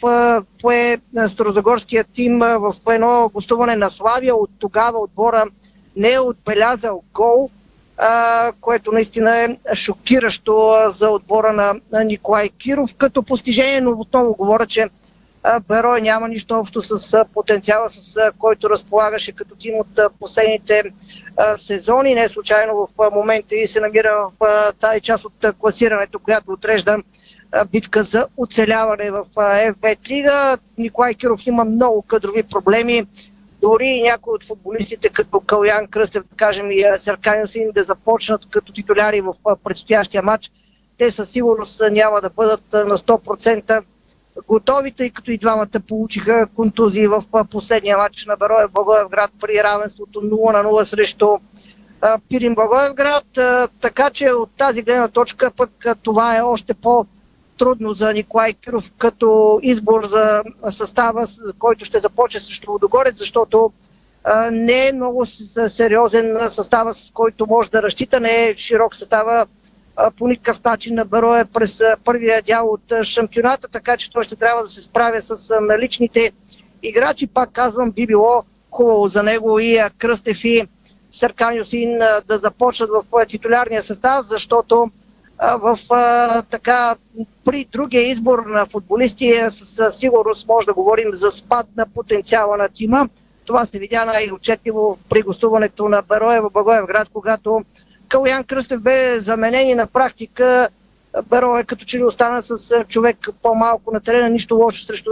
пое 0.62 0.98
Старозагорския 1.28 2.04
тим 2.04 2.38
в 2.38 2.74
едно 2.90 3.30
гостуване 3.34 3.76
на 3.76 3.90
Славия. 3.90 4.36
От 4.36 4.50
тогава 4.58 4.98
отбора 4.98 5.44
не 5.96 6.12
е 6.12 6.20
отбелязал 6.20 7.02
гол, 7.14 7.50
което 8.60 8.92
наистина 8.92 9.40
е 9.40 9.74
шокиращо 9.74 10.74
за 10.88 11.10
отбора 11.10 11.52
на, 11.52 11.74
на 11.92 12.04
Николай 12.04 12.48
Киров. 12.48 12.94
Като 12.94 13.22
постижение, 13.22 13.80
но 13.80 13.90
отново 13.90 14.34
говоря, 14.34 14.66
че 14.66 14.88
Берой 15.68 16.00
няма 16.00 16.28
нищо 16.28 16.54
общо 16.54 16.82
с 16.82 17.24
потенциала, 17.34 17.90
с 17.90 18.32
който 18.38 18.70
разполагаше 18.70 19.32
като 19.32 19.54
тим 19.54 19.74
от 19.74 20.00
последните 20.20 20.82
сезони. 21.57 22.14
Не 22.14 22.28
случайно 22.28 22.89
в 22.99 23.11
момента 23.11 23.57
и 23.57 23.66
се 23.66 23.80
намира 23.80 24.28
в 24.41 24.72
тази 24.80 25.01
част 25.01 25.24
от 25.24 25.47
класирането, 25.59 26.18
която 26.18 26.53
отрежда 26.53 26.99
битка 27.72 28.03
за 28.03 28.26
оцеляване 28.37 29.11
в 29.11 29.24
F5 29.34 30.09
лига. 30.09 30.59
Николай 30.78 31.14
Киров 31.14 31.47
има 31.47 31.64
много 31.64 32.03
кадрови 32.03 32.43
проблеми. 32.43 33.07
Дори 33.61 34.03
някои 34.03 34.34
от 34.34 34.45
футболистите, 34.45 35.09
като 35.09 35.41
Калян 35.41 35.87
Кръстев, 35.87 36.22
да 36.30 36.37
кажем 36.37 36.70
и 36.70 36.84
Серканин 36.99 37.49
Син, 37.49 37.70
да 37.74 37.84
започнат 37.84 38.51
като 38.51 38.72
титуляри 38.72 39.20
в 39.20 39.34
предстоящия 39.64 40.22
матч, 40.22 40.51
те 40.99 41.11
със 41.11 41.30
сигурност 41.30 41.82
няма 41.91 42.20
да 42.20 42.30
бъдат 42.30 42.72
на 42.72 42.99
100% 42.99 43.82
готови, 44.49 44.93
тъй 44.93 45.11
като 45.11 45.30
и 45.30 45.39
двамата 45.39 45.80
получиха 45.89 46.47
контузии 46.57 47.07
в 47.07 47.24
последния 47.51 47.97
матч 47.97 48.26
на 48.26 48.37
Бероев 48.37 48.70
Благоевград 48.72 49.30
при 49.41 49.62
равенството 49.62 50.20
0 50.20 50.53
на 50.53 50.64
0 50.70 50.84
срещу 50.84 51.28
Пирин 52.28 52.55
Благоевград. 52.55 53.24
Така 53.80 54.11
че 54.11 54.30
от 54.30 54.51
тази 54.57 54.82
гледна 54.82 55.09
точка 55.09 55.51
пък 55.51 55.87
това 56.03 56.37
е 56.37 56.41
още 56.41 56.74
по- 56.74 57.07
трудно 57.59 57.93
за 57.93 58.12
Николай 58.12 58.53
Киров 58.53 58.91
като 58.99 59.61
избор 59.62 60.07
за 60.07 60.43
състава, 60.70 61.26
който 61.59 61.84
ще 61.84 61.99
започне 61.99 62.41
срещу 62.41 62.72
Водогорец, 62.72 63.18
защото 63.18 63.72
не 64.53 64.89
е 64.89 64.93
много 64.93 65.26
сериозен 65.68 66.37
състава, 66.51 66.95
с 66.95 67.11
който 67.14 67.47
може 67.47 67.70
да 67.70 67.82
разчита, 67.82 68.20
не 68.20 68.45
е 68.45 68.57
широк 68.57 68.95
състава 68.95 69.47
по 70.16 70.28
никакъв 70.28 70.64
начин 70.64 70.94
на 70.94 71.05
Берое 71.05 71.44
през 71.44 71.82
първия 72.05 72.42
дял 72.42 72.68
от 72.68 73.05
шампионата, 73.05 73.68
така 73.68 73.97
че 73.97 74.11
той 74.11 74.24
ще 74.24 74.36
трябва 74.36 74.62
да 74.62 74.68
се 74.68 74.82
справя 74.82 75.22
с 75.22 75.61
наличните 75.61 76.32
играчи. 76.82 77.26
Пак 77.26 77.53
казвам, 77.53 77.90
би 77.90 78.07
било 78.07 78.44
хубаво 78.70 79.09
за 79.09 79.22
него 79.22 79.59
и 79.59 79.80
Кръстев 79.99 80.44
и 80.44 80.68
Съркан 81.12 81.55
да 82.26 82.38
започнат 82.38 82.90
в 82.90 83.26
титулярния 83.26 83.84
състав, 83.84 84.26
защото 84.26 84.90
в 85.40 85.78
така 86.51 86.97
при 87.44 87.66
другия 87.72 88.11
избор 88.11 88.38
на 88.47 88.66
футболисти 88.66 89.28
е, 89.28 89.51
със 89.51 89.97
сигурност 89.97 90.49
може 90.49 90.66
да 90.66 90.74
говорим 90.74 91.09
за 91.12 91.30
спад 91.30 91.66
на 91.76 91.86
потенциала 91.86 92.57
на 92.57 92.68
тима. 92.68 93.09
Това 93.44 93.66
се 93.66 93.78
видя 93.78 94.05
най-отчетливо 94.05 94.99
при 95.09 95.22
гостуването 95.22 95.88
на 95.88 96.03
Берое 96.03 96.40
в 96.40 96.51
Благоевград, 96.51 97.09
когато 97.12 97.64
Калян 98.09 98.44
Кръстев 98.44 98.80
бе 98.80 99.20
заменен 99.20 99.68
и 99.68 99.74
на 99.74 99.86
практика 99.86 100.68
Берое 101.22 101.64
като 101.64 101.84
че 101.84 101.98
ли 101.98 102.04
остана 102.04 102.42
с 102.42 102.84
човек 102.88 103.28
по-малко 103.42 103.92
на 103.92 104.00
терена, 104.00 104.28
нищо 104.28 104.57
лошо 104.57 104.84
срещу 104.84 105.11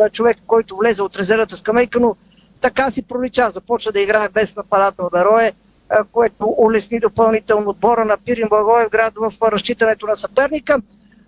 а, 0.00 0.10
човек, 0.10 0.38
който 0.46 0.76
влезе 0.76 1.02
от 1.02 1.16
резервата 1.16 1.56
скамейка, 1.56 2.00
но 2.00 2.16
така 2.60 2.90
си 2.90 3.02
пролича. 3.02 3.50
Започва 3.50 3.92
да 3.92 4.00
играе 4.00 4.28
без 4.28 4.56
нападател 4.56 5.10
Берое, 5.12 5.52
което 6.12 6.54
улесни 6.58 7.00
допълнително 7.00 7.70
отбора 7.70 8.04
на 8.04 8.16
Пирин 8.16 8.48
Благоевград 8.48 9.14
в 9.16 9.32
а, 9.40 9.52
разчитането 9.52 10.06
на 10.06 10.16
съперника. 10.16 10.82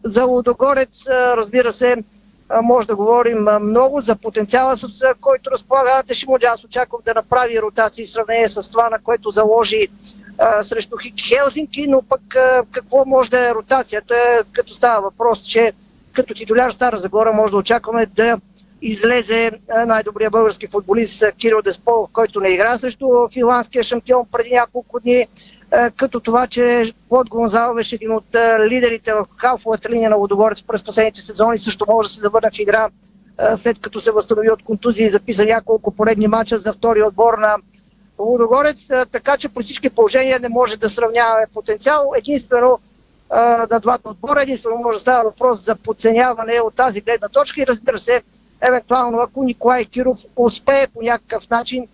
За 0.04 0.24
Лудогорец, 0.24 1.06
разбира 1.08 1.72
се, 1.72 1.96
може 2.62 2.86
да 2.86 2.96
говорим 2.96 3.46
много 3.60 4.00
за 4.00 4.16
потенциала, 4.16 4.76
с 4.76 5.14
който 5.20 5.50
разполага 5.50 5.90
Анте 5.90 6.14
Шимоджа. 6.14 6.46
Аз 6.46 6.64
очаквам 6.64 7.00
да 7.04 7.14
направи 7.14 7.62
ротации 7.62 8.06
в 8.06 8.10
сравнение 8.10 8.48
с 8.48 8.70
това, 8.70 8.90
на 8.90 8.98
което 8.98 9.30
заложи 9.30 9.88
а, 10.38 10.64
срещу 10.64 10.96
Хелзинки, 11.28 11.86
но 11.86 12.02
пък 12.02 12.36
а, 12.36 12.62
какво 12.72 13.04
може 13.04 13.30
да 13.30 13.48
е 13.48 13.54
ротацията, 13.54 14.14
като 14.52 14.74
става 14.74 15.02
въпрос, 15.02 15.46
че 15.46 15.72
като 16.12 16.34
титуляр 16.34 16.70
Стара 16.70 16.98
Загора 16.98 17.32
може 17.32 17.50
да 17.50 17.56
очакваме 17.56 18.06
да 18.06 18.38
излезе 18.82 19.50
а, 19.70 19.86
най-добрият 19.86 20.32
български 20.32 20.66
футболист 20.66 21.24
Кирил 21.36 21.62
Деспол, 21.62 22.08
който 22.12 22.40
не 22.40 22.48
игра 22.48 22.78
срещу 22.78 23.28
финландския 23.32 23.82
шампион 23.82 24.26
преди 24.32 24.50
няколко 24.50 25.00
дни, 25.00 25.26
като 25.96 26.20
това, 26.20 26.46
че 26.46 26.92
Клод 27.08 27.28
Гонзал 27.28 27.74
беше 27.74 27.94
един 27.94 28.12
от 28.12 28.36
лидерите 28.68 29.12
в 29.12 29.26
халфовата 29.36 29.90
линия 29.90 30.10
на 30.10 30.16
Лодогорец 30.16 30.62
през 30.62 30.82
последните 30.82 31.20
сезони, 31.20 31.58
също 31.58 31.84
може 31.88 32.08
да 32.08 32.14
се 32.14 32.20
завърне 32.20 32.50
в 32.50 32.58
игра 32.58 32.88
след 33.56 33.78
като 33.78 34.00
се 34.00 34.10
възстанови 34.10 34.50
от 34.50 34.62
контузии 34.62 35.06
и 35.06 35.10
записа 35.10 35.44
няколко 35.44 35.90
поредни 35.90 36.28
мача 36.28 36.58
за 36.58 36.72
втори 36.72 37.02
отбор 37.02 37.38
на 37.38 37.56
Лудогорец, 38.20 38.86
така 39.12 39.36
че 39.36 39.48
при 39.48 39.62
всички 39.62 39.90
положения 39.90 40.40
не 40.40 40.48
може 40.48 40.76
да 40.76 40.90
сравняваме 40.90 41.46
потенциал. 41.54 42.12
Единствено 42.16 42.78
а, 43.30 43.66
на 43.70 43.80
двата 43.80 44.08
отбора, 44.08 44.42
единствено 44.42 44.76
може 44.76 44.96
да 44.96 45.00
става 45.00 45.24
въпрос 45.24 45.64
за 45.64 45.76
подценяване 45.76 46.60
от 46.60 46.74
тази 46.74 47.00
гледна 47.00 47.28
точка 47.28 47.62
и 47.62 47.66
разбира 47.66 47.98
се, 47.98 48.22
евентуално 48.60 49.18
ако 49.18 49.44
Николай 49.44 49.84
Киров 49.84 50.18
успее 50.36 50.86
по 50.86 51.02
някакъв 51.02 51.50
начин 51.50 51.88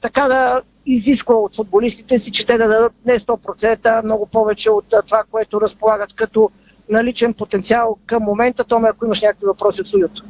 така 0.00 0.28
да 0.28 0.62
изисква 0.86 1.34
от 1.34 1.56
футболистите 1.56 2.18
си, 2.18 2.32
че 2.32 2.46
те 2.46 2.58
да 2.58 2.68
дадат 2.68 2.92
не 3.06 3.18
100%, 3.18 3.78
а 3.98 4.02
много 4.02 4.26
повече 4.26 4.70
от 4.70 4.84
това, 5.06 5.22
което 5.30 5.60
разполагат 5.60 6.12
като 6.12 6.50
наличен 6.88 7.34
потенциал 7.34 7.96
към 8.06 8.22
момента. 8.22 8.64
Томе, 8.64 8.88
ако 8.88 9.04
имаш 9.04 9.22
някакви 9.22 9.46
въпроси 9.46 9.80
от 9.80 9.86
студиото. 9.86 10.24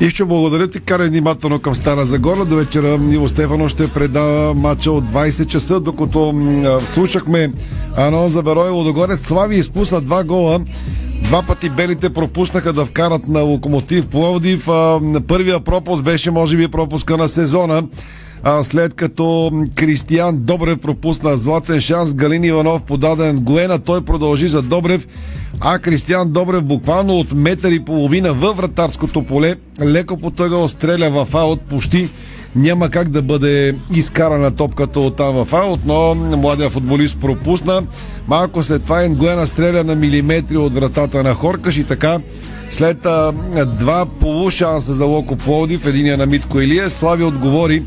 Ивчо, 0.00 0.26
благодаря 0.26 0.68
ти. 0.68 0.80
Карай 0.80 1.08
внимателно 1.08 1.58
към 1.58 1.74
Стара 1.74 2.06
Загора. 2.06 2.44
До 2.44 2.56
вечера 2.56 2.98
Иво 3.10 3.28
Стефано 3.28 3.68
ще 3.68 3.88
предава 3.88 4.54
матча 4.54 4.92
от 4.92 5.04
20 5.04 5.46
часа, 5.46 5.80
докато 5.80 6.32
м, 6.32 6.80
слушахме 6.84 7.52
анонс 7.96 8.32
за 8.32 8.42
Берой 8.42 8.70
Лодогорец. 8.70 9.26
Слави 9.26 9.56
изпусна 9.56 10.00
два 10.00 10.24
гола. 10.24 10.60
Два 11.22 11.42
пъти 11.42 11.70
белите 11.70 12.10
пропуснаха 12.10 12.72
да 12.72 12.84
вкарат 12.84 13.28
на 13.28 13.40
Локомотив 13.40 14.06
Пловдив. 14.06 14.66
Първия 15.28 15.60
пропуск 15.60 16.02
беше, 16.02 16.30
може 16.30 16.56
би, 16.56 16.68
пропуска 16.68 17.16
на 17.16 17.28
сезона. 17.28 17.82
След 18.62 18.94
като 18.94 19.52
Кристиян 19.74 20.38
Добрев 20.38 20.78
пропусна 20.78 21.36
златен 21.36 21.80
шанс, 21.80 22.14
Галин 22.14 22.44
Иванов 22.44 22.82
подаден 22.82 23.36
Гоена, 23.36 23.78
той 23.78 24.00
продължи 24.00 24.48
за 24.48 24.62
Добрев, 24.62 25.08
а 25.60 25.78
Кристиян 25.78 26.30
Добрев 26.30 26.62
буквално 26.62 27.18
от 27.18 27.32
метър 27.32 27.72
и 27.72 27.84
половина 27.84 28.32
във 28.32 28.56
вратарското 28.56 29.22
поле, 29.22 29.54
леко 29.82 30.16
потъгал, 30.16 30.68
стреля 30.68 31.24
в 31.24 31.34
аут 31.34 31.60
почти 31.60 32.10
няма 32.56 32.90
как 32.90 33.08
да 33.08 33.22
бъде 33.22 33.76
изкарана 33.94 34.50
топката 34.50 35.00
от 35.00 35.16
там 35.16 35.44
в 35.44 35.54
аут, 35.54 35.80
но 35.86 36.14
младия 36.14 36.70
футболист 36.70 37.20
пропусна. 37.20 37.82
Малко 38.28 38.62
след 38.62 38.82
това 38.82 39.02
Енгуена 39.02 39.46
стреля 39.46 39.84
на 39.84 39.94
милиметри 39.94 40.56
от 40.56 40.74
вратата 40.74 41.22
на 41.22 41.34
Хоркаш 41.34 41.76
и 41.76 41.84
така 41.84 42.18
след 42.70 43.06
а, 43.06 43.32
два 43.66 44.06
полушанса 44.06 44.94
за 44.94 45.04
Локо 45.04 45.36
Пловдив, 45.36 45.86
единия 45.86 46.16
на 46.16 46.26
Митко 46.26 46.60
Илия, 46.60 46.90
Слави 46.90 47.24
отговори 47.24 47.82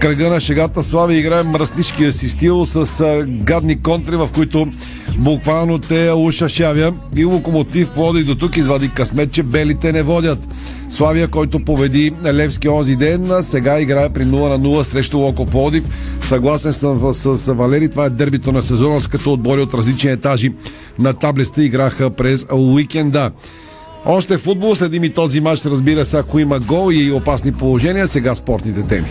кръга 0.00 0.30
на 0.30 0.40
шегата. 0.40 0.82
Слави 0.82 1.16
играе 1.16 1.42
мръсничкия 1.42 2.12
си 2.12 2.28
стил 2.28 2.66
с 2.66 3.00
а, 3.00 3.24
гадни 3.26 3.82
контри, 3.82 4.16
в 4.16 4.28
които 4.34 4.66
буквално 5.18 5.78
те 5.78 6.12
ушашавя 6.16 6.94
и 7.16 7.24
Локомотив 7.24 7.90
Пловдив 7.90 8.26
до 8.26 8.34
тук 8.34 8.56
извади 8.56 8.88
късмет, 8.88 9.32
че 9.32 9.42
белите 9.42 9.92
не 9.92 10.02
водят. 10.02 10.38
Славия, 10.90 11.28
който 11.28 11.64
победи 11.64 12.12
Левски 12.24 12.68
онзи 12.68 12.96
ден, 12.96 13.30
сега 13.40 13.80
играе 13.80 14.08
при 14.08 14.22
0 14.22 14.48
на 14.48 14.58
0 14.58 14.82
срещу 14.82 15.18
Локо 15.18 15.46
Пловдив. 15.46 15.84
Съгласен 16.22 16.72
съм 16.72 17.12
с, 17.12 17.36
с 17.36 17.54
Валери, 17.54 17.88
това 17.88 18.04
е 18.04 18.10
дербито 18.10 18.52
на 18.52 18.62
сезона, 18.62 19.00
с 19.00 19.06
като 19.06 19.32
отбори 19.32 19.60
от 19.60 19.74
различни 19.74 20.10
етажи 20.10 20.52
на 20.98 21.12
таблиста 21.12 21.64
играха 21.64 22.10
през 22.10 22.46
уикенда. 22.52 23.30
Още 24.08 24.38
футбол, 24.38 24.74
следим 24.74 25.04
и 25.04 25.10
този 25.10 25.40
матч, 25.40 25.64
разбира 25.64 26.04
се, 26.04 26.18
ако 26.18 26.38
има 26.38 26.58
гол 26.58 26.92
и 26.92 27.12
опасни 27.12 27.52
положения. 27.52 28.08
Сега 28.08 28.34
спортните 28.34 28.82
теми. 28.82 29.06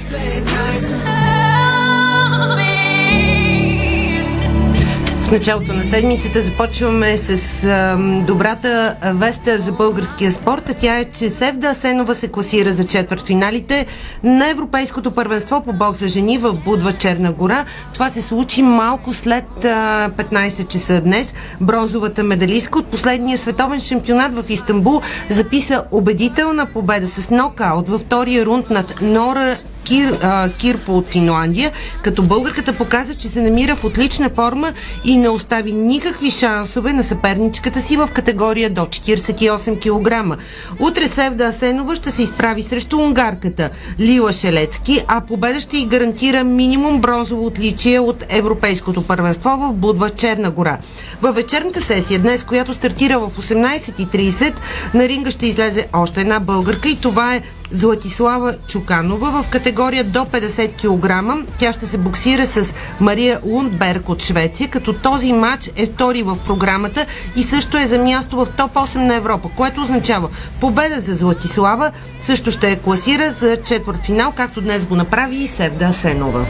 В 5.25 5.31
началото 5.31 5.73
на 5.73 5.83
седмицата 5.83 6.41
започваме 6.41 7.17
с 7.17 7.63
а, 7.63 7.97
добрата 8.27 8.95
веста 9.13 9.59
за 9.59 9.71
българския 9.71 10.31
спорт. 10.31 10.75
Тя 10.79 10.99
е, 10.99 11.05
че 11.05 11.29
Севда 11.29 11.67
Асенова 11.67 12.15
се 12.15 12.27
класира 12.27 12.73
за 12.73 12.83
четвъртфиналите 12.83 13.85
на 14.23 14.49
Европейското 14.49 15.11
първенство 15.11 15.63
по 15.63 15.73
бокс 15.73 15.99
за 15.99 16.07
жени 16.07 16.37
в 16.37 16.53
Будва 16.53 16.93
Черна 16.93 17.31
гора. 17.31 17.65
Това 17.93 18.09
се 18.09 18.21
случи 18.21 18.61
малко 18.61 19.13
след 19.13 19.65
а, 19.65 20.09
15 20.09 20.67
часа 20.67 21.01
днес. 21.01 21.33
Бронзовата 21.61 22.23
медалистка 22.23 22.79
от 22.79 22.85
последния 22.85 23.37
световен 23.37 23.79
шампионат 23.79 24.35
в 24.35 24.49
Истанбул 24.49 25.01
записа 25.29 25.83
убедителна 25.91 26.65
победа 26.65 27.07
с 27.07 27.29
нокаут 27.29 27.89
във 27.89 28.01
втория 28.01 28.45
рунд 28.45 28.69
над 28.69 29.01
Нора 29.01 29.55
Кир, 29.85 30.17
а, 30.21 30.49
Кирпо 30.49 30.97
от 30.97 31.07
Финландия, 31.07 31.71
като 32.03 32.23
българката 32.23 32.73
показа, 32.73 33.13
че 33.13 33.27
се 33.27 33.41
намира 33.41 33.75
в 33.75 33.83
отлична 33.83 34.29
форма 34.35 34.73
и 35.03 35.17
не 35.17 35.29
остави 35.29 35.73
никакви 35.73 36.31
шансове 36.31 36.93
на 36.93 37.03
съперничката 37.03 37.81
си 37.81 37.97
в 37.97 38.09
категория 38.13 38.69
до 38.69 38.81
48 38.81 39.79
кг. 39.79 40.37
Утре 40.79 41.07
Севда 41.07 41.45
Асенова 41.45 41.95
ще 41.95 42.11
се 42.11 42.23
изправи 42.23 42.63
срещу 42.63 42.97
унгарката 42.97 43.69
Лила 43.99 44.33
Шелецки, 44.33 45.05
а 45.07 45.21
победа 45.21 45.59
ще 45.59 45.77
й 45.77 45.85
гарантира 45.85 46.43
минимум 46.43 47.01
бронзово 47.01 47.45
отличие 47.45 47.99
от 47.99 48.25
Европейското 48.29 49.07
първенство 49.07 49.49
в 49.49 49.73
Будва 49.73 50.09
Черна 50.09 50.51
гора. 50.51 50.77
Във 51.21 51.35
вечерната 51.35 51.81
сесия 51.81 52.19
днес, 52.19 52.43
която 52.43 52.73
стартира 52.73 53.19
в 53.19 53.31
18.30, 53.41 54.53
на 54.93 55.07
ринга 55.07 55.31
ще 55.31 55.47
излезе 55.47 55.87
още 55.93 56.21
една 56.21 56.39
българка 56.39 56.89
и 56.89 56.95
това 56.95 57.35
е 57.35 57.41
Златислава 57.71 58.55
Чуканова 58.67 59.43
в 59.43 59.49
категория 59.49 60.03
до 60.03 60.19
50 60.19 60.71
кг. 60.75 61.45
Тя 61.59 61.73
ще 61.73 61.85
се 61.85 61.97
боксира 61.97 62.47
с 62.47 62.75
Мария 62.99 63.39
Лундберг 63.43 64.09
от 64.09 64.21
Швеция, 64.21 64.69
като 64.69 64.93
този 64.93 65.33
матч 65.33 65.71
е 65.75 65.85
втори 65.85 66.23
в 66.23 66.37
програмата 66.45 67.05
и 67.35 67.43
също 67.43 67.77
е 67.77 67.87
за 67.87 67.97
място 67.97 68.35
в 68.35 68.47
топ 68.57 68.73
8 68.73 68.95
на 68.95 69.15
Европа, 69.15 69.49
което 69.55 69.81
означава 69.81 70.29
победа 70.61 71.01
за 71.01 71.15
Златислава, 71.15 71.91
също 72.19 72.51
ще 72.51 72.71
е 72.71 72.75
класира 72.75 73.31
за 73.39 73.57
четвърт 73.57 74.05
финал, 74.05 74.31
както 74.31 74.61
днес 74.61 74.85
го 74.85 74.95
направи 74.95 75.35
и 75.35 75.47
Севда 75.47 75.85
Асенова. 75.85 76.45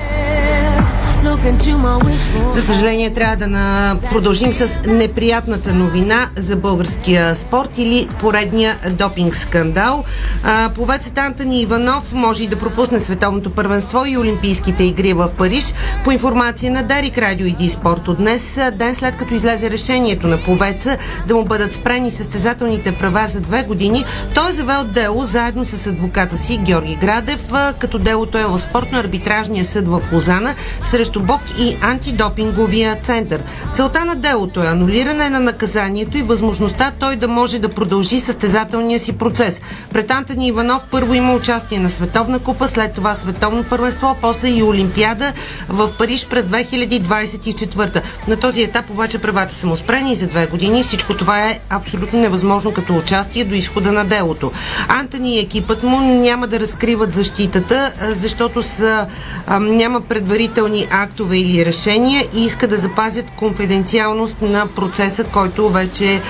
За 2.56 2.62
съжаление, 2.62 3.14
трябва 3.14 3.36
да 3.36 3.48
на... 3.48 3.96
продължим 4.10 4.54
с 4.54 4.80
неприятната 4.88 5.74
новина 5.74 6.30
за 6.36 6.56
българския 6.56 7.36
спорт 7.36 7.70
или 7.78 8.10
поредния 8.20 8.78
допинг 8.90 9.36
скандал. 9.36 10.04
А, 10.44 10.70
повецът 10.76 11.18
Антони 11.18 11.62
Иванов 11.62 12.14
може 12.14 12.44
и 12.44 12.48
да 12.48 12.56
пропусне 12.56 13.00
световното 13.00 13.50
първенство 13.50 14.06
и 14.06 14.18
Олимпийските 14.18 14.84
игри 14.84 15.14
в 15.14 15.30
Париж. 15.38 15.74
По 16.04 16.12
информация 16.12 16.72
на 16.72 16.84
Дарик 16.84 17.18
Радио 17.18 17.48
и 17.48 17.52
Ди 17.52 17.70
Спорт 17.70 18.08
от 18.08 18.18
днес, 18.18 18.58
ден 18.74 18.96
след 18.96 19.18
като 19.18 19.34
излезе 19.34 19.70
решението 19.70 20.28
на 20.28 20.44
повеца 20.44 20.98
да 21.28 21.36
му 21.36 21.46
бъдат 21.46 21.74
спрени 21.74 22.12
състезателните 22.12 22.92
права 22.92 23.28
за 23.32 23.42
две 23.42 23.64
години, 23.64 24.06
той 24.34 24.50
е 24.50 24.54
завел 24.54 24.84
дело 24.84 25.26
заедно 25.26 25.66
с 25.66 25.88
адвоката 25.88 26.38
си 26.38 26.58
Георги 26.58 26.96
Градев, 26.96 27.52
като 27.80 28.00
делото 28.00 28.38
е 28.38 28.46
в 28.46 28.60
спортно-арбитражния 28.60 29.64
съд 29.64 29.88
в 29.88 30.02
Лозана 30.14 30.56
срещу 30.84 31.15
БОК 31.20 31.42
и 31.60 31.78
антидопинговия 31.82 32.96
център. 32.96 33.44
Целта 33.74 34.06
на 34.06 34.16
делото 34.16 34.64
е 34.64 34.68
анулиране 34.68 35.30
на 35.30 35.40
наказанието 35.40 36.18
и 36.18 36.22
възможността 36.22 36.92
той 37.00 37.16
да 37.16 37.28
може 37.28 37.60
да 37.60 37.70
продължи 37.70 38.22
състезателния 38.22 39.00
си 39.00 39.12
процес. 39.12 39.62
Пред 39.94 40.12
Антони 40.12 40.48
Иванов 40.48 40.84
първо 40.92 41.14
има 41.14 41.34
участие 41.34 41.80
на 41.80 41.90
Световна 41.90 42.40
купа, 42.40 42.68
след 42.68 42.94
това 42.94 43.16
Световно 43.16 43.64
първенство, 43.64 44.18
после 44.22 44.48
и 44.48 44.64
Олимпиада 44.64 45.34
в 45.70 45.90
Париж 45.98 46.28
през 46.28 46.46
2024. 46.46 48.02
На 48.28 48.36
този 48.38 48.62
етап 48.64 48.90
обаче 48.90 49.22
правата 49.22 49.54
са 49.54 49.68
му 49.68 49.76
спрени 49.76 50.16
за 50.16 50.28
две 50.28 50.48
години. 50.48 50.84
Всичко 50.84 51.14
това 51.14 51.46
е 51.46 51.60
абсолютно 51.70 52.20
невъзможно 52.20 52.74
като 52.74 52.98
участие 52.98 53.44
до 53.44 53.56
изхода 53.56 53.92
на 53.92 54.06
делото. 54.06 54.52
Антони 54.88 55.36
и 55.36 55.40
екипът 55.40 55.84
му 55.84 56.02
няма 56.02 56.48
да 56.48 56.60
разкриват 56.60 57.14
защитата, 57.14 57.94
защото 58.16 58.62
са, 58.62 59.08
а, 59.48 59.60
няма 59.60 60.02
предварителни 60.02 60.88
актове 61.06 61.38
или 61.38 61.66
решения 61.66 62.28
и 62.36 62.46
иска 62.46 62.68
да 62.68 62.78
запазят 62.78 63.32
конфиденциалност 63.32 64.42
на 64.42 64.68
процеса, 64.68 65.24
който 65.24 65.70
вече 65.70 66.22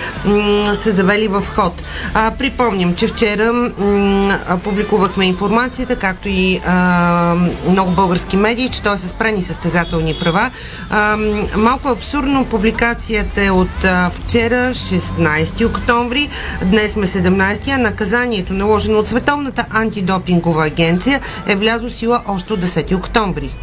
се 0.73 0.91
завели 0.91 1.28
в 1.28 1.43
ход. 1.55 1.84
А, 2.13 2.32
припомням, 2.32 2.95
че 2.95 3.07
вчера 3.07 3.53
м- 3.53 4.59
публикувахме 4.63 5.26
информацията, 5.26 5.95
както 5.95 6.30
и 6.30 6.61
а, 6.65 7.36
много 7.69 7.91
български 7.91 8.38
медии, 8.38 8.69
че 8.69 8.82
той 8.82 8.93
е 8.93 8.97
с 8.97 9.07
спрени 9.07 9.43
състезателни 9.43 10.15
права. 10.19 10.51
А, 10.89 11.17
малко 11.57 11.88
абсурдно 11.88 12.45
публикацията 12.45 13.43
е 13.43 13.51
от 13.51 13.84
а, 13.84 14.09
вчера, 14.09 14.69
16 14.73 15.65
октомври, 15.65 16.30
днес 16.63 16.91
сме 16.91 17.07
17, 17.07 17.69
а 17.69 17.78
наказанието 17.78 18.53
наложено 18.53 18.99
от 18.99 19.07
Световната 19.07 19.65
антидопингова 19.71 20.65
агенция 20.65 21.21
е 21.47 21.55
влязло 21.55 21.89
сила 21.89 22.21
още 22.28 22.53
от 22.53 22.59
10 22.59 22.95
октомври. 22.95 23.55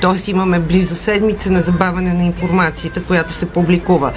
Тоест 0.00 0.28
имаме 0.28 0.58
близо 0.58 0.94
седмица 0.94 1.52
на 1.52 1.60
забавяне 1.60 2.14
на 2.14 2.24
информацията, 2.24 3.02
която 3.02 3.34
се 3.34 3.46
публикува. 3.46 4.12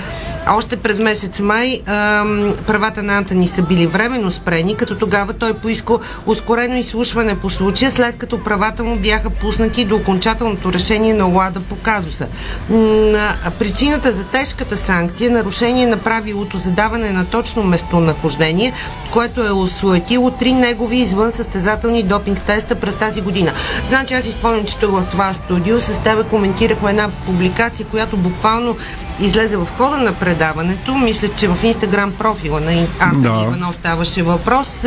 Още 0.47 0.75
през 0.75 0.99
месец 0.99 1.39
май 1.39 1.81
ам, 1.87 2.53
правата 2.67 3.03
на 3.03 3.17
Антони 3.17 3.47
са 3.47 3.61
били 3.61 3.87
временно 3.87 4.31
спрени, 4.31 4.75
като 4.75 4.97
тогава 4.97 5.33
той 5.33 5.53
поиска 5.53 5.93
ускорено 6.25 6.75
изслушване 6.75 7.39
по 7.39 7.49
случая, 7.49 7.91
след 7.91 8.17
като 8.17 8.43
правата 8.43 8.83
му 8.83 8.95
бяха 8.95 9.29
пуснати 9.29 9.85
до 9.85 9.95
окончателното 9.95 10.73
решение 10.73 11.13
на 11.13 11.27
ОЛАДа 11.27 11.59
по 11.59 11.75
казуса. 11.75 12.27
На 12.69 13.35
причината 13.59 14.11
за 14.11 14.23
тежката 14.23 14.77
санкция 14.77 15.27
е 15.27 15.33
нарушение 15.33 15.87
на 15.87 15.97
правилото 15.97 16.57
за 16.57 16.69
даване 16.71 17.11
на 17.11 17.25
точно 17.25 17.63
местонахождение, 17.63 18.73
което 19.11 19.45
е 19.45 19.51
осуетило 19.51 20.31
три 20.31 20.53
негови 20.53 20.97
извън 20.97 21.31
състезателни 21.31 22.03
допинг 22.03 22.41
теста 22.41 22.75
през 22.75 22.95
тази 22.95 23.21
година. 23.21 23.51
Значи 23.85 24.13
аз 24.13 24.25
изпомням, 24.25 24.65
че 24.65 24.77
тук 24.77 24.91
в 24.91 25.05
това 25.11 25.33
студио 25.33 25.72
с 25.81 26.03
тебе 26.03 26.23
коментирахме 26.23 26.89
една 26.89 27.09
публикация, 27.25 27.85
която 27.85 28.17
буквално 28.17 28.77
излезе 29.19 29.57
в 29.57 29.67
хода 29.77 29.97
на 29.97 30.13
предаването. 30.13 30.95
Мисля, 30.95 31.29
че 31.37 31.47
в 31.47 31.57
инстаграм 31.63 32.11
профила 32.11 32.59
на 32.61 32.71
Антони 32.99 33.21
да. 33.23 33.43
Иванов 33.43 33.75
ставаше 33.75 34.23
въпрос, 34.23 34.85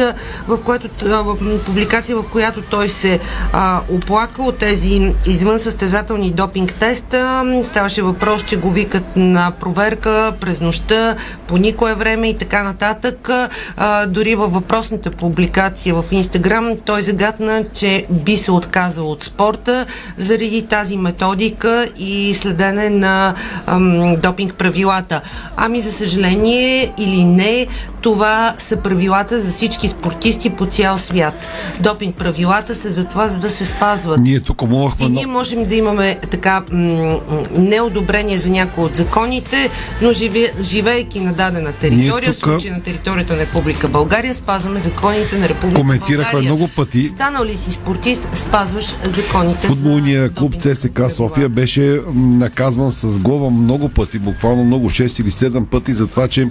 в, 0.49 0.59
което, 0.64 0.89
в 1.03 1.37
публикация, 1.66 2.16
в 2.16 2.24
която 2.33 2.62
той 2.62 2.89
се 2.89 3.20
а, 3.53 3.81
оплака 3.91 4.43
от 4.43 4.59
тези 4.59 5.12
извън 5.27 5.59
състезателни 5.59 6.31
допинг 6.31 6.74
теста. 6.74 7.45
Ставаше 7.64 8.03
въпрос, 8.03 8.43
че 8.43 8.57
го 8.57 8.70
викат 8.70 9.16
на 9.16 9.51
проверка 9.61 10.33
през 10.41 10.61
нощта, 10.61 11.16
по 11.47 11.57
никое 11.57 11.95
време 11.95 12.29
и 12.29 12.39
така 12.39 12.62
нататък. 12.62 13.31
А, 13.77 14.07
дори 14.07 14.35
във 14.35 14.53
въпросната 14.53 15.11
публикация 15.11 15.95
в 15.95 16.05
инстаграм 16.11 16.77
той 16.85 17.03
загадна, 17.03 17.64
че 17.72 18.07
би 18.11 18.37
се 18.37 18.53
отказал 18.53 19.11
от 19.11 19.24
спорта 19.24 19.87
заради 20.16 20.62
тази 20.62 20.97
методика 20.97 21.87
и 21.99 22.35
следене 22.35 22.91
на 22.91 23.35
ам, 23.66 24.16
допинг 24.17 24.55
правилата. 24.55 25.21
Ами, 25.57 25.81
за 25.81 25.93
съжаление 25.93 26.93
или 26.99 27.25
не, 27.25 27.67
това 28.01 28.55
са 28.59 28.77
правилата 28.77 29.41
за 29.41 29.51
всички 29.51 29.89
спортисти 29.89 30.51
по 30.51 30.67
цял 30.67 30.99
свят. 30.99 31.35
Допинг 31.81 32.17
правилата 32.17 32.75
са 32.75 32.91
за 32.91 33.05
това, 33.05 33.29
за 33.29 33.41
да 33.41 33.51
се 33.51 33.67
спазват. 33.67 34.21
Ние 34.21 34.41
тук 34.41 34.62
мовахме... 34.62 35.07
И 35.07 35.11
ние 35.11 35.27
можем 35.27 35.69
да 35.69 35.75
имаме 35.75 36.19
така 36.31 36.62
м- 36.73 37.19
неодобрение 37.57 38.39
за 38.39 38.51
някои 38.51 38.85
от 38.85 38.97
законите, 38.97 39.71
но 40.03 40.12
живе, 40.12 40.53
живеейки 40.62 41.21
на 41.21 41.33
дадена 41.33 41.73
територия, 41.73 42.33
тук... 42.33 42.35
в 42.35 42.39
случай 42.39 42.71
на 42.71 42.83
територията 42.83 43.37
на 43.37 43.41
Република 43.41 43.89
България, 43.89 44.35
спазваме 44.35 44.81
законите 44.81 45.39
на 45.39 45.49
Република 45.49 45.81
Коментирахме 45.81 46.33
България. 46.33 46.55
много 46.55 46.69
пъти. 46.77 47.07
Станал 47.07 47.45
ли 47.45 47.57
си 47.57 47.71
спортист, 47.71 48.29
спазваш 48.35 48.87
законите. 49.05 49.67
Футболния 49.67 50.31
клуб 50.31 50.55
ЦСК 50.61 51.01
София 51.11 51.49
беше 51.49 52.01
наказван 52.14 52.93
с 52.93 53.19
глава 53.19 53.51
много 53.51 53.89
пъти, 53.89 54.05
буквално 54.18 54.64
много 54.64 54.90
6 54.90 55.20
или 55.22 55.30
7 55.30 55.66
пъти 55.66 55.92
за 55.92 56.07
това, 56.07 56.28
че 56.28 56.48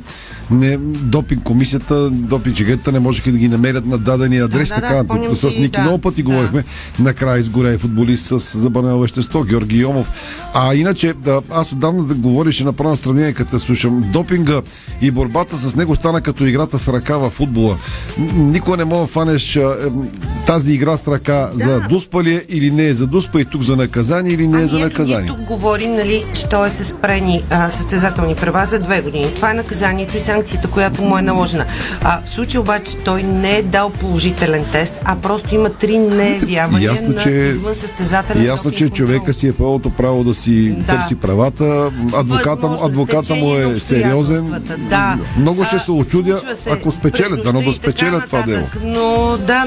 не, 0.51 0.77
допинг 0.77 1.43
комисията, 1.43 2.09
допинг 2.09 2.57
не 2.91 2.99
можеха 2.99 3.31
да 3.31 3.37
ги 3.37 3.47
намерят 3.47 3.85
на 3.85 3.97
дадения 3.97 4.45
адрес. 4.45 4.69
Да, 4.69 4.75
да, 4.75 4.81
така, 4.81 5.03
да, 5.29 5.35
с 5.35 5.43
Ники 5.43 5.71
да, 5.71 5.81
много 5.81 5.97
пъти 5.97 6.23
да. 6.23 6.31
говорихме. 6.31 6.63
Накрая 6.99 7.39
изгоря 7.39 7.77
футболист 7.77 8.25
с 8.25 8.59
забранено 8.59 8.99
вещество, 8.99 9.43
Георги 9.43 9.79
Йомов. 9.79 10.11
А 10.53 10.75
иначе, 10.75 11.13
да, 11.13 11.41
аз 11.51 11.71
отдавна 11.71 12.03
да 12.03 12.15
говориш 12.15 12.61
и 12.61 12.63
направя 12.63 12.95
сравнение, 12.95 13.33
като 13.33 13.59
слушам. 13.59 14.05
Допинга 14.13 14.61
и 15.01 15.11
борбата 15.11 15.57
с 15.57 15.75
него 15.75 15.95
стана 15.95 16.21
като 16.21 16.45
играта 16.45 16.79
с 16.79 16.87
ръка 16.93 17.17
в 17.17 17.29
футбола. 17.29 17.77
Никога 18.35 18.77
не 18.77 18.85
мога 18.85 19.01
да 19.01 19.07
фанеш 19.07 19.57
а, 19.57 19.61
е, 19.61 19.89
тази 20.47 20.73
игра 20.73 20.97
с 20.97 21.07
ръка 21.07 21.51
да. 21.55 21.63
за 21.63 21.79
дуспа 21.89 22.23
ли 22.23 22.33
е 22.33 22.41
или 22.49 22.71
не 22.71 22.87
е 22.87 22.93
за 22.93 23.07
дуспа 23.07 23.41
и 23.41 23.45
тук 23.45 23.61
за 23.61 23.75
наказание 23.75 24.33
или 24.33 24.47
не 24.47 24.61
е 24.61 24.67
за 24.67 24.75
Ами 24.75 24.85
ето, 24.85 24.91
наказание. 24.91 25.21
Ние 25.21 25.37
тук 25.37 25.41
говорим, 25.41 25.95
нали, 25.95 26.25
че 26.33 26.49
той 26.49 26.67
е 26.67 26.71
с 26.71 26.83
спрени 26.83 27.43
а, 27.49 27.69
състезателни 27.69 28.35
права 28.35 28.65
за 28.65 28.79
две 28.79 29.01
години. 29.01 29.31
Това 29.35 29.51
е 29.51 29.55
наказанието 29.55 30.17
и 30.17 30.21
санкцията, 30.21 30.67
която 30.67 31.01
му 31.01 31.17
е 31.17 31.21
наложена. 31.21 31.65
А, 32.03 32.21
в 32.21 32.29
случай 32.29 32.59
обаче 32.59 32.97
той 32.97 33.23
не 33.23 33.51
е 33.51 33.63
дал 33.63 33.89
положителен 33.91 34.65
тест, 34.65 34.95
а 35.03 35.15
просто 35.15 35.55
има 35.55 35.69
три 35.71 35.99
неявявания 35.99 36.91
Ясно, 36.91 37.09
на 37.09 37.15
че- 37.15 37.29
извън 37.29 37.75
състезателен 37.75 38.45
Ясно, 38.45 38.71
че 38.71 38.77
контрол. 38.79 38.95
човека 38.97 39.33
си 39.33 39.47
е 39.47 39.53
пълното 39.53 39.89
право 39.89 40.23
да 40.23 40.33
си 40.33 40.51
Да. 40.69 40.85
търси 40.87 41.15
правата. 41.15 41.91
Адвоката, 42.15 42.67
му- 42.67 42.85
адвоката 42.85 43.35
му 43.35 43.55
е 43.55 43.79
сериозен. 43.79 44.63
Да. 44.79 45.17
Много 45.37 45.63
ще 45.63 45.79
се 45.79 45.91
очудя, 45.91 46.41
ако 46.71 46.91
спечелят. 46.91 47.43
Дано 47.43 47.61
да 47.61 47.73
спечелят 47.73 48.25
това 48.25 48.41
дело. 48.41 48.67
Но 48.83 49.05
да, 49.37 49.65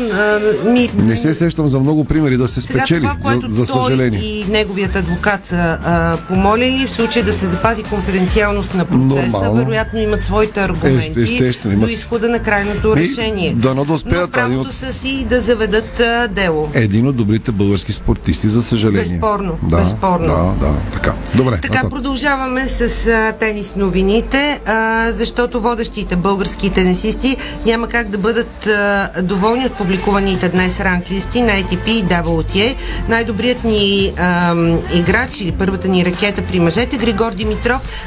ми, 0.65 0.91
Не 0.97 1.17
се 1.17 1.35
сещам 1.35 1.69
за 1.69 1.79
много 1.79 2.05
примери 2.05 2.37
да 2.37 2.49
се 2.49 2.61
Сега 2.61 2.79
спечели, 2.79 3.01
това, 3.01 3.17
което 3.17 3.49
за, 3.49 3.55
за 3.55 3.67
съжаление. 3.67 4.21
и 4.21 4.45
неговият 4.45 4.97
адвокат 4.97 5.47
са 5.47 5.57
а, 5.85 6.17
помолили, 6.19 6.87
в 6.87 6.93
случай 6.93 7.23
да 7.23 7.33
се 7.33 7.47
запази 7.47 7.68
конфиденциалност 7.83 8.75
на 8.75 8.85
процеса, 8.85 9.23
Нормално. 9.23 9.55
вероятно 9.55 9.99
имат 9.99 10.25
своите 10.25 10.61
аргументи 10.61 11.13
Е, 11.17 11.23
естествено, 11.23 11.75
имат 11.75 11.87
до 11.87 11.93
изхода 11.93 12.29
на 12.29 12.39
крайното 12.39 12.89
Ми, 12.89 12.97
решение. 12.97 13.55
да 13.55 13.93
успеят, 13.93 14.21
Но 14.21 14.27
това 14.27 14.43
е 14.43 14.45
един 14.45 14.53
правото 14.53 14.69
от- 14.69 14.75
са 14.75 14.93
си 14.93 15.27
да 15.31 15.41
заведат 15.41 16.01
а, 16.01 16.29
дело. 16.29 16.69
Един 16.75 17.07
от 17.07 17.17
добрите 17.17 17.53
български 17.53 17.93
спортисти, 17.93 18.49
за 18.49 18.63
съжаление. 18.63 19.05
Безспорно, 19.05 19.59
да, 19.63 19.77
безспорно. 19.77 20.27
Да, 20.27 20.67
да, 20.67 20.75
така. 20.93 21.15
Добре. 21.35 21.55
Така, 21.55 21.69
нататък. 21.69 21.91
продължаваме 21.91 22.69
с 22.69 22.81
а, 23.07 23.33
тенис 23.33 23.77
новините, 23.77 24.61
а, 24.67 25.07
защото 25.13 25.61
водещите 25.61 26.17
български 26.17 26.71
тенисисти 26.71 27.37
няма 27.67 27.89
как 27.89 28.09
да 28.09 28.19
бъдат 28.19 28.67
а, 28.67 29.11
доволни 29.23 29.67
от 29.67 29.73
публикуваните 29.73 30.49
днес 30.49 30.81
ранглисти 30.81 31.43
на 31.43 31.53
ATP 31.53 31.89
и 31.89 32.05
WTA. 32.05 32.75
Най-добрият 33.09 33.65
ни 33.65 34.13
ам, 34.17 34.79
играч 34.95 35.41
или 35.41 35.53
първата 35.53 35.89
ни 35.89 36.05
ракета 36.05 36.43
при 36.43 36.61
мъжете, 36.61 36.97
Григор 36.97 37.33
Димитров, 37.33 37.58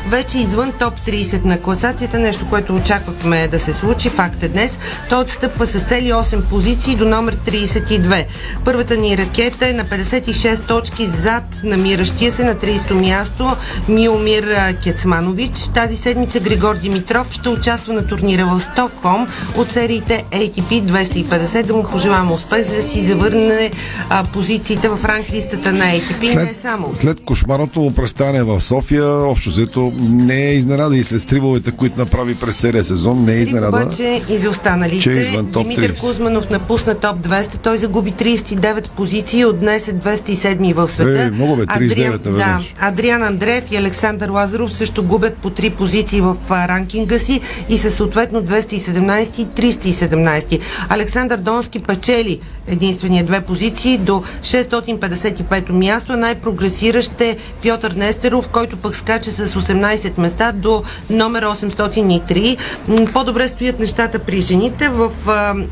вече 0.07 0.37
извън 0.37 0.71
топ 0.79 0.99
30 0.99 1.45
на 1.45 1.61
класацията, 1.61 2.19
нещо, 2.19 2.49
което 2.49 2.75
очаквахме 2.75 3.47
да 3.47 3.59
се 3.59 3.73
случи. 3.73 4.09
Факт 4.09 4.43
е 4.43 4.47
днес. 4.47 4.79
Той 5.09 5.21
отстъпва 5.21 5.67
с 5.67 5.79
цели 5.79 6.11
8 6.11 6.41
позиции 6.41 6.95
до 6.95 7.05
номер 7.05 7.35
32. 7.35 8.25
Първата 8.65 8.97
ни 8.97 9.17
ракета 9.17 9.69
е 9.69 9.73
на 9.73 9.85
56 9.85 10.67
точки 10.67 11.05
зад 11.05 11.43
намиращия 11.63 12.31
се 12.31 12.43
на 12.43 12.55
30 12.55 12.93
място 12.93 13.55
Миомир 13.87 14.73
Кецманович. 14.83 15.67
Тази 15.73 15.97
седмица 15.97 16.39
Григор 16.39 16.75
Димитров 16.75 17.31
ще 17.31 17.49
участва 17.49 17.93
на 17.93 18.07
турнира 18.07 18.45
в 18.45 18.61
Стокхолм 18.61 19.27
от 19.57 19.71
сериите 19.71 20.25
ATP 20.31 20.81
250. 20.81 21.63
Да 21.63 21.73
му 21.73 21.83
пожелавам 21.83 22.31
успех, 22.31 22.61
за 22.63 22.75
да 22.75 22.81
си 22.81 23.01
завърне 23.01 23.71
а, 24.09 24.23
позициите 24.23 24.89
в 24.89 25.05
ранглистата 25.05 25.71
на 25.71 25.85
ATP. 25.85 26.31
и 26.31 26.35
не 26.35 26.53
само. 26.53 26.91
след 26.95 27.21
кошмарното 27.25 27.79
му 27.79 27.93
представяне 27.95 28.43
в 28.43 28.61
София, 28.61 29.05
общо 29.41 29.49
взето 29.49 29.93
не 29.99 30.49
е 30.49 30.53
изненада 30.53 30.97
и 30.97 31.03
след 31.03 31.21
стривовете, 31.21 31.71
които 31.71 31.99
направи 31.99 32.35
през 32.35 32.55
целия 32.55 32.83
сезон, 32.83 33.23
не 33.23 33.33
е 33.33 33.41
изненада. 33.41 33.67
обаче 33.67 34.21
и 34.29 34.37
за 34.37 34.49
останалите. 34.49 35.01
че 35.01 35.11
е 35.11 35.41
Димитър 35.41 35.93
30. 35.93 35.99
Кузманов 35.99 36.49
напусна 36.49 36.95
топ 36.95 37.17
200. 37.27 37.57
Той 37.57 37.77
загуби 37.77 38.11
39 38.11 38.89
позиции. 38.89 39.45
От 39.45 39.59
днес 39.59 39.87
е 39.87 39.93
207 39.93 40.73
в 40.73 40.91
света. 40.91 41.21
Е, 41.21 41.31
много 41.31 41.55
бе, 41.55 41.65
39 41.65 42.17
да, 42.17 42.29
наведнъж. 42.29 42.73
Адриан 42.79 43.23
Андреев 43.23 43.71
и 43.71 43.77
Александър 43.77 44.29
Лазаров 44.29 44.73
също 44.73 45.03
губят 45.03 45.37
по 45.37 45.49
3 45.49 45.71
позиции 45.71 46.21
в 46.21 46.35
ранкинга 46.51 47.19
си 47.19 47.41
и 47.69 47.77
са 47.77 47.91
съответно 47.91 48.43
217 48.43 49.39
и 49.39 49.73
317. 49.73 50.59
Александър 50.89 51.37
Донски 51.37 51.79
печели 51.79 52.39
единствения 52.67 53.23
две 53.23 53.41
позиции 53.41 53.97
до 53.97 54.23
655 54.41 55.69
място. 55.69 56.17
Най-прогресиращ 56.17 57.21
е 57.21 57.37
Пьотър 57.63 57.91
Нестеров, 57.91 58.47
който 58.47 58.77
пък 58.77 58.95
скача 58.95 59.30
с 59.31 59.47
18 59.47 60.17
места 60.17 60.51
до 60.51 60.83
номер 61.09 61.43
803. 61.43 62.57
М, 62.87 63.07
По-добре 63.13 63.47
стоят 63.47 63.79
нещата 63.79 64.19
при 64.19 64.41
жените 64.41 64.89
в 64.89 65.11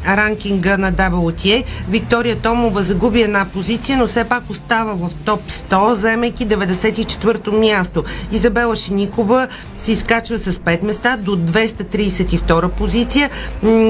ранкинга 0.07 0.77
на 0.77 0.91
WTA. 0.93 1.63
Виктория 1.89 2.35
Томова 2.35 2.83
загуби 2.83 3.21
една 3.21 3.45
позиция, 3.53 3.97
но 3.97 4.07
все 4.07 4.23
пак 4.23 4.49
остава 4.49 4.93
в 4.93 5.09
топ 5.25 5.41
100, 5.51 5.93
заемайки 5.93 6.47
94-то 6.47 7.51
място. 7.51 8.03
Изабела 8.31 8.75
Шиникова 8.75 9.47
се 9.77 9.91
изкачва 9.91 10.37
с 10.37 10.51
5 10.51 10.83
места 10.83 11.17
до 11.17 11.37
232 11.37 12.69
позиция. 12.69 13.29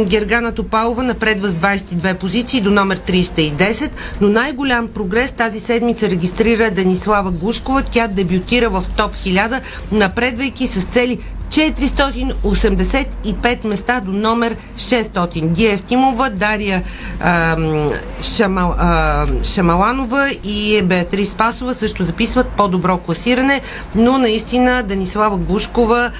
Гергана 0.03 0.51
Топалова 0.51 1.03
напредва 1.03 1.47
с 1.47 1.53
22 1.53 2.13
позиции 2.13 2.61
до 2.61 2.71
номер 2.71 2.97
310, 2.97 3.89
но 4.21 4.29
най-голям 4.29 4.87
прогрес 4.87 5.31
тази 5.31 5.59
седмица 5.59 6.09
регистрира 6.09 6.71
Денислава 6.71 7.31
Гушкова. 7.31 7.83
Тя 7.83 8.07
дебютира 8.07 8.69
в 8.69 8.83
топ 8.97 9.15
1000, 9.15 9.48
напредвайки 9.91 10.67
с 10.67 10.83
цели 10.85 11.21
485 11.49 13.67
места 13.67 14.01
до 14.05 14.11
номер 14.11 14.55
600. 14.77 15.47
Дия 15.47 15.73
Евтимова, 15.73 16.29
Дария 16.29 16.83
ам, 17.19 17.89
Шама, 18.21 18.75
а, 18.77 19.25
Шамаланова 19.43 20.29
и 20.43 20.81
Беатрис 20.83 21.33
Пасова 21.33 21.75
също 21.75 22.03
записват 22.03 22.47
по-добро 22.47 22.97
класиране, 22.97 23.61
но 23.95 24.17
наистина 24.17 24.83
Данислава 24.83 25.37
Глушкова 25.37 26.11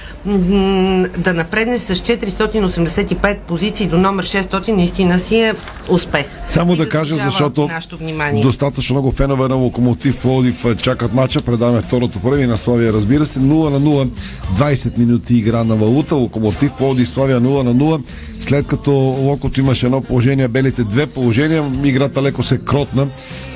да 1.18 1.34
напредне 1.34 1.78
с 1.78 1.94
485 1.94 3.38
позиции 3.38 3.86
до 3.86 3.98
номер 3.98 4.24
600 4.24 4.68
наистина 4.68 5.18
си 5.18 5.36
е 5.36 5.54
успех. 5.88 6.26
Само 6.48 6.72
И 6.72 6.76
да 6.76 6.88
кажа, 6.88 7.16
защото 7.16 7.68
достатъчно 8.42 8.94
много 8.94 9.12
фенове 9.12 9.48
на 9.48 9.54
Локомотив 9.54 10.18
Пловдив 10.18 10.64
е, 10.64 10.76
чакат 10.76 11.14
мача. 11.14 11.40
Предаваме 11.40 11.80
второто 11.80 12.18
време 12.18 12.42
и 12.42 12.46
на 12.46 12.56
Славия, 12.56 12.92
разбира 12.92 13.26
се. 13.26 13.40
0 13.40 13.70
на 13.70 13.80
0, 13.80 14.08
20 14.54 14.98
минути 14.98 15.19
игра 15.30 15.64
на 15.64 15.76
валута. 15.76 16.14
Локомотив 16.14 16.72
Пловдив 16.78 17.08
Славия 17.08 17.40
0 17.40 17.62
на 17.62 17.74
0. 17.74 18.02
След 18.38 18.66
като 18.66 18.90
Локото 19.20 19.60
имаше 19.60 19.86
едно 19.86 20.00
положение, 20.00 20.48
белите 20.48 20.84
две 20.84 21.06
положения, 21.06 21.72
играта 21.84 22.22
леко 22.22 22.42
се 22.42 22.58
кротна 22.58 23.06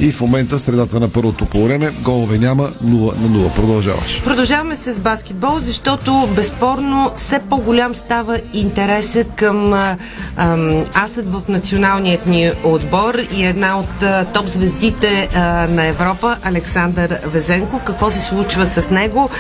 и 0.01 0.13
в 0.13 0.21
момента 0.21 0.59
средата 0.59 1.01
на 1.01 1.09
първото 1.09 1.47
полувреме 1.47 1.91
голове 2.03 2.39
няма 2.39 2.63
0 2.63 2.85
на 3.21 3.29
0. 3.29 3.55
Продължаваш. 3.55 4.23
Продължаваме 4.25 4.77
с 4.77 4.99
баскетбол, 4.99 5.59
защото 5.61 6.29
безспорно 6.37 7.11
все 7.17 7.39
по-голям 7.51 7.95
става 7.95 8.39
интереса 8.55 9.25
към 9.25 9.73
ам, 9.73 10.85
асът 10.95 11.33
в 11.33 11.43
националният 11.49 12.27
ни 12.27 12.51
отбор 12.65 13.15
и 13.37 13.45
една 13.45 13.79
от 13.79 14.05
топ 14.33 14.49
звездите 14.49 15.29
на 15.71 15.87
Европа, 15.87 16.37
Александър 16.43 17.19
Везенков. 17.27 17.85
Какво 17.85 18.11
се 18.11 18.21
случва 18.21 18.67
с 18.67 18.91
него? 18.91 19.31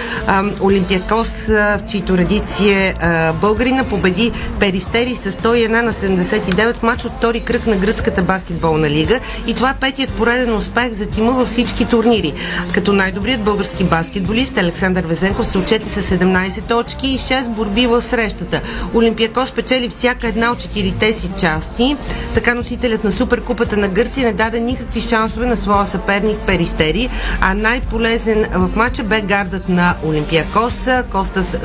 Олимпиакос, 0.63 1.47
в 1.47 1.81
чието 1.89 2.14
редици 2.15 2.69
е 2.69 2.95
българина, 3.41 3.85
победи 3.85 4.33
Перистери 4.61 5.17
с 5.17 5.33
101 5.33 5.69
на 5.69 5.93
79 5.93 6.83
матч 6.83 7.05
от 7.05 7.13
втори 7.13 7.41
кръг 7.41 7.67
на 7.67 7.77
гръцката 7.77 8.23
баскетболна 8.23 8.91
лига 8.91 9.21
и 9.47 9.55
това 9.55 9.71
е 9.71 9.75
петият 9.81 10.11
пореден 10.11 10.57
успех 10.57 10.93
за 10.93 11.07
тима 11.07 11.33
във 11.33 11.49
всички 11.49 11.85
турнири. 11.85 12.33
Като 12.73 12.93
най-добрият 12.93 13.41
български 13.41 13.85
баскетболист 13.85 14.59
Александър 14.59 15.05
Везенков 15.05 15.49
се 15.49 15.59
отчете 15.59 15.89
с 15.89 16.11
17 16.11 16.69
точки 16.69 17.07
и 17.07 17.19
6 17.19 17.49
борби 17.49 17.87
в 17.87 18.03
срещата. 18.03 18.61
Олимпиакос 18.95 19.53
печели 19.53 19.89
всяка 19.89 20.29
една 20.29 20.53
от 20.53 20.59
четирите 20.59 21.13
си 21.13 21.31
части. 21.41 21.97
Така 22.35 22.55
носителят 22.55 23.05
на 23.05 23.13
Суперкупата 23.13 23.77
на 23.77 23.89
Гърция 23.89 24.27
не 24.27 24.33
даде 24.33 24.61
никакви 24.61 25.01
шансове 25.01 25.47
на 25.47 25.57
своя 25.57 25.87
съперник 25.87 26.39
Перистери, 26.47 27.09
а 27.41 27.55
най-полезен 27.55 28.47
в 28.55 28.77
матча 28.77 29.03
бе 29.03 29.21
гардът 29.21 29.69
на 29.69 29.95
Олимпиакос 30.05 30.89
Костас 31.11 31.57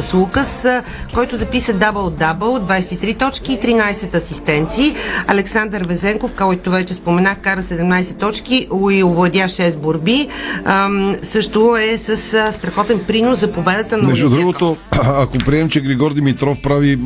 Слукас, 0.43 0.83
който 1.13 1.37
записа 1.37 1.73
дабл-дабл, 1.73 2.59
23 2.59 3.19
точки 3.19 3.53
и 3.53 3.57
13 3.57 4.15
асистенции. 4.15 4.95
Александър 5.27 5.83
Везенков, 5.83 6.31
който 6.37 6.71
вече 6.71 6.93
споменах, 6.93 7.37
кара 7.41 7.61
17 7.61 8.19
точки 8.19 8.67
и 8.91 9.03
овладя 9.03 9.39
6 9.43 9.77
борби. 9.77 10.27
Ам, 10.65 11.15
също 11.21 11.75
е 11.75 11.97
с 11.97 12.17
страхотен 12.53 12.99
принос 13.07 13.39
за 13.39 13.51
победата 13.51 13.97
на 13.97 14.07
Между 14.07 14.29
другото, 14.29 14.77
ако 14.91 15.37
приемем, 15.37 15.69
че 15.69 15.81
Григор 15.81 16.13
Димитров 16.13 16.57
прави 16.63 16.99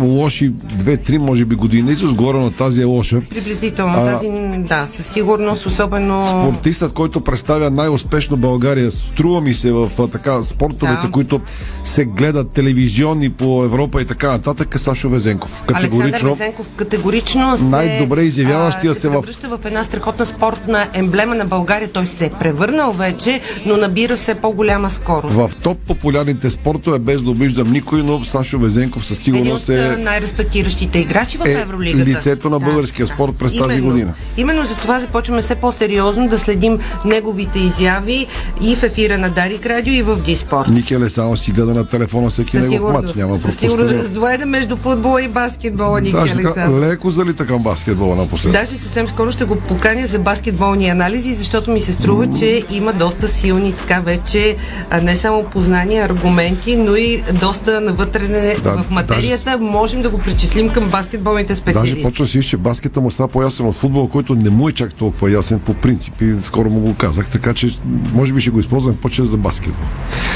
лоши 0.00 0.50
2-3, 0.50 1.16
може 1.18 1.44
би 1.44 1.54
години, 1.56 1.94
с 1.94 2.14
горе 2.14 2.38
на 2.38 2.50
тази 2.52 2.80
е 2.80 2.84
лоша. 2.84 3.20
Приблизително. 3.30 3.94
А, 3.96 4.04
Тази, 4.06 4.28
да, 4.58 4.86
със 4.86 5.06
сигурност, 5.06 5.66
особено... 5.66 6.26
Спортистът, 6.26 6.92
който 6.92 7.20
представя 7.20 7.70
най-успешно 7.70 8.36
България, 8.36 8.90
струва 8.92 9.40
ми 9.40 9.54
се 9.54 9.72
в 9.72 9.90
така 10.08 10.42
спортовете, 10.42 11.02
Да. 11.02 11.10
които 11.10 11.40
се 11.84 12.04
гледат 12.04 12.50
телевизионни 12.50 13.30
по 13.30 13.64
Европа 13.64 14.02
и 14.02 14.06
така 14.06 14.28
нататък, 14.28 14.74
е 14.74 14.78
Сашо 14.78 15.08
Везенков. 15.08 15.62
Александър 15.64 15.82
Категорично 15.90 16.30
Везенков 16.30 16.68
категорично 16.68 17.58
се, 17.58 17.64
най-добре 17.64 18.22
изявяващия 18.22 18.90
а, 18.90 18.94
се 18.94 19.00
се 19.00 19.08
в- 19.08 19.22
в 19.50 19.64
една 19.64 19.84
страхотна 19.84 20.26
спортна 20.26 20.88
емблема 20.94 21.34
на 21.34 21.44
България. 21.46 21.88
Той 21.88 22.06
се 22.06 22.24
е 22.24 22.30
превърнал 22.30 22.92
вече, 22.92 23.40
но 23.66 23.76
набира 23.76 24.16
все 24.16 24.34
по-голяма 24.34 24.90
скорост. 24.90 25.34
в 25.34 25.50
топ 25.54 25.78
популярните 25.78 26.50
спортове, 26.50 26.98
без 26.98 27.22
да 27.22 27.30
обиждам 27.30 27.72
никой, 27.72 28.02
но 28.02 28.24
Сашо 28.24 28.58
Везенков 28.58 29.06
със 29.06 29.18
сигурност 29.18 29.68
а, 29.68 29.72
е, 29.92 29.96
най-респектиращите 29.96 30.98
играчи 30.98 31.38
в 31.38 31.46
е 31.46 31.52
Евролигата. 31.52 32.04
лицето 32.10 32.50
на 32.50 32.58
българския 32.60 33.06
спорт 33.06 33.32
през 33.38 33.58
тази 33.58 33.74
Именно. 33.78 33.90
година. 33.92 34.12
Именно 34.36 34.64
за 34.64 34.74
това 34.74 34.98
започваме 34.98 35.42
все 35.42 35.54
по-сериозно 35.54 36.28
да 36.28 36.38
следим 36.38 36.78
неговите 37.04 37.58
изяви 37.58 38.26
и 38.62 38.76
в 38.76 38.82
ефира 38.82 39.18
на 39.18 39.30
Дарик 39.30 39.66
Радио 39.66 39.92
и 39.94 40.02
в 40.02 40.16
Диспорт. 40.16 40.68
Никел 40.68 40.98
е 41.00 41.08
само 41.10 41.36
си 41.36 41.50
гледа 41.50 41.74
на 41.74 41.86
телефона 41.86 42.30
всеки 42.30 42.58
негов 42.58 42.92
матч. 42.92 43.14
Няма 43.14 43.38
със 43.38 43.56
сигурност 43.56 43.78
пропускане. 43.78 44.02
раздвоена 44.02 44.46
между 44.46 44.76
футбола 44.76 45.22
и 45.22 45.28
баскетбола, 45.28 46.00
Ники 46.00 46.12
Даже 46.12 46.34
така, 46.36 46.70
леко 46.70 47.10
залита 47.10 47.46
към 47.46 47.62
баскетбола 47.62 48.16
напоследък. 48.16 48.60
Даже 48.60 48.78
съвсем 48.78 49.08
скоро 49.08 49.32
ще 49.32 49.44
го 49.44 49.56
поканя 49.56 50.06
за 50.06 50.18
баскетболни 50.18 50.88
анализи, 50.88 51.34
защото 51.34 51.70
ми 51.70 51.80
се 51.80 51.92
струва, 51.92 52.26
че 52.38 52.62
има 52.70 52.92
доста 52.92 53.28
силни 53.28 53.72
така 53.72 54.00
вече 54.00 54.56
не 55.02 55.16
само 55.16 55.44
познания, 55.44 56.04
аргументи, 56.04 56.76
но 56.76 56.96
и 56.96 57.22
доста 57.40 57.80
навътрене 57.80 58.56
Да, 58.62 58.82
в 58.82 58.90
материята. 58.90 59.58
Можем 59.74 60.02
да 60.02 60.10
го 60.10 60.18
причислим 60.18 60.68
към 60.68 60.84
баскетболните 60.84 61.48
Даже 61.48 61.60
специалисти. 61.60 62.02
почва 62.02 62.24
да 62.24 62.30
си, 62.30 62.42
че 62.42 62.56
баскета 62.56 63.00
му 63.00 63.10
става 63.10 63.28
по-ясен 63.28 63.66
от 63.66 63.76
футбола, 63.76 64.08
който 64.08 64.34
не 64.34 64.50
му 64.50 64.68
е 64.68 64.72
чак 64.72 64.94
толкова 64.94 65.30
ясен 65.30 65.60
по 65.60 65.74
принцип 65.74 66.22
и 66.22 66.34
скоро 66.40 66.70
му 66.70 66.80
го 66.80 66.94
казах, 66.94 67.30
така 67.30 67.54
че 67.54 67.70
може 68.14 68.32
би 68.32 68.40
ще 68.40 68.50
го 68.50 68.60
използвам 68.60 68.96
по-често 68.96 69.24
за 69.24 69.36
баскетбол. 69.36 69.86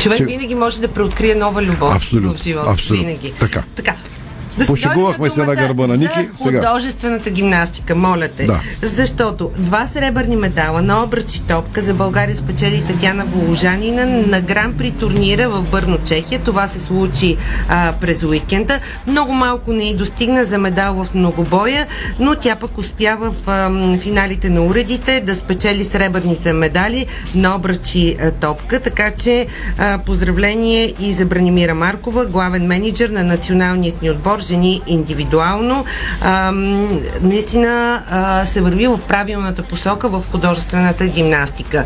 Човек 0.03 0.17
Ще- 0.17 0.25
винаги 0.27 0.55
може 0.55 0.81
да 0.81 0.89
преоткрие 0.89 1.35
нова 1.35 1.63
любов 1.63 1.95
Абсолютно, 1.97 2.35
в 2.35 2.43
живота. 2.43 2.71
абсолютно. 2.71 3.07
Винаги. 3.07 3.33
Така. 3.41 3.63
така. 3.77 3.95
Да 4.59 4.67
Пошегувахме 4.67 5.31
се 5.31 5.45
на 5.45 5.55
гърба 5.55 5.87
на 5.87 5.97
Ники. 5.97 6.29
Сега. 6.35 6.59
художествената 6.59 7.31
гимнастика, 7.31 7.95
моля 7.95 8.29
те. 8.29 8.47
Да. 8.47 8.61
Защото 8.83 9.51
два 9.59 9.87
сребърни 9.87 10.37
медала 10.37 10.83
на 10.83 11.03
обръч 11.03 11.37
и 11.37 11.41
топка 11.41 11.83
за 11.83 11.95
България 11.95 12.37
спечели 12.37 12.83
Татяна 12.89 13.25
Воложанина 13.25 14.07
на 14.07 14.41
гран 14.41 14.75
при 14.79 14.91
турнира 14.91 15.49
в 15.49 15.63
Бърно, 15.63 15.99
Чехия. 16.05 16.41
Това 16.45 16.69
се 16.69 16.79
случи 16.79 17.37
а, 17.69 17.93
през 18.01 18.23
уикенда. 18.23 18.81
Много 19.07 19.33
малко 19.33 19.73
не 19.73 19.85
й 19.85 19.95
достигна 19.95 20.45
за 20.45 20.59
медал 20.59 21.05
в 21.05 21.15
многобоя, 21.15 21.87
но 22.19 22.35
тя 22.35 22.57
пък 22.57 22.79
успя 22.79 23.17
в 23.21 23.51
а, 23.51 23.99
финалите 23.99 24.51
на 24.51 24.63
уредите 24.63 25.21
да 25.21 25.35
спечели 25.35 25.85
сребърните 25.85 26.53
медали 26.53 27.07
на 27.35 27.55
обръч 27.55 27.95
и 27.95 28.17
а, 28.21 28.31
топка. 28.31 28.81
Така 28.81 29.11
че 29.11 29.47
а, 29.79 29.99
поздравление 29.99 30.95
и 31.01 31.13
за 31.13 31.27
Бранимира 31.27 31.75
Маркова, 31.75 32.27
главен 32.27 32.67
менеджер 32.67 33.09
на 33.09 33.25
националният 33.25 34.03
ни 34.03 34.11
отбор 34.11 34.41
жени 34.49 34.81
индивидуално. 34.87 35.85
А, 36.21 36.53
наистина 37.23 38.03
а, 38.11 38.47
се 38.47 38.61
върви 38.61 38.87
в 38.87 39.01
правилната 39.09 39.63
посока 39.63 40.09
в 40.09 40.23
художествената 40.31 41.07
гимнастика. 41.07 41.85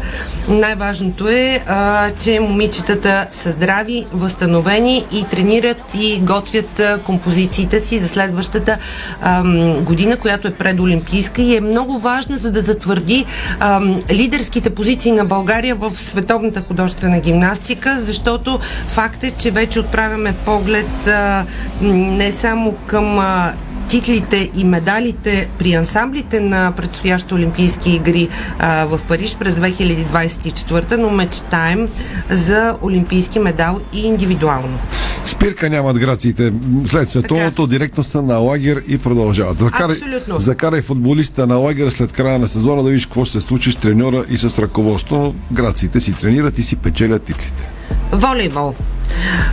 Най-важното 0.49 1.29
е, 1.29 1.63
а, 1.67 2.11
че 2.21 2.41
момичетата 2.41 3.27
са 3.33 3.51
здрави, 3.51 4.07
възстановени 4.13 5.05
и 5.13 5.25
тренират 5.25 5.83
и 5.95 6.21
готвят 6.21 6.81
а, 6.81 6.99
композициите 6.99 7.81
си 7.81 7.99
за 7.99 8.09
следващата 8.09 8.79
а, 9.21 9.43
година, 9.81 10.17
която 10.17 10.49
е 10.49 10.55
предолимпийска 10.55 11.43
и 11.43 11.57
е 11.57 11.61
много 11.61 11.99
важна, 11.99 12.39
за 12.39 12.51
да 12.51 12.61
затвърди 12.61 13.25
а, 13.61 13.81
лидерските 14.11 14.71
позиции 14.71 15.13
на 15.13 15.25
България 15.25 15.75
в 15.75 15.93
световната 15.97 16.61
художествена 16.61 17.21
гимнастика, 17.21 17.99
защото 18.01 18.61
факт 18.89 19.25
е, 19.25 19.31
че 19.31 19.51
вече 19.51 19.81
отправяме 19.81 20.35
поглед 20.45 21.07
а, 21.07 21.45
не 21.83 22.33
само 22.33 22.52
към 22.87 23.19
а, 23.19 23.53
титлите 23.89 24.51
и 24.57 24.65
медалите 24.65 25.49
при 25.59 25.75
ансамблите 25.75 26.41
на 26.41 26.73
предстоящите 26.77 27.35
Олимпийски 27.35 27.91
игри 27.91 28.29
а, 28.59 28.85
в 28.85 29.01
Париж 29.09 29.37
през 29.41 29.55
2024, 29.55 30.97
но 30.97 31.11
мечтаем 31.11 31.89
за 32.31 32.75
олимпийски 32.83 33.39
медал 33.39 33.81
и 33.93 34.07
индивидуално. 34.07 34.79
Спирка 35.25 35.71
нямат 35.71 35.99
грациите. 35.99 36.53
След 36.85 37.11
световното 37.11 37.67
директно 37.67 38.03
са 38.03 38.23
на 38.23 38.37
лагер 38.37 38.83
и 38.89 38.99
продължават. 38.99 39.59
Закарай, 39.59 39.97
Абсолютно. 39.97 40.39
закарай 40.39 40.83
футболиста 40.83 41.47
на 41.47 41.57
лагер 41.57 41.89
след 41.89 42.13
края 42.13 42.39
на 42.39 42.49
сезона 42.49 42.83
да 42.83 42.91
видиш 42.91 43.07
какво 43.07 43.25
ще 43.25 43.41
се 43.41 43.47
случи 43.47 43.73
с 43.73 43.77
треньора 43.77 44.25
и 44.31 44.39
с 44.39 44.59
ръководство. 44.59 45.35
Грациите 45.53 46.01
си 46.01 46.13
тренират 46.13 46.59
и 46.59 46.63
си 46.63 46.77
печелят 46.77 47.23
титлите. 47.23 47.71
Волейбол. 48.13 48.75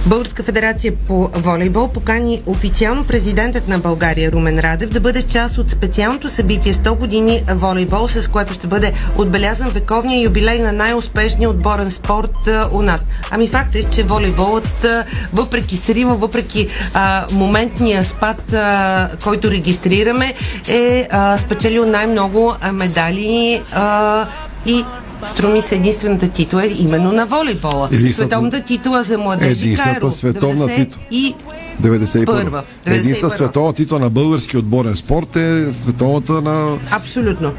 Българска 0.06 0.44
федерация 0.44 0.96
по 1.08 1.30
волейбол 1.34 1.88
покани 1.88 2.42
официално 2.46 3.04
президентът 3.04 3.68
на 3.68 3.80
България 3.80 4.32
Румен 4.32 4.60
Радев 4.60 4.90
да 4.90 5.00
бъде 5.00 5.24
част 5.24 5.58
от 5.58 5.70
специалното 5.70 6.30
събитие 6.30 6.74
100 6.74 6.98
години 6.98 7.44
волейбол, 7.50 8.08
с 8.08 8.28
което 8.28 8.54
ще 8.54 8.68
бъде 8.68 8.94
отбелязан 9.18 9.70
вековния 9.70 10.22
юбилей 10.22 10.60
на 10.60 10.74
най-успешния 10.74 11.50
отборен 11.50 11.92
спорт 11.92 12.38
у 12.72 12.82
нас. 12.82 13.06
Ами 13.32 13.48
факт 13.48 13.76
е, 13.76 13.84
че 13.84 14.04
волейболът, 14.04 14.86
въпреки 15.34 15.78
срива, 15.78 16.16
въпреки 16.16 16.68
а, 16.94 17.26
моментния 17.32 18.04
спад, 18.04 18.54
а, 18.54 19.10
който 19.24 19.52
регистрираме, 19.52 20.34
е 20.70 21.08
а, 21.12 21.38
спечелил 21.38 21.86
най-много 21.86 22.54
медали 22.74 23.62
а, 23.74 24.28
и 24.66 24.86
Струми 25.28 25.62
се 25.62 25.76
единствената 25.76 26.30
титла 26.30 26.66
именно 26.68 27.12
на 27.12 27.26
волейбола. 27.26 27.86
Единствената- 27.86 28.14
Световната 28.16 28.62
титла 28.62 29.04
за 29.04 29.18
младежи 29.18 29.52
Единствената 29.64 30.00
Кайро, 30.00 30.12
световна 30.12 30.66
90 30.66 30.76
титла. 30.78 31.02
И 31.12 31.36
91. 31.80 32.26
Първа. 32.26 32.64
Единствена 32.86 33.16
91. 33.22 33.30
световна 33.30 33.74
титла 33.74 34.00
на 34.00 34.10
български 34.10 34.58
отборен 34.58 34.96
спорт 34.96 35.36
е 35.36 35.74
световната 35.74 36.34
на 36.34 36.78
Абсолютно. 36.92 37.52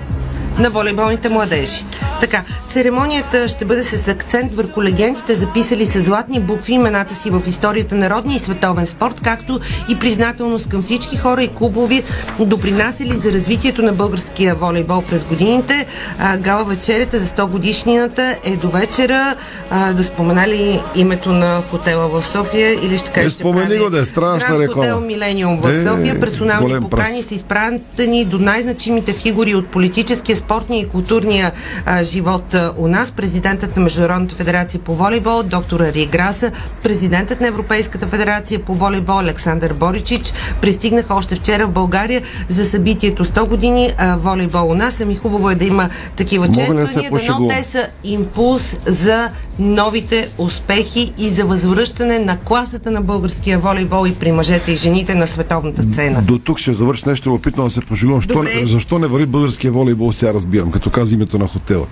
На 0.61 0.71
волейболните 0.71 1.29
младежи. 1.29 1.85
Така, 2.21 2.45
церемонията 2.69 3.49
ще 3.49 3.65
бъде 3.65 3.83
с 3.83 4.09
акцент 4.09 4.55
върху 4.55 4.83
легендите, 4.83 5.35
записали 5.35 5.87
с 5.87 6.03
златни 6.03 6.41
букви 6.41 6.73
имената 6.73 7.15
си 7.15 7.31
в 7.31 7.43
историята 7.47 7.95
на 7.95 8.11
родния 8.11 8.37
и 8.37 8.39
световен 8.39 8.87
спорт, 8.87 9.21
както 9.25 9.61
и 9.89 9.99
признателност 9.99 10.69
към 10.69 10.83
всички 10.83 11.17
хора 11.17 11.43
и 11.43 11.49
клубови, 11.49 12.03
допринасяли 12.41 13.13
за 13.13 13.33
развитието 13.33 13.83
на 13.83 13.93
българския 13.93 14.55
волейбол 14.55 15.03
през 15.03 15.25
годините. 15.25 15.87
А, 16.19 16.37
гала 16.37 16.65
вечерята 16.65 17.19
за 17.19 17.27
100 17.27 17.47
годишнината 17.47 18.37
е 18.45 18.57
до 18.57 18.71
вечера. 18.71 19.35
А, 19.71 19.93
да 19.93 20.05
споменали 20.05 20.81
името 20.95 21.33
на 21.33 21.63
хотела 21.71 22.09
в 22.09 22.27
София 22.27 22.73
или 22.85 22.99
ще 22.99 23.11
кажете... 23.11 23.35
спомени 23.35 23.79
го, 23.79 23.91
да 23.91 24.01
е 24.01 24.05
страшна 24.05 24.59
реклама. 24.59 24.83
Хотел 24.83 25.01
Милениум 25.01 25.61
в 25.61 25.73
Е, 25.73 25.83
София. 25.83 26.21
Персонални 26.21 26.81
покани 26.81 27.19
пръст. 27.19 27.29
са 27.29 27.35
изпратени 27.35 28.25
до 28.25 28.39
най-значимите 28.39 29.13
фигури 29.13 29.55
от 29.55 29.67
политическия, 29.67 30.37
спортния 30.51 30.83
и 30.83 30.89
културния 30.89 31.53
а, 31.87 32.05
живот 32.05 32.55
а, 32.55 32.73
у 32.77 32.89
нас. 32.89 33.11
Президентът 33.11 33.77
на 33.77 33.83
Международната 33.83 34.35
федерация 34.35 34.81
по 34.81 34.95
волейбол, 34.95 35.43
доктор 35.43 35.81
Ари 35.81 36.07
Граса, 36.07 36.53
президентът 36.83 37.41
на 37.41 37.47
Европейската 37.47 38.07
федерация 38.07 38.59
по 38.59 38.75
волейбол 38.75 39.19
Александър 39.19 39.73
Боричич 39.73 40.33
пристигнаха 40.61 41.15
още 41.15 41.35
вчера 41.35 41.67
в 41.67 41.71
България 41.71 42.23
за 42.49 42.65
събитието 42.65 43.25
100 43.25 43.49
години 43.49 43.91
а, 43.99 44.17
волейбол 44.17 44.71
у 44.71 44.75
нас. 44.75 45.01
Ами 45.01 45.17
хубаво 45.17 45.51
е 45.51 45.55
да 45.55 45.65
има 45.65 45.89
такива 46.17 46.47
чествания, 46.47 46.87
дано 46.87 47.09
пошегувам? 47.11 47.49
те 47.49 47.63
са 47.63 47.89
импулс 48.05 48.77
за 48.87 49.31
новите 49.59 50.29
успехи 50.39 51.13
и 51.19 51.29
за 51.29 51.45
възвръщане 51.45 52.19
на 52.19 52.37
класата 52.37 52.91
на 52.91 53.01
българския 53.01 53.59
волейбол 53.59 54.07
и 54.07 54.15
при 54.15 54.33
мъжете 54.33 54.73
и 54.73 54.77
жените 54.77 55.15
на 55.15 55.27
световната 55.27 55.83
сцена. 55.83 56.23
До 56.23 56.39
тук 56.39 56.59
ще 56.59 56.73
завърши 56.73 57.09
нещо 57.09 57.35
опитно 57.35 57.65
да 57.65 57.71
се 57.71 57.81
пожелувам. 57.81 58.23
Защо, 58.23 58.45
защо 58.65 58.99
не 58.99 59.07
върви 59.07 59.27
българския 59.27 59.73
волейбол, 59.73 60.13
сега 60.13 60.30
разбирам, 60.35 60.71
като 60.71 60.91
каза 60.91 61.15
името 61.15 61.39
на 61.39 61.47
хотела. 61.47 61.87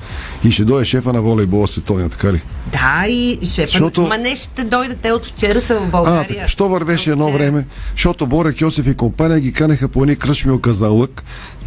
И 0.45 0.51
ще 0.51 0.65
дойде 0.65 0.85
шефа 0.85 1.13
на 1.13 1.23
волейбола 1.23 1.69
световния, 1.69 2.09
така 2.09 2.33
ли? 2.33 2.43
Да, 2.73 3.05
и 3.09 3.39
шефа. 3.47 3.67
Защото- 3.67 4.03
Ма 4.03 4.19
не 4.19 4.37
ще 4.37 4.65
дойдат, 4.65 4.99
те 4.99 5.13
от 5.13 5.27
вчера 5.27 5.61
са 5.61 5.75
в 5.75 5.83
А, 5.83 5.87
България. 5.87 6.27
така, 6.29 6.49
що 6.49 6.69
вървеше 6.69 7.11
едно 7.11 7.33
време? 7.33 7.67
Защото 7.93 8.27
Борек 8.27 8.61
Йосиф 8.61 8.87
и 8.87 8.95
компания 8.95 9.41
ги 9.41 9.53
канеха 9.53 9.89
по 9.89 10.03
едни 10.03 10.17
кръчми 10.17 10.53
от 10.53 10.63
Казанлък, 10.63 11.25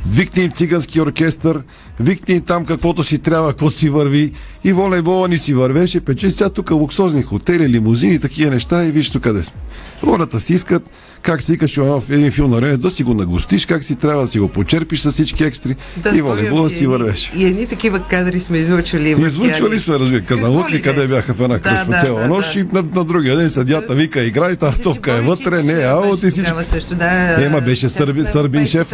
викни 0.07 0.43
им 0.43 0.51
цигански 0.51 1.01
оркестър, 1.01 1.61
викни 2.01 2.41
там 2.41 2.65
каквото 2.65 3.03
си 3.03 3.19
трябва, 3.19 3.49
какво 3.49 3.71
си 3.71 3.89
върви 3.89 4.31
и 4.63 4.73
волейбола 4.73 5.27
ни 5.27 5.37
си 5.37 5.53
вървеше, 5.53 5.99
пече 5.99 6.29
сега 6.29 6.49
тук 6.49 6.71
луксозни 6.71 7.23
хотели, 7.23 7.69
лимузини, 7.69 8.19
такива 8.19 8.51
неща 8.51 8.85
и 8.85 8.91
виж 8.91 9.09
тук 9.09 9.23
къде 9.23 9.43
сме. 9.43 9.59
Хората 10.05 10.39
си 10.39 10.53
искат, 10.53 10.83
как 11.21 11.41
си 11.41 11.51
викаш 11.51 11.79
един 12.09 12.31
филм 12.31 12.51
на 12.51 12.57
време, 12.57 12.77
да 12.77 12.91
си 12.91 13.03
го 13.03 13.13
нагостиш, 13.13 13.65
как 13.65 13.83
си 13.83 13.95
трябва 13.95 14.21
да 14.21 14.27
си 14.27 14.39
го 14.39 14.47
почерпиш 14.47 14.99
с 14.99 15.11
всички 15.11 15.43
екстри 15.43 15.75
Да, 15.97 16.17
и 16.17 16.21
волейбола 16.21 16.69
си 16.69 16.75
си 16.77 16.87
вървеше. 16.87 17.31
И 17.35 17.45
едни 17.45 17.67
такива 17.67 17.99
кадри 17.99 18.39
сме 18.39 18.57
излучвали. 18.57 19.15
Излучвали 19.25 19.79
сме, 19.79 19.99
разбира. 19.99 20.21
Казанлък 20.21 20.71
ли 20.71 20.81
къде 20.81 21.07
бяха 21.07 21.33
в 21.33 21.41
една 21.41 21.59
кръчма 21.59 21.95
да, 21.95 22.03
цяла 22.03 22.21
да, 22.21 22.27
нощ 22.27 22.53
да. 22.53 22.59
и 22.59 22.63
на, 22.63 22.83
на 22.95 23.05
другия 23.05 23.37
ден 23.37 23.49
съдята 23.49 23.95
вика 23.95 24.23
играй, 24.23 24.55
тази 24.55 24.81
топка 24.81 25.13
е 25.13 25.21
вътре, 25.21 25.63
не 25.63 25.81
е 25.81 25.85
аут 25.85 26.23
и 26.23 26.29
всичко. 26.29 26.63
Също, 26.63 26.95
да. 26.95 27.45
Ема 27.45 27.61
беше 27.61 27.89
сърби, 27.89 28.25
сърбин 28.25 28.67
шеф. 28.67 28.93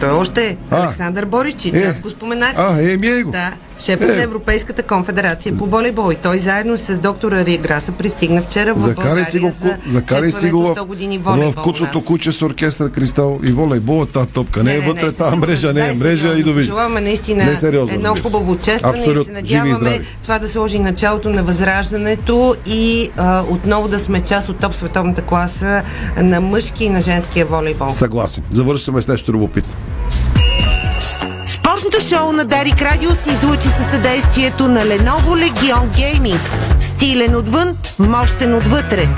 Той 0.00 0.10
още 0.10 0.46
е. 0.46 0.56
Александър 0.70 1.24
Боричич, 1.24 1.72
Е. 1.74 1.82
аз 1.82 2.00
го 2.00 2.10
споменах. 2.10 2.31
А, 2.40 2.80
е, 2.80 2.96
ми 2.96 3.06
е 3.06 3.22
го. 3.22 3.30
Да, 3.30 3.52
шефът 3.78 4.08
Е. 4.08 4.16
на 4.16 4.22
Европейската 4.22 4.82
конфедерация 4.82 5.58
по 5.58 5.66
волейбол. 5.66 6.12
И 6.12 6.14
той 6.14 6.38
заедно 6.38 6.78
с 6.78 6.98
доктора 6.98 7.40
Ари 7.40 7.58
Граса 7.58 7.92
пристигна 7.92 8.42
вчера 8.42 8.74
в 8.74 8.78
Закарай 8.78 8.94
България 8.94 9.24
си 9.24 9.38
го, 9.38 9.50
в 9.50 9.62
за 9.62 9.92
закарай 9.92 10.32
си 10.32 10.50
го 10.50 10.62
в, 10.62 10.74
100 10.74 10.86
години 10.86 11.18
в 11.18 11.22
волейбол. 11.22 11.60
у 11.60 11.62
куцото 11.62 12.04
куче 12.04 12.32
с 12.32 12.42
оркестър 12.42 12.90
Кристал 12.90 13.40
и 13.44 13.52
волейбола, 13.52 14.06
тази 14.06 14.28
топка. 14.28 14.64
Не, 14.64 14.74
е 14.74 14.80
вътре, 14.80 15.00
тази 15.00 15.16
съвсем 15.16 15.38
мрежа, 15.38 15.72
не 15.72 15.88
е 15.90 15.94
мрежа 15.94 16.34
и 16.34 16.42
довижда. 16.42 16.70
Пожелаваме 16.72 17.00
наистина 17.00 17.44
Не, 17.44 17.54
сериозно, 17.54 17.94
едно 17.94 18.14
хубаво 18.22 18.58
честване 18.58 19.04
и 19.04 19.24
се 19.24 19.32
надяваме 19.32 20.00
това 20.22 20.38
да 20.38 20.48
сложи 20.48 20.78
началото 20.78 21.30
на 21.30 21.42
възраждането 21.42 22.54
и 22.66 23.10
а, 23.16 23.42
отново 23.50 23.88
да 23.88 23.98
сме 23.98 24.20
част 24.20 24.48
от 24.48 24.58
топ 24.58 24.74
световната 24.74 25.22
класа 25.22 25.82
на 26.16 26.40
мъжки 26.40 26.84
и 26.84 26.90
на 26.90 27.02
женския 27.02 27.46
волейбол. 27.46 27.90
Съгласен. 27.90 28.44
Завършваме 28.50 29.02
с 29.02 29.08
нещо 29.08 29.32
любопитно. 29.32 29.72
Спортното 31.92 32.14
шоу 32.16 32.32
на 32.32 32.44
Дарик 32.44 32.82
Радио 32.82 33.10
се 33.10 33.30
излучи 33.30 33.68
със 33.68 33.90
съдействието 33.90 34.68
на 34.68 34.80
Lenovo 34.80 35.50
Legion 35.50 35.88
Gaming. 35.96 36.38
Стилен 36.80 37.36
отвън, 37.36 37.76
мощен 37.98 38.54
отвътре. 38.54 39.08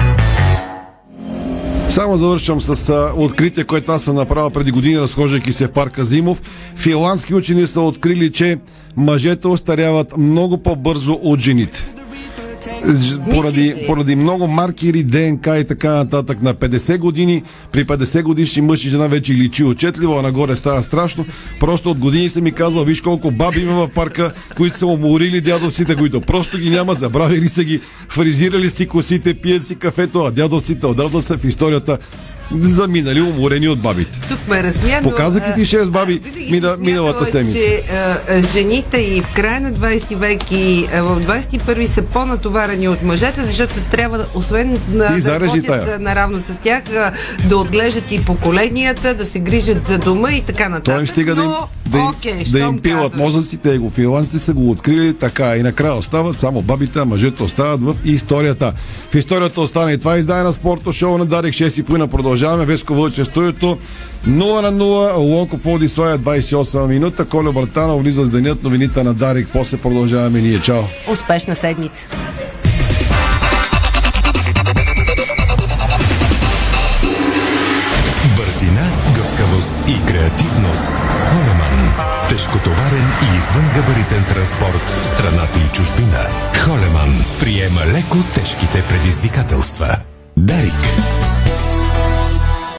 Само 1.89 2.16
завършвам 2.16 2.61
с 2.61 2.89
а, 2.89 3.12
откритие, 3.16 3.64
което 3.64 3.93
аз 3.93 4.03
съм 4.03 4.16
направил 4.16 4.51
преди 4.51 4.70
години, 4.70 5.01
разхождайки 5.01 5.53
се 5.53 5.66
в 5.66 5.72
парка 5.72 6.05
Зимов. 6.05 6.43
Финландски 6.77 7.35
учени 7.35 7.66
са 7.66 7.81
открили, 7.81 8.33
че 8.33 8.59
мъжете 8.97 9.49
остаряват 9.49 10.16
много 10.16 10.59
по-бързо 10.59 11.12
от 11.22 11.41
жените. 11.41 11.93
Поради, 13.31 13.75
поради 13.87 14.17
много 14.17 14.47
маркери, 14.47 15.03
ДНК 15.03 15.59
и 15.59 15.65
така 15.65 15.91
нататък 15.91 16.43
на 16.43 16.55
50 16.55 16.99
години, 16.99 17.43
при 17.73 17.85
50 17.85 18.23
годишни 18.23 18.62
мъж 18.62 18.85
и 18.85 18.89
жена 18.89 19.07
вече 19.07 19.35
личи 19.35 19.65
отчетливо, 19.65 20.19
а 20.19 20.23
нагоре 20.23 20.57
става 20.57 20.83
страшно. 20.83 21.27
Просто 21.61 21.91
от 21.91 21.99
години 21.99 22.29
съм 22.29 22.45
ми 22.45 22.53
казал, 22.53 22.85
виж 22.85 23.01
колко 23.01 23.31
баби 23.31 23.61
има 23.61 23.73
в 23.73 23.89
парка, 23.89 24.33
които 24.57 24.77
са 24.77 24.87
уморили 24.87 25.41
дядовците, 25.41 25.97
които 25.97 26.21
просто 26.21 26.59
ги 26.59 26.71
няма, 26.71 26.95
забравили 26.95 27.49
са 27.49 27.65
ги, 27.65 27.81
фризирали 28.09 28.69
си 28.69 28.87
косите, 28.87 29.35
пият 29.35 29.67
си 29.67 29.77
кафето, 29.77 30.21
а 30.21 30.31
дядовците 30.31 30.87
отдавна 30.87 31.23
са 31.23 31.39
в 31.39 31.45
историята 31.45 31.99
заминали, 32.62 33.20
уморени 33.20 33.68
от 33.68 33.80
бабите. 33.80 34.20
Тук 34.28 34.49
ме 34.49 34.62
разсмя, 34.62 35.01
но, 35.03 35.11
Показах 35.11 35.42
и 35.49 35.55
ти 35.55 35.76
6 35.76 35.90
баби 35.90 36.20
мина, 36.51 36.76
миналата 36.80 37.26
седмица. 37.26 37.59
че 37.59 37.82
а, 37.92 38.16
а, 38.28 38.42
жените 38.42 38.97
и 38.97 39.20
в 39.22 39.34
края 39.34 39.61
на 39.61 39.72
20 39.72 40.16
век 40.16 40.53
и 40.53 40.86
а, 40.95 41.03
в 41.03 41.20
21 41.20 41.86
са 41.86 42.03
по-натоварени 42.03 42.88
от 42.88 43.03
мъжете, 43.03 43.42
защото 43.47 43.74
трябва, 43.90 44.26
освен 44.34 44.78
на, 44.92 45.14
Ти 45.16 45.22
да 45.22 45.40
работят 45.40 45.66
тая. 45.66 45.97
а, 45.97 45.99
наравно 45.99 46.40
с 46.40 46.59
тях, 46.62 46.82
а, 46.97 47.12
да 47.49 47.57
отглеждат 47.57 48.12
и 48.12 48.24
поколенията, 48.24 49.14
да 49.14 49.26
се 49.26 49.38
грижат 49.38 49.86
за 49.86 49.99
дома 49.99 50.32
и 50.32 50.40
така 50.40 50.68
нататък. 50.68 50.95
Той 50.95 51.01
им 51.01 51.07
стига 51.07 51.34
да 51.34 51.42
им, 51.42 51.49
но, 51.49 51.68
да 51.86 51.99
им, 51.99 52.07
окей, 52.07 52.45
да 52.45 52.59
им 52.59 52.78
пилат 52.78 53.16
мозъците, 53.16 53.78
го 53.78 53.90
финландците 53.90 54.38
са 54.38 54.53
го 54.53 54.70
открили 54.70 55.14
така 55.14 55.57
и 55.57 55.62
накрая 55.62 55.95
остават 55.95 56.38
само 56.38 56.62
бабите, 56.62 56.99
а 56.99 57.05
мъжете 57.05 57.42
остават 57.42 57.80
в 57.80 57.97
историята. 58.05 58.72
В 59.11 59.14
историята 59.14 59.61
остана 59.61 59.92
и 59.92 59.99
това 59.99 60.18
издание 60.18 60.45
на 60.45 60.53
спорто 60.53 60.92
шоу 60.92 61.18
на 61.18 61.26
Дарик 61.26 61.55
6 61.55 61.80
и 61.80 61.82
половина. 61.82 62.09
Продължаваме. 62.35 62.64
Веско 62.64 62.95
Вълче 62.95 63.24
студиото 63.24 63.78
0 64.28 64.62
на 64.62 64.72
0. 64.72 65.16
Локо 65.16 65.59
Плоди 65.59 65.89
Славя 65.89 66.18
28 66.18 66.87
минута. 66.87 67.24
Коля 67.24 67.53
Бартанов 67.53 68.03
влиза 68.03 68.24
с 68.24 68.30
денят 68.30 68.62
новините 68.62 69.03
на 69.03 69.14
Дарик. 69.14 69.49
После 69.53 69.76
продължаваме 69.76 70.41
ние. 70.41 70.61
Чао! 70.61 70.82
Успешна 71.12 71.55
седмица. 71.55 72.09
Бързина, 78.37 78.91
гъвкавост 79.16 79.74
и 79.89 80.07
креативност 80.07 80.91
с 81.11 81.24
Холеман. 81.24 81.93
Тежкотоварен 82.28 83.09
и 83.22 83.37
извънгабаритен 83.37 84.24
транспорт 84.28 84.91
в 85.03 85.07
страната 85.07 85.59
и 85.68 85.72
чужбина. 85.76 86.26
Холеман 86.64 87.24
приема 87.41 87.80
леко 87.80 88.18
тежките 88.35 88.85
предизвикателства. 88.89 89.97
Дарик. 90.37 91.14